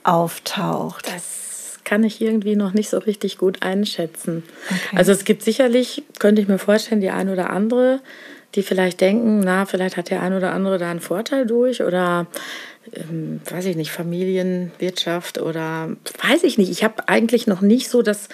auftaucht? 0.05 1.09
Das 1.13 1.81
kann 1.83 2.05
ich 2.05 2.21
irgendwie 2.21 2.55
noch 2.55 2.73
nicht 2.73 2.89
so 2.89 2.99
richtig 2.99 3.37
gut 3.37 3.65
einschätzen. 3.65 4.45
Okay. 4.67 4.97
Also 4.97 5.11
es 5.11 5.25
gibt 5.25 5.43
sicherlich, 5.43 6.05
könnte 6.21 6.41
ich 6.41 6.47
mir 6.47 6.59
vorstellen, 6.59 7.01
die 7.01 7.11
eine 7.11 7.33
oder 7.33 7.51
andere, 7.51 8.01
die 8.55 8.63
vielleicht 8.63 9.01
denken, 9.01 9.41
na, 9.41 9.67
vielleicht 9.67 9.97
hat 9.97 10.11
der 10.11 10.23
eine 10.23 10.37
oder 10.37 10.53
andere 10.53 10.79
da 10.79 10.89
einen 10.89 11.01
Vorteil 11.01 11.47
durch 11.47 11.83
oder 11.83 12.29
ähm, 12.95 13.41
weiß 13.49 13.67
ich 13.67 13.77
nicht, 13.77 13.91
Familienwirtschaft 13.91 15.41
oder 15.41 15.91
weiß 16.23 16.45
ich 16.45 16.59
nicht. 16.59 16.71
Ich 16.71 16.85
habe 16.85 17.09
eigentlich 17.09 17.47
noch 17.47 17.61
nicht 17.61 17.89
so 17.89 18.03
das 18.03 18.29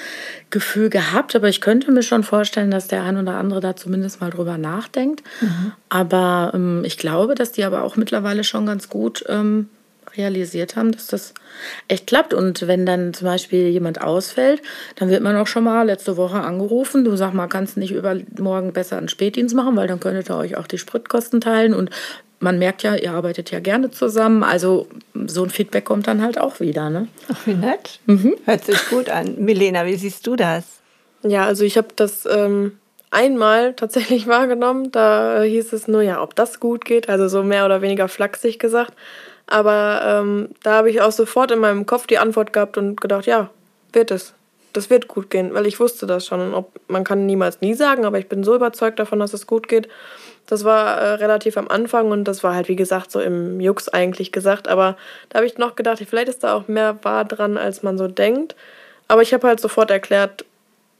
Gefühl 0.50 0.90
gehabt, 0.90 1.36
aber 1.36 1.48
ich 1.48 1.60
könnte 1.60 1.90
mir 1.90 2.02
schon 2.02 2.22
vorstellen, 2.22 2.70
dass 2.70 2.88
der 2.88 3.02
ein 3.02 3.16
oder 3.16 3.36
andere 3.36 3.60
da 3.60 3.76
zumindest 3.76 4.20
mal 4.20 4.30
drüber 4.30 4.58
nachdenkt. 4.58 5.22
Mhm. 5.40 5.72
Aber 5.88 6.52
ähm, 6.54 6.82
ich 6.84 6.98
glaube, 6.98 7.34
dass 7.34 7.52
die 7.52 7.64
aber 7.64 7.82
auch 7.82 7.96
mittlerweile 7.96 8.44
schon 8.44 8.66
ganz 8.66 8.88
gut 8.88 9.24
ähm, 9.28 9.68
realisiert 10.16 10.76
haben, 10.76 10.92
dass 10.92 11.06
das 11.06 11.34
echt 11.88 12.06
klappt. 12.06 12.34
Und 12.34 12.66
wenn 12.66 12.86
dann 12.86 13.14
zum 13.14 13.26
Beispiel 13.26 13.68
jemand 13.68 14.00
ausfällt, 14.00 14.62
dann 14.96 15.10
wird 15.10 15.22
man 15.22 15.36
auch 15.36 15.46
schon 15.46 15.64
mal 15.64 15.84
letzte 15.84 16.16
Woche 16.16 16.40
angerufen. 16.40 17.04
Du 17.04 17.16
sag 17.16 17.32
mal, 17.34 17.48
kannst 17.48 17.76
nicht 17.76 17.92
übermorgen 17.92 18.72
besser 18.72 18.98
einen 18.98 19.08
Spätdienst 19.08 19.54
machen, 19.54 19.76
weil 19.76 19.88
dann 19.88 20.00
könntet 20.00 20.30
ihr 20.30 20.36
euch 20.36 20.56
auch 20.56 20.66
die 20.66 20.78
Spritkosten 20.78 21.40
teilen. 21.40 21.74
Und 21.74 21.90
man 22.40 22.58
merkt 22.58 22.82
ja, 22.82 22.94
ihr 22.94 23.12
arbeitet 23.12 23.50
ja 23.50 23.60
gerne 23.60 23.90
zusammen. 23.90 24.42
Also 24.42 24.86
so 25.26 25.44
ein 25.44 25.50
Feedback 25.50 25.84
kommt 25.84 26.06
dann 26.06 26.22
halt 26.22 26.38
auch 26.38 26.60
wieder. 26.60 26.90
Ne? 26.90 27.08
Ach, 27.32 27.46
wie 27.46 27.54
nett. 27.54 28.00
Mhm. 28.06 28.36
Hört 28.44 28.64
sich 28.64 28.88
gut 28.88 29.08
an. 29.08 29.36
Milena, 29.38 29.86
wie 29.86 29.96
siehst 29.96 30.26
du 30.26 30.36
das? 30.36 30.64
Ja, 31.22 31.46
also 31.46 31.64
ich 31.64 31.76
habe 31.78 31.88
das 31.96 32.28
ähm, 32.30 32.72
einmal 33.10 33.74
tatsächlich 33.74 34.26
wahrgenommen. 34.28 34.92
Da 34.92 35.42
hieß 35.42 35.72
es 35.72 35.88
nur, 35.88 36.02
ja, 36.02 36.22
ob 36.22 36.34
das 36.34 36.60
gut 36.60 36.84
geht. 36.84 37.08
Also 37.08 37.28
so 37.28 37.42
mehr 37.42 37.64
oder 37.64 37.80
weniger 37.82 38.08
flachsig 38.08 38.58
gesagt. 38.58 38.92
Aber 39.46 40.00
ähm, 40.04 40.48
da 40.62 40.72
habe 40.74 40.90
ich 40.90 41.00
auch 41.00 41.12
sofort 41.12 41.50
in 41.50 41.58
meinem 41.58 41.86
Kopf 41.86 42.06
die 42.06 42.18
Antwort 42.18 42.52
gehabt 42.52 42.78
und 42.78 43.00
gedacht, 43.00 43.26
ja, 43.26 43.50
wird 43.92 44.10
es. 44.10 44.34
Das 44.72 44.90
wird 44.90 45.06
gut 45.06 45.30
gehen, 45.30 45.54
weil 45.54 45.66
ich 45.66 45.78
wusste 45.78 46.06
das 46.06 46.26
schon. 46.26 46.40
Und 46.40 46.54
ob, 46.54 46.72
man 46.88 47.04
kann 47.04 47.26
niemals 47.26 47.60
nie 47.60 47.74
sagen, 47.74 48.04
aber 48.04 48.18
ich 48.18 48.28
bin 48.28 48.42
so 48.42 48.54
überzeugt 48.54 48.98
davon, 48.98 49.20
dass 49.20 49.32
es 49.32 49.46
gut 49.46 49.68
geht. 49.68 49.88
Das 50.46 50.64
war 50.64 50.98
äh, 50.98 51.12
relativ 51.14 51.56
am 51.56 51.68
Anfang 51.68 52.10
und 52.10 52.24
das 52.24 52.42
war 52.42 52.54
halt, 52.54 52.68
wie 52.68 52.76
gesagt, 52.76 53.10
so 53.10 53.20
im 53.20 53.60
Jux 53.60 53.88
eigentlich 53.88 54.32
gesagt. 54.32 54.68
Aber 54.68 54.96
da 55.28 55.38
habe 55.38 55.46
ich 55.46 55.58
noch 55.58 55.76
gedacht, 55.76 56.02
vielleicht 56.06 56.28
ist 56.28 56.42
da 56.42 56.54
auch 56.54 56.68
mehr 56.68 56.98
wahr 57.02 57.24
dran, 57.24 57.56
als 57.56 57.82
man 57.82 57.96
so 57.96 58.08
denkt. 58.08 58.56
Aber 59.06 59.22
ich 59.22 59.32
habe 59.32 59.46
halt 59.46 59.60
sofort 59.60 59.90
erklärt, 59.90 60.44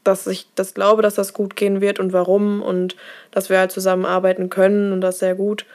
dass 0.03 0.27
ich 0.27 0.47
das 0.55 0.73
glaube, 0.73 1.01
dass 1.01 1.15
das 1.15 1.33
gut 1.33 1.55
gehen 1.55 1.81
wird 1.81 1.99
und 1.99 2.13
warum 2.13 2.61
und 2.61 2.95
dass 3.31 3.49
wir 3.49 3.59
halt 3.59 3.71
zusammenarbeiten 3.71 4.49
können 4.49 4.93
und 4.93 5.01
das 5.01 5.19
sehr 5.19 5.35
gut. 5.35 5.65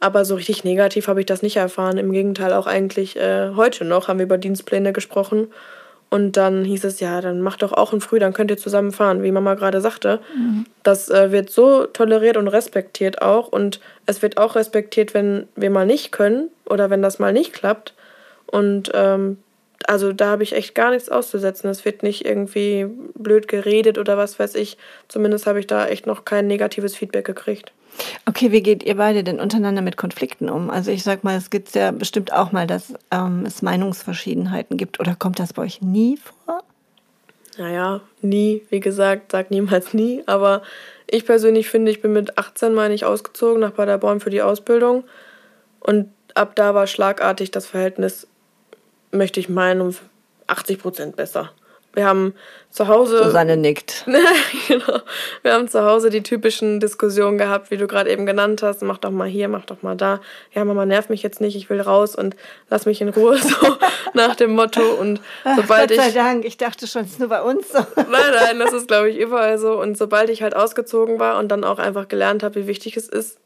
Aber 0.00 0.24
so 0.24 0.34
richtig 0.34 0.64
negativ 0.64 1.08
habe 1.08 1.20
ich 1.20 1.26
das 1.26 1.42
nicht 1.42 1.56
erfahren. 1.56 1.98
Im 1.98 2.12
Gegenteil, 2.12 2.52
auch 2.54 2.66
eigentlich 2.66 3.16
äh, 3.16 3.50
heute 3.54 3.84
noch 3.84 4.08
haben 4.08 4.18
wir 4.18 4.24
über 4.24 4.38
Dienstpläne 4.38 4.92
gesprochen. 4.92 5.48
Und 6.08 6.36
dann 6.36 6.64
hieß 6.64 6.84
es, 6.84 6.98
ja, 6.98 7.20
dann 7.20 7.40
macht 7.40 7.62
doch 7.62 7.72
auch 7.72 7.92
ein 7.92 8.00
Früh, 8.00 8.18
dann 8.18 8.32
könnt 8.32 8.50
ihr 8.50 8.56
zusammen 8.56 8.90
fahren, 8.90 9.22
wie 9.22 9.30
Mama 9.30 9.54
gerade 9.54 9.80
sagte. 9.80 10.18
Mhm. 10.36 10.66
Das 10.82 11.08
äh, 11.08 11.30
wird 11.30 11.50
so 11.50 11.86
toleriert 11.86 12.36
und 12.36 12.48
respektiert 12.48 13.22
auch. 13.22 13.46
Und 13.46 13.80
es 14.06 14.20
wird 14.20 14.36
auch 14.36 14.56
respektiert, 14.56 15.14
wenn 15.14 15.46
wir 15.54 15.70
mal 15.70 15.86
nicht 15.86 16.10
können 16.10 16.48
oder 16.68 16.90
wenn 16.90 17.00
das 17.00 17.20
mal 17.20 17.32
nicht 17.32 17.52
klappt. 17.52 17.94
Und 18.46 18.90
ähm, 18.92 19.38
also 19.86 20.12
da 20.12 20.30
habe 20.30 20.42
ich 20.42 20.52
echt 20.52 20.74
gar 20.74 20.90
nichts 20.90 21.08
auszusetzen. 21.08 21.70
Es 21.70 21.84
wird 21.84 22.02
nicht 22.02 22.24
irgendwie 22.24 22.86
blöd 23.14 23.46
geredet 23.46 23.96
oder 23.96 24.18
was 24.18 24.38
weiß 24.38 24.56
ich. 24.56 24.78
Zumindest 25.06 25.46
habe 25.46 25.60
ich 25.60 25.68
da 25.68 25.86
echt 25.86 26.06
noch 26.06 26.24
kein 26.24 26.48
negatives 26.48 26.96
Feedback 26.96 27.24
gekriegt. 27.24 27.72
Okay, 28.26 28.52
wie 28.52 28.62
geht 28.62 28.82
ihr 28.82 28.96
beide 28.96 29.24
denn 29.24 29.40
untereinander 29.40 29.82
mit 29.82 29.96
Konflikten 29.96 30.48
um? 30.48 30.70
Also 30.70 30.90
ich 30.90 31.02
sag 31.02 31.24
mal, 31.24 31.36
es 31.36 31.50
gibt 31.50 31.74
ja 31.74 31.90
bestimmt 31.90 32.32
auch 32.32 32.52
mal, 32.52 32.66
dass 32.66 32.94
ähm, 33.10 33.44
es 33.46 33.62
Meinungsverschiedenheiten 33.62 34.76
gibt. 34.76 35.00
Oder 35.00 35.14
kommt 35.14 35.38
das 35.38 35.52
bei 35.52 35.62
euch 35.62 35.82
nie 35.82 36.16
vor? 36.16 36.62
Naja, 37.58 38.00
nie. 38.22 38.62
Wie 38.70 38.80
gesagt, 38.80 39.32
sag 39.32 39.50
niemals 39.50 39.92
nie. 39.94 40.22
Aber 40.26 40.62
ich 41.06 41.26
persönlich 41.26 41.68
finde, 41.68 41.90
ich 41.90 42.00
bin 42.00 42.12
mit 42.12 42.38
18 42.38 42.72
meine 42.72 42.94
ich 42.94 43.04
ausgezogen 43.04 43.60
nach 43.60 43.74
Paderborn 43.74 44.20
für 44.20 44.30
die 44.30 44.42
Ausbildung. 44.42 45.04
Und 45.80 46.10
ab 46.34 46.54
da 46.54 46.74
war 46.74 46.86
schlagartig 46.86 47.50
das 47.50 47.66
Verhältnis, 47.66 48.26
möchte 49.10 49.40
ich 49.40 49.48
meinen, 49.48 49.80
um 49.80 49.94
80 50.46 50.78
Prozent 50.78 51.16
besser. 51.16 51.50
Wir 51.92 52.06
haben 52.06 52.34
zu 52.70 52.86
Hause. 52.86 53.24
Susanne 53.24 53.56
nickt. 53.56 54.06
genau. 54.68 55.00
Wir 55.42 55.54
haben 55.54 55.66
zu 55.66 55.82
Hause 55.84 56.08
die 56.08 56.22
typischen 56.22 56.78
Diskussionen 56.78 57.36
gehabt, 57.36 57.72
wie 57.72 57.76
du 57.76 57.88
gerade 57.88 58.10
eben 58.10 58.26
genannt 58.26 58.62
hast. 58.62 58.82
Mach 58.82 58.98
doch 58.98 59.10
mal 59.10 59.26
hier, 59.26 59.48
mach 59.48 59.64
doch 59.64 59.82
mal 59.82 59.96
da. 59.96 60.20
Ja, 60.52 60.64
Mama, 60.64 60.86
nerv 60.86 61.08
mich 61.08 61.22
jetzt 61.24 61.40
nicht, 61.40 61.56
ich 61.56 61.68
will 61.68 61.80
raus 61.80 62.14
und 62.14 62.36
lass 62.68 62.86
mich 62.86 63.00
in 63.00 63.08
Ruhe, 63.08 63.36
so 63.42 63.56
nach 64.14 64.36
dem 64.36 64.52
Motto. 64.52 64.82
Und 64.82 65.20
sobald 65.56 65.90
Ach, 65.90 65.96
Gott 65.96 65.96
sei 65.96 66.08
ich. 66.08 66.14
Dank, 66.14 66.44
ich 66.44 66.56
dachte 66.56 66.86
schon, 66.86 67.02
es 67.02 67.12
ist 67.12 67.20
nur 67.20 67.28
bei 67.28 67.42
uns 67.42 67.72
so. 67.72 67.78
Nein, 67.96 68.32
nein, 68.34 68.58
das 68.60 68.72
ist, 68.72 68.86
glaube 68.86 69.10
ich, 69.10 69.18
überall 69.18 69.58
so. 69.58 69.80
Und 69.80 69.98
sobald 69.98 70.30
ich 70.30 70.42
halt 70.42 70.54
ausgezogen 70.54 71.18
war 71.18 71.38
und 71.38 71.48
dann 71.48 71.64
auch 71.64 71.78
einfach 71.78 72.06
gelernt 72.06 72.44
habe, 72.44 72.54
wie 72.62 72.66
wichtig 72.68 72.96
es 72.96 73.08
ist, 73.08 73.38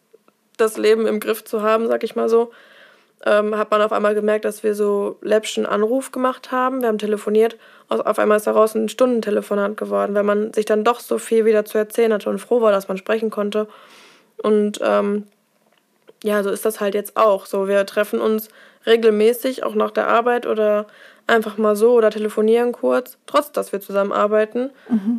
das 0.58 0.76
Leben 0.76 1.06
im 1.06 1.18
Griff 1.18 1.44
zu 1.44 1.62
haben, 1.62 1.88
sag 1.88 2.04
ich 2.04 2.14
mal 2.14 2.28
so, 2.28 2.52
ähm, 3.26 3.56
hat 3.56 3.70
man 3.70 3.80
auf 3.80 3.92
einmal 3.92 4.14
gemerkt, 4.14 4.44
dass 4.44 4.62
wir 4.62 4.74
so 4.74 5.18
läppschen 5.22 5.66
Anruf 5.66 6.12
gemacht 6.12 6.52
haben. 6.52 6.82
Wir 6.82 6.88
haben 6.88 6.98
telefoniert. 6.98 7.56
Auf 7.88 8.18
einmal 8.18 8.36
ist 8.36 8.46
daraus 8.46 8.74
ein 8.74 8.88
Stundentelefonat 8.88 9.76
geworden, 9.76 10.14
weil 10.14 10.22
man 10.22 10.52
sich 10.52 10.64
dann 10.66 10.84
doch 10.84 11.00
so 11.00 11.18
viel 11.18 11.44
wieder 11.44 11.64
zu 11.64 11.78
erzählen 11.78 12.12
hatte 12.12 12.28
und 12.28 12.38
froh 12.38 12.60
war, 12.60 12.72
dass 12.72 12.88
man 12.88 12.98
sprechen 12.98 13.30
konnte. 13.30 13.66
Und 14.42 14.80
ähm, 14.82 15.26
ja, 16.22 16.42
so 16.42 16.50
ist 16.50 16.64
das 16.64 16.80
halt 16.80 16.94
jetzt 16.94 17.16
auch. 17.16 17.46
So, 17.46 17.68
wir 17.68 17.84
treffen 17.86 18.20
uns 18.20 18.48
regelmäßig, 18.86 19.62
auch 19.62 19.74
nach 19.74 19.90
der 19.90 20.08
Arbeit 20.08 20.46
oder 20.46 20.86
einfach 21.26 21.56
mal 21.56 21.76
so 21.76 21.92
oder 21.92 22.10
telefonieren 22.10 22.72
kurz, 22.72 23.16
trotz 23.26 23.52
dass 23.52 23.72
wir 23.72 23.80
zusammen 23.80 24.12
arbeiten. 24.12 24.70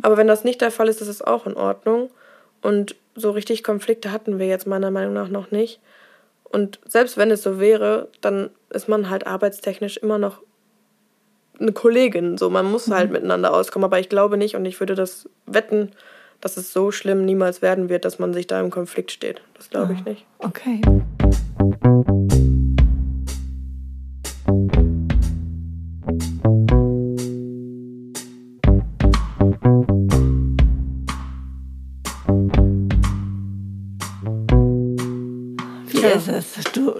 Aber 0.02 0.16
wenn 0.16 0.28
das 0.28 0.44
nicht 0.44 0.60
der 0.60 0.70
Fall 0.70 0.88
ist, 0.88 1.00
ist 1.00 1.08
es 1.08 1.22
auch 1.22 1.46
in 1.46 1.56
Ordnung. 1.56 2.10
Und 2.62 2.94
so 3.16 3.30
richtig 3.30 3.64
Konflikte 3.64 4.12
hatten 4.12 4.38
wir 4.38 4.46
jetzt 4.46 4.66
meiner 4.66 4.90
Meinung 4.90 5.14
nach 5.14 5.28
noch 5.28 5.50
nicht. 5.50 5.80
Und 6.50 6.80
selbst 6.86 7.16
wenn 7.16 7.30
es 7.30 7.42
so 7.42 7.60
wäre, 7.60 8.08
dann 8.20 8.50
ist 8.70 8.88
man 8.88 9.10
halt 9.10 9.26
arbeitstechnisch 9.26 9.96
immer 9.98 10.18
noch 10.18 10.42
eine 11.58 11.72
Kollegin. 11.72 12.38
So, 12.38 12.50
man 12.50 12.70
muss 12.70 12.90
halt 12.90 13.10
miteinander 13.10 13.52
auskommen. 13.52 13.84
Aber 13.84 13.98
ich 13.98 14.08
glaube 14.08 14.36
nicht 14.36 14.56
und 14.56 14.64
ich 14.64 14.78
würde 14.80 14.94
das 14.94 15.28
wetten, 15.46 15.90
dass 16.40 16.56
es 16.56 16.72
so 16.72 16.90
schlimm 16.90 17.24
niemals 17.24 17.62
werden 17.62 17.88
wird, 17.88 18.04
dass 18.04 18.18
man 18.18 18.32
sich 18.34 18.46
da 18.46 18.60
im 18.60 18.70
Konflikt 18.70 19.10
steht. 19.10 19.40
Das 19.54 19.70
glaube 19.70 19.94
ich 19.94 20.04
nicht. 20.04 20.24
Okay. 20.38 20.80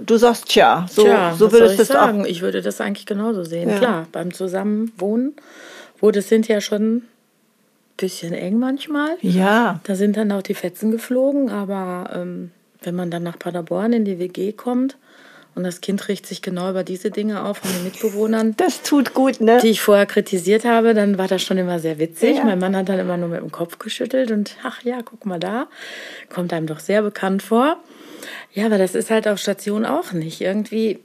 Du, 0.07 0.17
sagst 0.17 0.47
tja, 0.49 0.87
so, 0.91 1.03
Tja, 1.05 1.35
so 1.37 1.51
würdest 1.53 1.79
du 1.79 1.83
es 1.83 1.91
auch. 1.91 1.95
sagen? 1.95 2.25
Ich 2.27 2.41
würde 2.43 2.63
das 2.63 2.81
eigentlich 2.81 3.07
genauso 3.07 3.45
sehen. 3.45 3.69
Ja. 3.69 3.79
Klar, 3.79 4.07
beim 4.13 4.33
Zusammenwohnen 4.33 5.35
wurde 6.01 6.21
es 6.21 6.29
hinterher 6.29 6.61
schon 6.61 6.97
ein 6.99 7.09
bisschen 7.97 8.33
eng 8.33 8.59
manchmal. 8.59 9.17
Ja, 9.21 9.81
Da 9.85 9.95
sind 9.97 10.17
dann 10.17 10.31
auch 10.33 10.43
die 10.43 10.55
Fetzen 10.55 10.91
geflogen, 10.91 11.51
aber 11.51 12.11
ähm, 12.15 12.51
wenn 12.83 12.95
man 12.95 13.11
dann 13.11 13.23
nach 13.23 13.39
Paderborn 13.39 13.93
in 13.93 14.05
die 14.05 14.19
WG 14.19 14.53
kommt 14.53 14.97
und 15.55 15.65
das 15.65 15.81
Kind 15.81 16.07
riecht 16.09 16.27
sich 16.27 16.43
genau 16.43 16.69
über 16.69 16.85
diese 16.85 17.11
Dinge 17.11 17.43
auf 17.45 17.57
von 17.59 17.73
den 17.73 17.85
Mitbewohnern, 17.85 18.55
das 18.59 18.83
tut 18.83 19.15
gut, 19.15 19.41
ne? 19.41 19.59
die 19.63 19.69
ich 19.71 19.81
vorher 19.81 20.05
kritisiert 20.07 20.67
habe, 20.67 20.93
dann 20.93 21.17
war 21.17 21.27
das 21.29 21.43
schon 21.43 21.57
immer 21.57 21.79
sehr 21.79 21.99
witzig. 21.99 22.37
Ja. 22.37 22.45
Mein 22.45 22.59
Mann 22.59 22.77
hat 22.77 22.91
dann 22.91 22.99
immer 22.99 23.17
nur 23.17 23.31
mit 23.31 23.41
dem 23.41 23.51
Kopf 23.51 23.79
geschüttelt 23.79 24.31
und 24.31 24.55
ach 24.63 24.83
ja, 24.83 24.99
guck 25.03 25.25
mal 25.25 25.41
da, 25.41 25.67
kommt 26.29 26.53
einem 26.53 26.67
doch 26.67 26.81
sehr 26.81 27.01
bekannt 27.03 27.43
vor. 27.43 27.79
Ja, 28.53 28.67
aber 28.67 28.79
das 28.79 28.95
ist 28.95 29.11
halt 29.11 29.29
auf 29.29 29.39
Station 29.39 29.85
auch 29.85 30.13
nicht. 30.13 30.41
Irgendwie, 30.41 31.01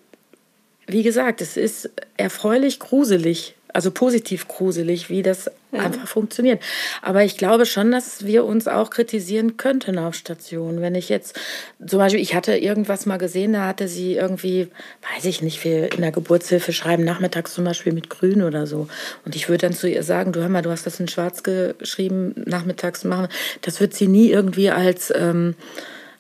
wie 0.88 1.04
gesagt, 1.04 1.42
es 1.42 1.58
ist 1.58 1.90
erfreulich 2.18 2.80
gruselig, 2.80 3.56
also 3.74 3.92
positiv 3.92 4.48
gruselig, 4.48 5.10
wie 5.10 5.22
das 5.22 5.50
einfach 5.72 6.08
funktioniert. 6.08 6.62
Aber 7.02 7.24
ich 7.24 7.38
glaube 7.38 7.66
schon, 7.66 7.92
dass 7.92 8.26
wir 8.26 8.46
uns 8.46 8.68
auch 8.68 8.90
kritisieren 8.90 9.58
könnten 9.58 9.98
auf 9.98 10.16
Station. 10.16 10.82
Wenn 10.82 10.96
ich 10.96 11.10
jetzt, 11.10 11.40
zum 11.86 12.00
Beispiel, 12.00 12.22
ich 12.22 12.36
hatte 12.36 12.58
irgendwas 12.58 13.06
mal 13.06 13.18
gesehen, 13.18 13.54
da 13.54 13.68
hatte 13.68 13.88
sie 13.88 14.16
irgendwie, 14.16 14.68
weiß 15.16 15.26
ich 15.26 15.42
nicht, 15.42 15.64
wir 15.64 15.92
in 15.94 16.02
der 16.02 16.12
Geburtshilfe 16.12 16.74
schreiben 16.74 17.04
nachmittags 17.04 17.54
zum 17.54 17.64
Beispiel 17.64 17.94
mit 17.94 18.10
Grün 18.10 18.42
oder 18.42 18.68
so. 18.68 18.88
Und 19.26 19.36
ich 19.36 19.48
würde 19.48 19.68
dann 19.68 19.76
zu 19.76 19.90
ihr 19.90 20.04
sagen, 20.04 20.34
du 20.34 20.42
hör 20.42 20.50
mal, 20.50 20.62
du 20.62 20.72
hast 20.72 20.86
das 20.86 21.00
in 21.00 21.08
Schwarz 21.08 21.44
geschrieben, 21.44 22.34
nachmittags 22.46 23.04
machen. 23.04 23.28
Das 23.62 23.80
wird 23.80 23.94
sie 23.94 24.08
nie 24.08 24.30
irgendwie 24.30 24.70
als, 24.70 25.14
ähm, 25.16 25.56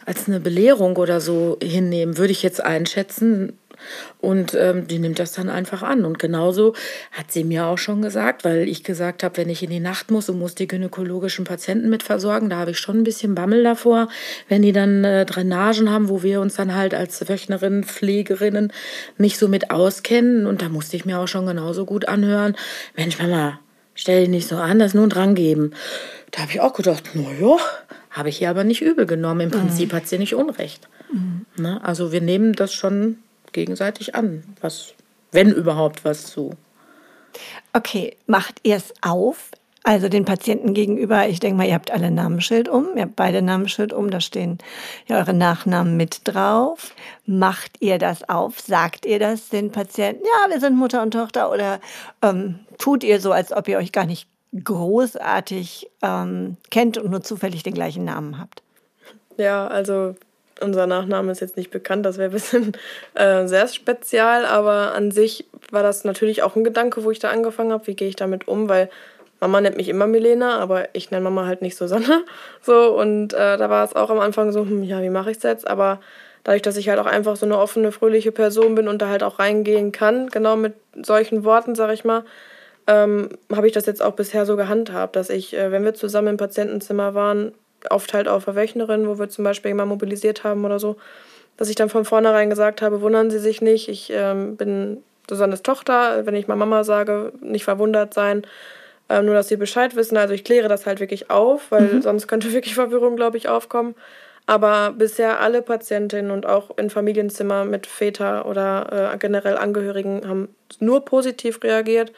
als 0.05 0.27
eine 0.27 0.39
Belehrung 0.39 0.97
oder 0.97 1.21
so 1.21 1.57
hinnehmen, 1.61 2.17
würde 2.17 2.31
ich 2.31 2.43
jetzt 2.43 2.63
einschätzen. 2.63 3.53
Und 4.19 4.53
ähm, 4.53 4.87
die 4.87 4.99
nimmt 4.99 5.19
das 5.19 5.31
dann 5.31 5.49
einfach 5.49 5.81
an. 5.81 6.05
Und 6.05 6.19
genauso 6.19 6.73
hat 7.11 7.31
sie 7.31 7.43
mir 7.43 7.65
auch 7.65 7.77
schon 7.77 8.01
gesagt, 8.01 8.43
weil 8.43 8.67
ich 8.67 8.83
gesagt 8.83 9.23
habe, 9.23 9.37
wenn 9.37 9.49
ich 9.49 9.63
in 9.63 9.69
die 9.69 9.79
Nacht 9.79 10.11
muss 10.11 10.29
und 10.29 10.39
muss 10.39 10.55
die 10.55 10.67
gynäkologischen 10.67 11.45
Patienten 11.45 11.89
mit 11.89 12.03
versorgen, 12.03 12.49
da 12.49 12.57
habe 12.57 12.71
ich 12.71 12.77
schon 12.77 12.99
ein 12.99 13.03
bisschen 13.03 13.35
Bammel 13.35 13.63
davor, 13.63 14.09
wenn 14.47 14.61
die 14.61 14.71
dann 14.71 15.03
äh, 15.03 15.25
Drainagen 15.25 15.89
haben, 15.89 16.09
wo 16.09 16.23
wir 16.23 16.41
uns 16.41 16.55
dann 16.55 16.75
halt 16.75 16.93
als 16.93 17.27
Wöchnerinnen, 17.27 17.83
Pflegerinnen 17.83 18.71
nicht 19.17 19.37
so 19.37 19.47
mit 19.47 19.71
auskennen. 19.71 20.45
Und 20.45 20.61
da 20.61 20.69
musste 20.69 20.95
ich 20.95 21.05
mir 21.05 21.19
auch 21.19 21.27
schon 21.27 21.45
genauso 21.45 21.85
gut 21.85 22.07
anhören, 22.07 22.55
Mensch, 22.95 23.17
Mama, 23.17 23.59
stell 23.95 24.21
dich 24.21 24.29
nicht 24.29 24.47
so 24.47 24.57
an, 24.57 24.79
das 24.79 24.93
nur 24.93 25.05
ein 25.05 25.09
Drang 25.09 25.35
geben. 25.35 25.71
Da 26.31 26.43
habe 26.43 26.51
ich 26.51 26.61
auch 26.61 26.73
gedacht, 26.73 27.03
na 27.13 27.23
ja, 27.39 27.57
habe 28.11 28.29
ich 28.29 28.41
ihr 28.41 28.49
aber 28.49 28.63
nicht 28.63 28.81
übel 28.81 29.05
genommen. 29.05 29.41
Im 29.41 29.51
Prinzip 29.51 29.93
hat 29.93 30.07
sie 30.07 30.17
nicht 30.17 30.35
Unrecht. 30.35 30.87
Ne? 31.57 31.83
Also 31.83 32.11
wir 32.11 32.21
nehmen 32.21 32.53
das 32.53 32.73
schon 32.73 33.17
gegenseitig 33.51 34.15
an, 34.15 34.43
was, 34.61 34.93
wenn 35.31 35.51
überhaupt 35.51 36.05
was 36.05 36.27
zu. 36.27 36.51
Okay, 37.73 38.15
macht 38.27 38.59
ihr 38.63 38.75
es 38.75 38.93
auf? 39.01 39.51
Also 39.83 40.09
den 40.09 40.25
Patienten 40.25 40.75
gegenüber, 40.75 41.27
ich 41.27 41.39
denke 41.39 41.57
mal, 41.57 41.67
ihr 41.67 41.73
habt 41.73 41.89
alle 41.89 42.11
Namensschild 42.11 42.69
um, 42.69 42.95
ihr 42.95 43.01
habt 43.01 43.15
beide 43.15 43.41
Namensschild 43.41 43.93
um, 43.93 44.11
da 44.11 44.21
stehen 44.21 44.59
ja 45.07 45.17
eure 45.17 45.33
Nachnamen 45.33 45.97
mit 45.97 46.21
drauf. 46.25 46.93
Macht 47.25 47.77
ihr 47.79 47.97
das 47.97 48.29
auf? 48.29 48.59
Sagt 48.59 49.07
ihr 49.07 49.17
das 49.17 49.49
den 49.49 49.71
Patienten? 49.71 50.23
Ja, 50.23 50.51
wir 50.51 50.59
sind 50.59 50.77
Mutter 50.77 51.01
und 51.01 51.11
Tochter 51.11 51.51
oder 51.51 51.79
ähm, 52.21 52.59
tut 52.77 53.03
ihr 53.03 53.19
so, 53.19 53.31
als 53.31 53.51
ob 53.51 53.67
ihr 53.67 53.79
euch 53.79 53.91
gar 53.91 54.05
nicht 54.05 54.27
großartig 54.53 55.89
ähm, 56.01 56.57
kennt 56.69 56.97
und 56.97 57.09
nur 57.09 57.21
zufällig 57.21 57.63
den 57.63 57.73
gleichen 57.73 58.03
Namen 58.03 58.39
habt? 58.39 58.63
Ja, 59.37 59.67
also 59.67 60.15
unser 60.59 60.87
Nachname 60.87 61.31
ist 61.31 61.39
jetzt 61.39 61.57
nicht 61.57 61.71
bekannt, 61.71 62.05
das 62.05 62.17
wäre 62.17 62.29
ein 62.29 62.33
bisschen 62.33 62.73
äh, 63.15 63.47
sehr 63.47 63.67
spezial, 63.67 64.45
aber 64.45 64.93
an 64.93 65.11
sich 65.11 65.45
war 65.71 65.83
das 65.83 66.03
natürlich 66.03 66.43
auch 66.43 66.55
ein 66.55 66.63
Gedanke, 66.63 67.03
wo 67.03 67.11
ich 67.11 67.19
da 67.19 67.29
angefangen 67.29 67.71
habe, 67.71 67.87
wie 67.87 67.95
gehe 67.95 68.09
ich 68.09 68.15
damit 68.15 68.47
um, 68.47 68.69
weil 68.69 68.89
Mama 69.39 69.59
nennt 69.59 69.77
mich 69.77 69.89
immer 69.89 70.05
Milena, 70.05 70.59
aber 70.59 70.89
ich 70.93 71.09
nenne 71.09 71.23
Mama 71.23 71.47
halt 71.47 71.61
nicht 71.61 71.75
Susanne. 71.75 72.23
So, 72.61 72.95
und 72.95 73.33
äh, 73.33 73.57
da 73.57 73.69
war 73.71 73.83
es 73.83 73.95
auch 73.95 74.11
am 74.11 74.19
Anfang 74.19 74.51
so, 74.51 74.61
hm, 74.61 74.83
ja, 74.83 75.01
wie 75.01 75.09
mache 75.09 75.31
ich 75.31 75.37
es 75.37 75.43
jetzt? 75.43 75.67
Aber 75.67 75.99
dadurch, 76.43 76.61
dass 76.61 76.77
ich 76.77 76.89
halt 76.89 76.99
auch 76.99 77.07
einfach 77.07 77.35
so 77.35 77.47
eine 77.47 77.57
offene, 77.57 77.91
fröhliche 77.91 78.31
Person 78.31 78.75
bin 78.75 78.87
und 78.87 79.01
da 79.01 79.09
halt 79.09 79.23
auch 79.23 79.39
reingehen 79.39 79.91
kann, 79.91 80.29
genau 80.29 80.55
mit 80.57 80.73
solchen 81.01 81.43
Worten, 81.43 81.73
sag 81.73 81.91
ich 81.91 82.03
mal, 82.03 82.23
ähm, 82.91 83.29
habe 83.55 83.67
ich 83.67 83.73
das 83.73 83.85
jetzt 83.85 84.01
auch 84.01 84.13
bisher 84.13 84.45
so 84.45 84.57
gehandhabt, 84.57 85.15
dass 85.15 85.29
ich, 85.29 85.53
äh, 85.53 85.71
wenn 85.71 85.85
wir 85.85 85.93
zusammen 85.93 86.29
im 86.29 86.37
Patientenzimmer 86.37 87.13
waren, 87.13 87.53
oft 87.89 88.13
halt 88.13 88.27
auch 88.27 88.41
Verwöchnerin, 88.41 89.07
wo 89.07 89.17
wir 89.17 89.29
zum 89.29 89.45
Beispiel 89.45 89.69
jemanden 89.69 89.89
mobilisiert 89.89 90.43
haben 90.43 90.65
oder 90.65 90.77
so, 90.77 90.97
dass 91.55 91.69
ich 91.69 91.75
dann 91.75 91.89
von 91.89 92.05
vornherein 92.05 92.49
gesagt 92.49 92.81
habe, 92.81 93.01
wundern 93.01 93.31
Sie 93.31 93.39
sich 93.39 93.61
nicht, 93.61 93.87
ich 93.87 94.11
ähm, 94.13 94.57
bin 94.57 95.03
Susannes 95.29 95.63
Tochter, 95.63 96.25
wenn 96.25 96.35
ich 96.35 96.47
mal 96.47 96.55
Mama 96.55 96.83
sage, 96.83 97.31
nicht 97.41 97.63
verwundert 97.63 98.13
sein, 98.13 98.43
ähm, 99.09 99.25
nur 99.25 99.35
dass 99.35 99.47
Sie 99.47 99.57
Bescheid 99.57 99.95
wissen. 99.95 100.17
Also 100.17 100.33
ich 100.33 100.43
kläre 100.43 100.67
das 100.67 100.85
halt 100.85 100.99
wirklich 100.99 101.29
auf, 101.29 101.71
weil 101.71 102.01
sonst 102.01 102.27
könnte 102.27 102.51
wirklich 102.53 102.75
Verwirrung, 102.75 103.15
glaube 103.15 103.37
ich, 103.37 103.47
aufkommen. 103.47 103.95
Aber 104.47 104.93
bisher 104.97 105.39
alle 105.39 105.61
Patientinnen 105.61 106.31
und 106.31 106.45
auch 106.45 106.77
in 106.77 106.89
Familienzimmer 106.89 107.63
mit 107.63 107.87
Väter 107.87 108.47
oder 108.47 109.13
äh, 109.13 109.17
generell 109.17 109.57
Angehörigen 109.57 110.27
haben 110.27 110.49
nur 110.79 111.05
positiv 111.05 111.63
reagiert, 111.63 112.11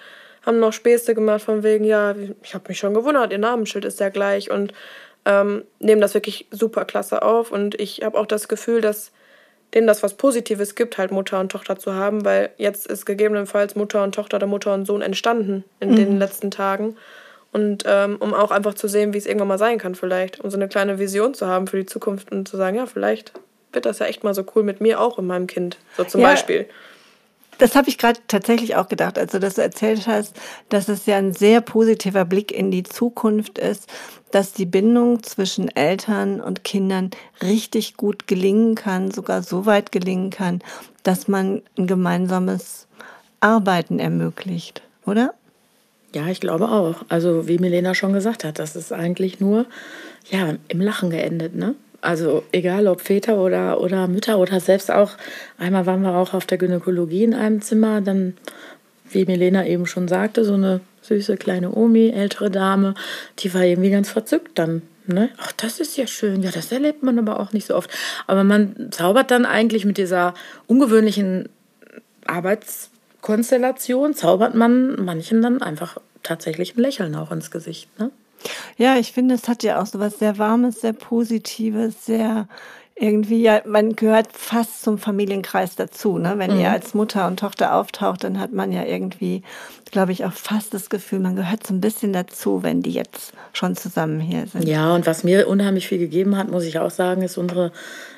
haben 0.46 0.60
noch 0.60 0.74
Späße 0.74 1.16
gemacht 1.16 1.42
von 1.42 1.64
wegen, 1.64 1.86
ja, 1.86 2.16
ich 2.44 2.54
habe 2.54 2.66
mich 2.68 2.80
schon 2.80 2.94
gewundert, 2.94 3.32
ihr 3.32 3.38
Namensschild 3.38 3.86
ist 3.86 4.00
ja 4.00 4.10
gleich 4.10 4.52
und 4.52 4.74
ähm, 5.26 5.64
nehmen 5.80 6.02
das 6.02 6.14
wirklich 6.14 6.48
super 6.52 6.86
klasse 6.86 7.22
auf. 7.22 7.52
Und 7.52 7.80
ich 7.80 8.02
habe 8.04 8.18
auch 8.18 8.26
das 8.26 8.48
Gefühl, 8.48 8.82
dass 8.82 9.12
denen 9.74 9.88
das 9.88 10.04
was 10.04 10.16
Positives 10.16 10.76
gibt, 10.76 10.98
halt 10.98 11.12
Mutter 11.12 11.40
und 11.40 11.52
Tochter 11.52 11.80
zu 11.80 11.94
haben, 11.96 12.26
weil 12.26 12.52
jetzt 12.58 12.86
ist 12.88 13.06
gegebenenfalls 13.06 13.76
Mutter 13.76 14.04
und 14.04 14.14
Tochter 14.14 14.38
oder 14.38 14.48
Mutter 14.48 14.74
und 14.74 14.86
Sohn 14.86 15.02
entstanden 15.02 15.64
in 15.80 15.96
den 15.96 16.20
letzten 16.20 16.52
Tagen. 16.52 16.96
Und 17.52 17.84
ähm, 17.88 18.18
um 18.20 18.34
auch 18.34 18.52
einfach 18.52 18.74
zu 18.74 18.88
sehen, 18.88 19.14
wie 19.14 19.18
es 19.18 19.26
irgendwann 19.26 19.48
mal 19.48 19.58
sein 19.60 19.78
kann, 19.78 19.96
vielleicht. 19.96 20.40
Um 20.42 20.50
so 20.50 20.58
eine 20.58 20.68
kleine 20.68 21.00
Vision 21.00 21.34
zu 21.34 21.48
haben 21.48 21.68
für 21.68 21.78
die 21.78 21.86
Zukunft 21.86 22.32
und 22.32 22.48
zu 22.48 22.58
sagen, 22.58 22.76
ja, 22.78 22.86
vielleicht 22.86 23.32
wird 23.72 23.86
das 23.86 24.00
ja 24.00 24.08
echt 24.08 24.24
mal 24.24 24.34
so 24.34 24.44
cool 24.56 24.64
mit 24.64 24.82
mir 24.82 25.00
auch 25.00 25.18
in 25.20 25.28
meinem 25.28 25.48
Kind. 25.48 25.78
So 25.98 26.04
zum 26.04 26.22
Ja. 26.22 26.30
Beispiel. 26.30 26.66
Das 27.64 27.78
habe 27.78 27.88
ich 27.88 27.98
gerade 27.98 28.20
tatsächlich 28.28 28.76
auch 28.76 28.90
gedacht, 28.90 29.18
als 29.18 29.32
du 29.32 29.40
das 29.40 29.58
erzählt 29.58 30.06
hast, 30.06 30.36
dass 30.68 30.90
es 30.90 31.06
ja 31.06 31.16
ein 31.16 31.32
sehr 31.32 31.62
positiver 31.62 32.26
Blick 32.26 32.52
in 32.52 32.72
die 32.72 32.84
Zukunft 32.84 33.58
ist, 33.58 33.90
dass 34.32 34.52
die 34.52 34.66
Bindung 34.66 35.24
zwischen 35.24 35.74
Eltern 35.74 36.42
und 36.42 36.66
Kindern 36.66 37.12
richtig 37.42 37.96
gut 37.96 38.28
gelingen 38.28 38.76
kann, 38.76 39.12
sogar 39.12 39.44
so 39.44 39.66
weit 39.66 39.94
gelingen 39.94 40.30
kann, 40.30 40.60
dass 41.04 41.30
man 41.30 41.62
ein 41.78 41.88
gemeinsames 41.88 42.86
Arbeiten 43.40 43.98
ermöglicht. 43.98 44.82
oder? 45.06 45.34
Ja, 46.14 46.28
ich 46.28 46.42
glaube 46.42 46.68
auch. 46.68 47.06
Also 47.08 47.48
wie 47.48 47.60
Milena 47.60 47.96
schon 47.96 48.12
gesagt 48.12 48.44
hat, 48.44 48.60
das 48.60 48.76
ist 48.76 48.92
eigentlich 48.92 49.40
nur 49.40 49.68
ja, 50.30 50.56
im 50.68 50.82
Lachen 50.82 51.12
geendet, 51.12 51.56
ne? 51.56 51.76
Also 52.04 52.44
egal 52.52 52.88
ob 52.88 53.00
Väter 53.00 53.38
oder, 53.38 53.80
oder 53.80 54.10
Mütter 54.10 54.38
oder 54.38 54.60
selbst 54.60 54.92
auch, 54.92 55.12
einmal 55.58 55.86
waren 55.86 56.02
wir 56.02 56.16
auch 56.16 56.34
auf 56.34 56.46
der 56.46 56.58
Gynäkologie 56.58 57.24
in 57.24 57.34
einem 57.34 57.62
Zimmer, 57.62 58.02
dann, 58.02 58.36
wie 59.10 59.24
Milena 59.24 59.66
eben 59.66 59.86
schon 59.86 60.10
sagte, 60.10 60.44
so 60.44 60.56
eine 60.56 60.82
süße 61.02 61.38
kleine 61.38 61.74
Omi, 61.74 62.10
ältere 62.10 62.52
Dame, 62.52 62.94
die 63.40 63.54
war 63.54 63.64
irgendwie 63.64 63.90
ganz 63.90 64.10
verzückt 64.10 64.60
dann. 64.60 64.82
Ne? 65.06 65.30
Ach, 65.38 65.54
das 65.54 65.80
ist 65.80 65.96
ja 65.96 66.06
schön. 66.06 66.44
Ja, 66.44 66.52
das 66.52 66.74
erlebt 66.74 67.04
man 67.04 67.18
aber 67.20 67.40
auch 67.40 67.54
nicht 67.54 67.68
so 67.68 67.76
oft. 67.76 67.90
Aber 68.28 68.44
man 68.44 68.90
zaubert 68.92 69.32
dann 69.32 69.46
eigentlich 69.46 69.86
mit 69.86 69.98
dieser 69.98 70.34
ungewöhnlichen 70.68 71.48
Arbeitskonstellation, 72.26 74.14
zaubert 74.14 74.56
man 74.56 75.06
manchen 75.06 75.42
dann 75.42 75.62
einfach 75.62 75.98
tatsächlich 76.22 76.76
ein 76.76 76.82
Lächeln 76.82 77.16
auch 77.16 77.32
ins 77.32 77.50
Gesicht. 77.50 77.88
Ne? 77.98 78.12
Ja, 78.78 78.98
ich 78.98 79.12
finde, 79.12 79.36
es 79.36 79.48
hat 79.48 79.64
ja 79.64 79.82
auch 79.82 79.86
so 79.86 80.00
was 80.00 80.20
sehr 80.20 80.38
Warmes, 80.38 80.82
sehr 80.82 80.94
Positives, 80.94 82.06
sehr 82.06 82.48
irgendwie, 82.96 83.42
ja, 83.42 83.62
man 83.66 83.96
gehört 83.96 84.28
fast 84.34 84.84
zum 84.84 85.00
Familienkreis 85.00 85.76
dazu. 85.76 86.20
Ne? 86.20 86.36
Wenn 86.38 86.54
mhm. 86.54 86.60
ihr 86.60 86.72
als 86.72 86.94
Mutter 86.94 87.26
und 87.26 87.40
Tochter 87.40 87.74
auftaucht, 87.74 88.24
dann 88.24 88.40
hat 88.40 88.54
man 88.54 88.72
ja 88.72 88.86
irgendwie, 88.86 89.42
glaube 89.90 90.12
ich, 90.12 90.26
auch 90.26 90.34
fast 90.34 90.76
das 90.76 90.92
Gefühl, 90.92 91.20
man 91.20 91.36
gehört 91.36 91.66
so 91.66 91.74
ein 91.74 91.82
bisschen 91.82 92.14
dazu, 92.14 92.62
wenn 92.62 92.84
die 92.84 92.92
jetzt 92.92 93.34
schon 93.52 93.76
zusammen 93.76 94.20
hier 94.20 94.46
sind. 94.46 94.68
Ja, 94.68 94.94
und 94.94 95.08
was 95.08 95.24
mir 95.24 95.48
unheimlich 95.48 95.88
viel 95.88 95.98
gegeben 95.98 96.38
hat, 96.38 96.52
muss 96.52 96.66
ich 96.66 96.78
auch 96.78 96.92
sagen, 96.92 97.24
ist 97.24 97.38
unsere 97.38 97.72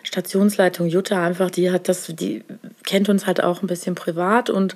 Stationsleitung 0.03 0.87
Jutta 0.87 1.23
einfach, 1.23 1.49
die 1.49 1.71
hat 1.71 1.87
das, 1.87 2.07
die 2.07 2.43
kennt 2.83 3.07
uns 3.07 3.25
halt 3.27 3.41
auch 3.41 3.61
ein 3.61 3.67
bisschen 3.67 3.95
privat 3.95 4.49
und 4.49 4.75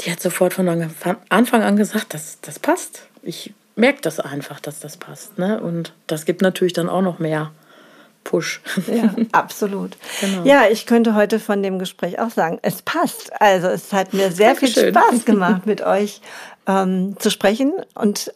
die 0.00 0.10
hat 0.10 0.20
sofort 0.20 0.54
von 0.54 0.90
Anfang 1.28 1.62
an 1.62 1.76
gesagt, 1.76 2.14
das, 2.14 2.38
das 2.40 2.58
passt. 2.58 3.08
Ich 3.22 3.52
merke 3.76 4.00
das 4.00 4.18
einfach, 4.18 4.58
dass 4.58 4.80
das 4.80 4.96
passt. 4.96 5.38
Ne? 5.38 5.60
Und 5.60 5.92
das 6.06 6.24
gibt 6.24 6.42
natürlich 6.42 6.72
dann 6.72 6.88
auch 6.88 7.02
noch 7.02 7.18
mehr 7.18 7.52
Push. 8.24 8.60
Ja, 8.92 9.14
absolut. 9.32 9.96
Genau. 10.20 10.44
Ja, 10.44 10.64
ich 10.68 10.86
könnte 10.86 11.14
heute 11.14 11.38
von 11.38 11.62
dem 11.62 11.78
Gespräch 11.78 12.18
auch 12.18 12.30
sagen, 12.30 12.58
es 12.62 12.82
passt. 12.82 13.30
Also 13.40 13.68
es 13.68 13.92
hat 13.92 14.12
mir 14.14 14.32
sehr 14.32 14.54
Dankeschön. 14.54 14.82
viel 14.82 14.92
Spaß 14.92 15.24
gemacht, 15.24 15.66
mit 15.66 15.80
euch 15.82 16.20
ähm, 16.66 17.16
zu 17.20 17.30
sprechen 17.30 17.72
und 17.94 18.32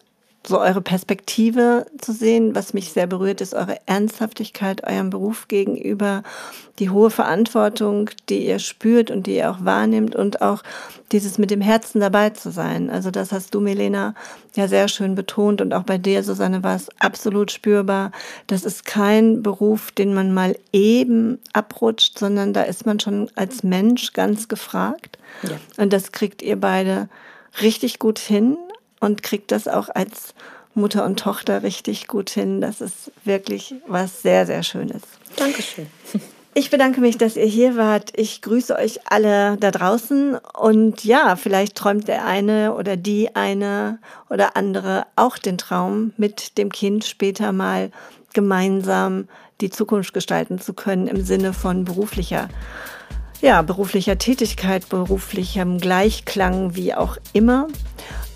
so 0.46 0.58
eure 0.58 0.80
Perspektive 0.80 1.86
zu 2.00 2.12
sehen. 2.12 2.54
Was 2.54 2.72
mich 2.72 2.92
sehr 2.92 3.06
berührt, 3.06 3.40
ist 3.40 3.54
eure 3.54 3.76
Ernsthaftigkeit 3.86 4.84
eurem 4.84 5.10
Beruf 5.10 5.48
gegenüber, 5.48 6.22
die 6.78 6.88
hohe 6.88 7.10
Verantwortung, 7.10 8.08
die 8.30 8.46
ihr 8.46 8.58
spürt 8.58 9.10
und 9.10 9.26
die 9.26 9.36
ihr 9.36 9.50
auch 9.50 9.64
wahrnimmt 9.64 10.16
und 10.16 10.40
auch 10.40 10.62
dieses 11.12 11.36
mit 11.36 11.50
dem 11.50 11.60
Herzen 11.60 12.00
dabei 12.00 12.30
zu 12.30 12.50
sein. 12.50 12.88
Also 12.88 13.10
das 13.10 13.32
hast 13.32 13.54
du, 13.54 13.60
Milena, 13.60 14.14
ja 14.54 14.66
sehr 14.66 14.88
schön 14.88 15.14
betont 15.14 15.60
und 15.60 15.74
auch 15.74 15.82
bei 15.82 15.98
dir, 15.98 16.22
Susanne, 16.22 16.62
war 16.62 16.74
es 16.74 16.88
absolut 16.98 17.52
spürbar. 17.52 18.10
Das 18.46 18.64
ist 18.64 18.86
kein 18.86 19.42
Beruf, 19.42 19.92
den 19.92 20.14
man 20.14 20.32
mal 20.32 20.56
eben 20.72 21.38
abrutscht, 21.52 22.18
sondern 22.18 22.54
da 22.54 22.62
ist 22.62 22.86
man 22.86 22.98
schon 22.98 23.30
als 23.34 23.62
Mensch 23.62 24.14
ganz 24.14 24.48
gefragt. 24.48 25.18
Ja. 25.42 25.58
Und 25.76 25.92
das 25.92 26.12
kriegt 26.12 26.40
ihr 26.40 26.58
beide 26.58 27.10
richtig 27.60 27.98
gut 27.98 28.18
hin 28.18 28.56
und 29.00 29.22
kriegt 29.22 29.50
das 29.50 29.66
auch 29.66 29.88
als 29.88 30.34
Mutter 30.74 31.04
und 31.04 31.18
Tochter 31.18 31.62
richtig 31.62 32.06
gut 32.06 32.30
hin. 32.30 32.60
Das 32.60 32.80
ist 32.80 33.10
wirklich 33.24 33.74
was 33.86 34.22
sehr, 34.22 34.46
sehr 34.46 34.62
Schönes. 34.62 35.02
Dankeschön. 35.36 35.86
Ich 36.52 36.70
bedanke 36.70 37.00
mich, 37.00 37.16
dass 37.16 37.36
ihr 37.36 37.46
hier 37.46 37.76
wart. 37.76 38.10
Ich 38.16 38.42
grüße 38.42 38.74
euch 38.76 39.00
alle 39.06 39.56
da 39.58 39.70
draußen. 39.70 40.36
Und 40.58 41.04
ja, 41.04 41.36
vielleicht 41.36 41.76
träumt 41.76 42.08
der 42.08 42.26
eine 42.26 42.74
oder 42.74 42.96
die 42.96 43.36
eine 43.36 44.00
oder 44.28 44.56
andere 44.56 45.06
auch 45.14 45.38
den 45.38 45.58
Traum, 45.58 46.12
mit 46.16 46.58
dem 46.58 46.72
Kind 46.72 47.04
später 47.04 47.52
mal 47.52 47.92
gemeinsam 48.32 49.28
die 49.60 49.70
Zukunft 49.70 50.12
gestalten 50.12 50.58
zu 50.58 50.72
können 50.74 51.06
im 51.06 51.24
Sinne 51.24 51.52
von 51.52 51.84
beruflicher, 51.84 52.48
ja, 53.40 53.62
beruflicher 53.62 54.18
Tätigkeit, 54.18 54.88
beruflichem 54.88 55.78
Gleichklang, 55.78 56.74
wie 56.74 56.94
auch 56.94 57.16
immer. 57.32 57.68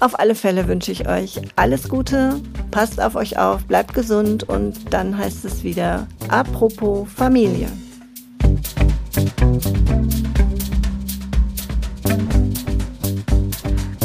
Auf 0.01 0.19
alle 0.19 0.35
Fälle 0.35 0.69
wünsche 0.69 0.93
ich 0.93 1.09
euch 1.09 1.41
alles 1.57 1.89
Gute, 1.89 2.41
passt 2.71 3.01
auf 3.01 3.15
euch 3.15 3.39
auf, 3.39 3.65
bleibt 3.65 3.95
gesund 3.95 4.43
und 4.43 4.93
dann 4.93 5.17
heißt 5.17 5.45
es 5.45 5.63
wieder 5.63 6.07
apropos 6.29 7.09
Familie. 7.15 7.69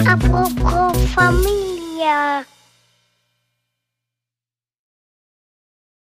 Apropos 0.05 0.97
Familie. 1.15 2.45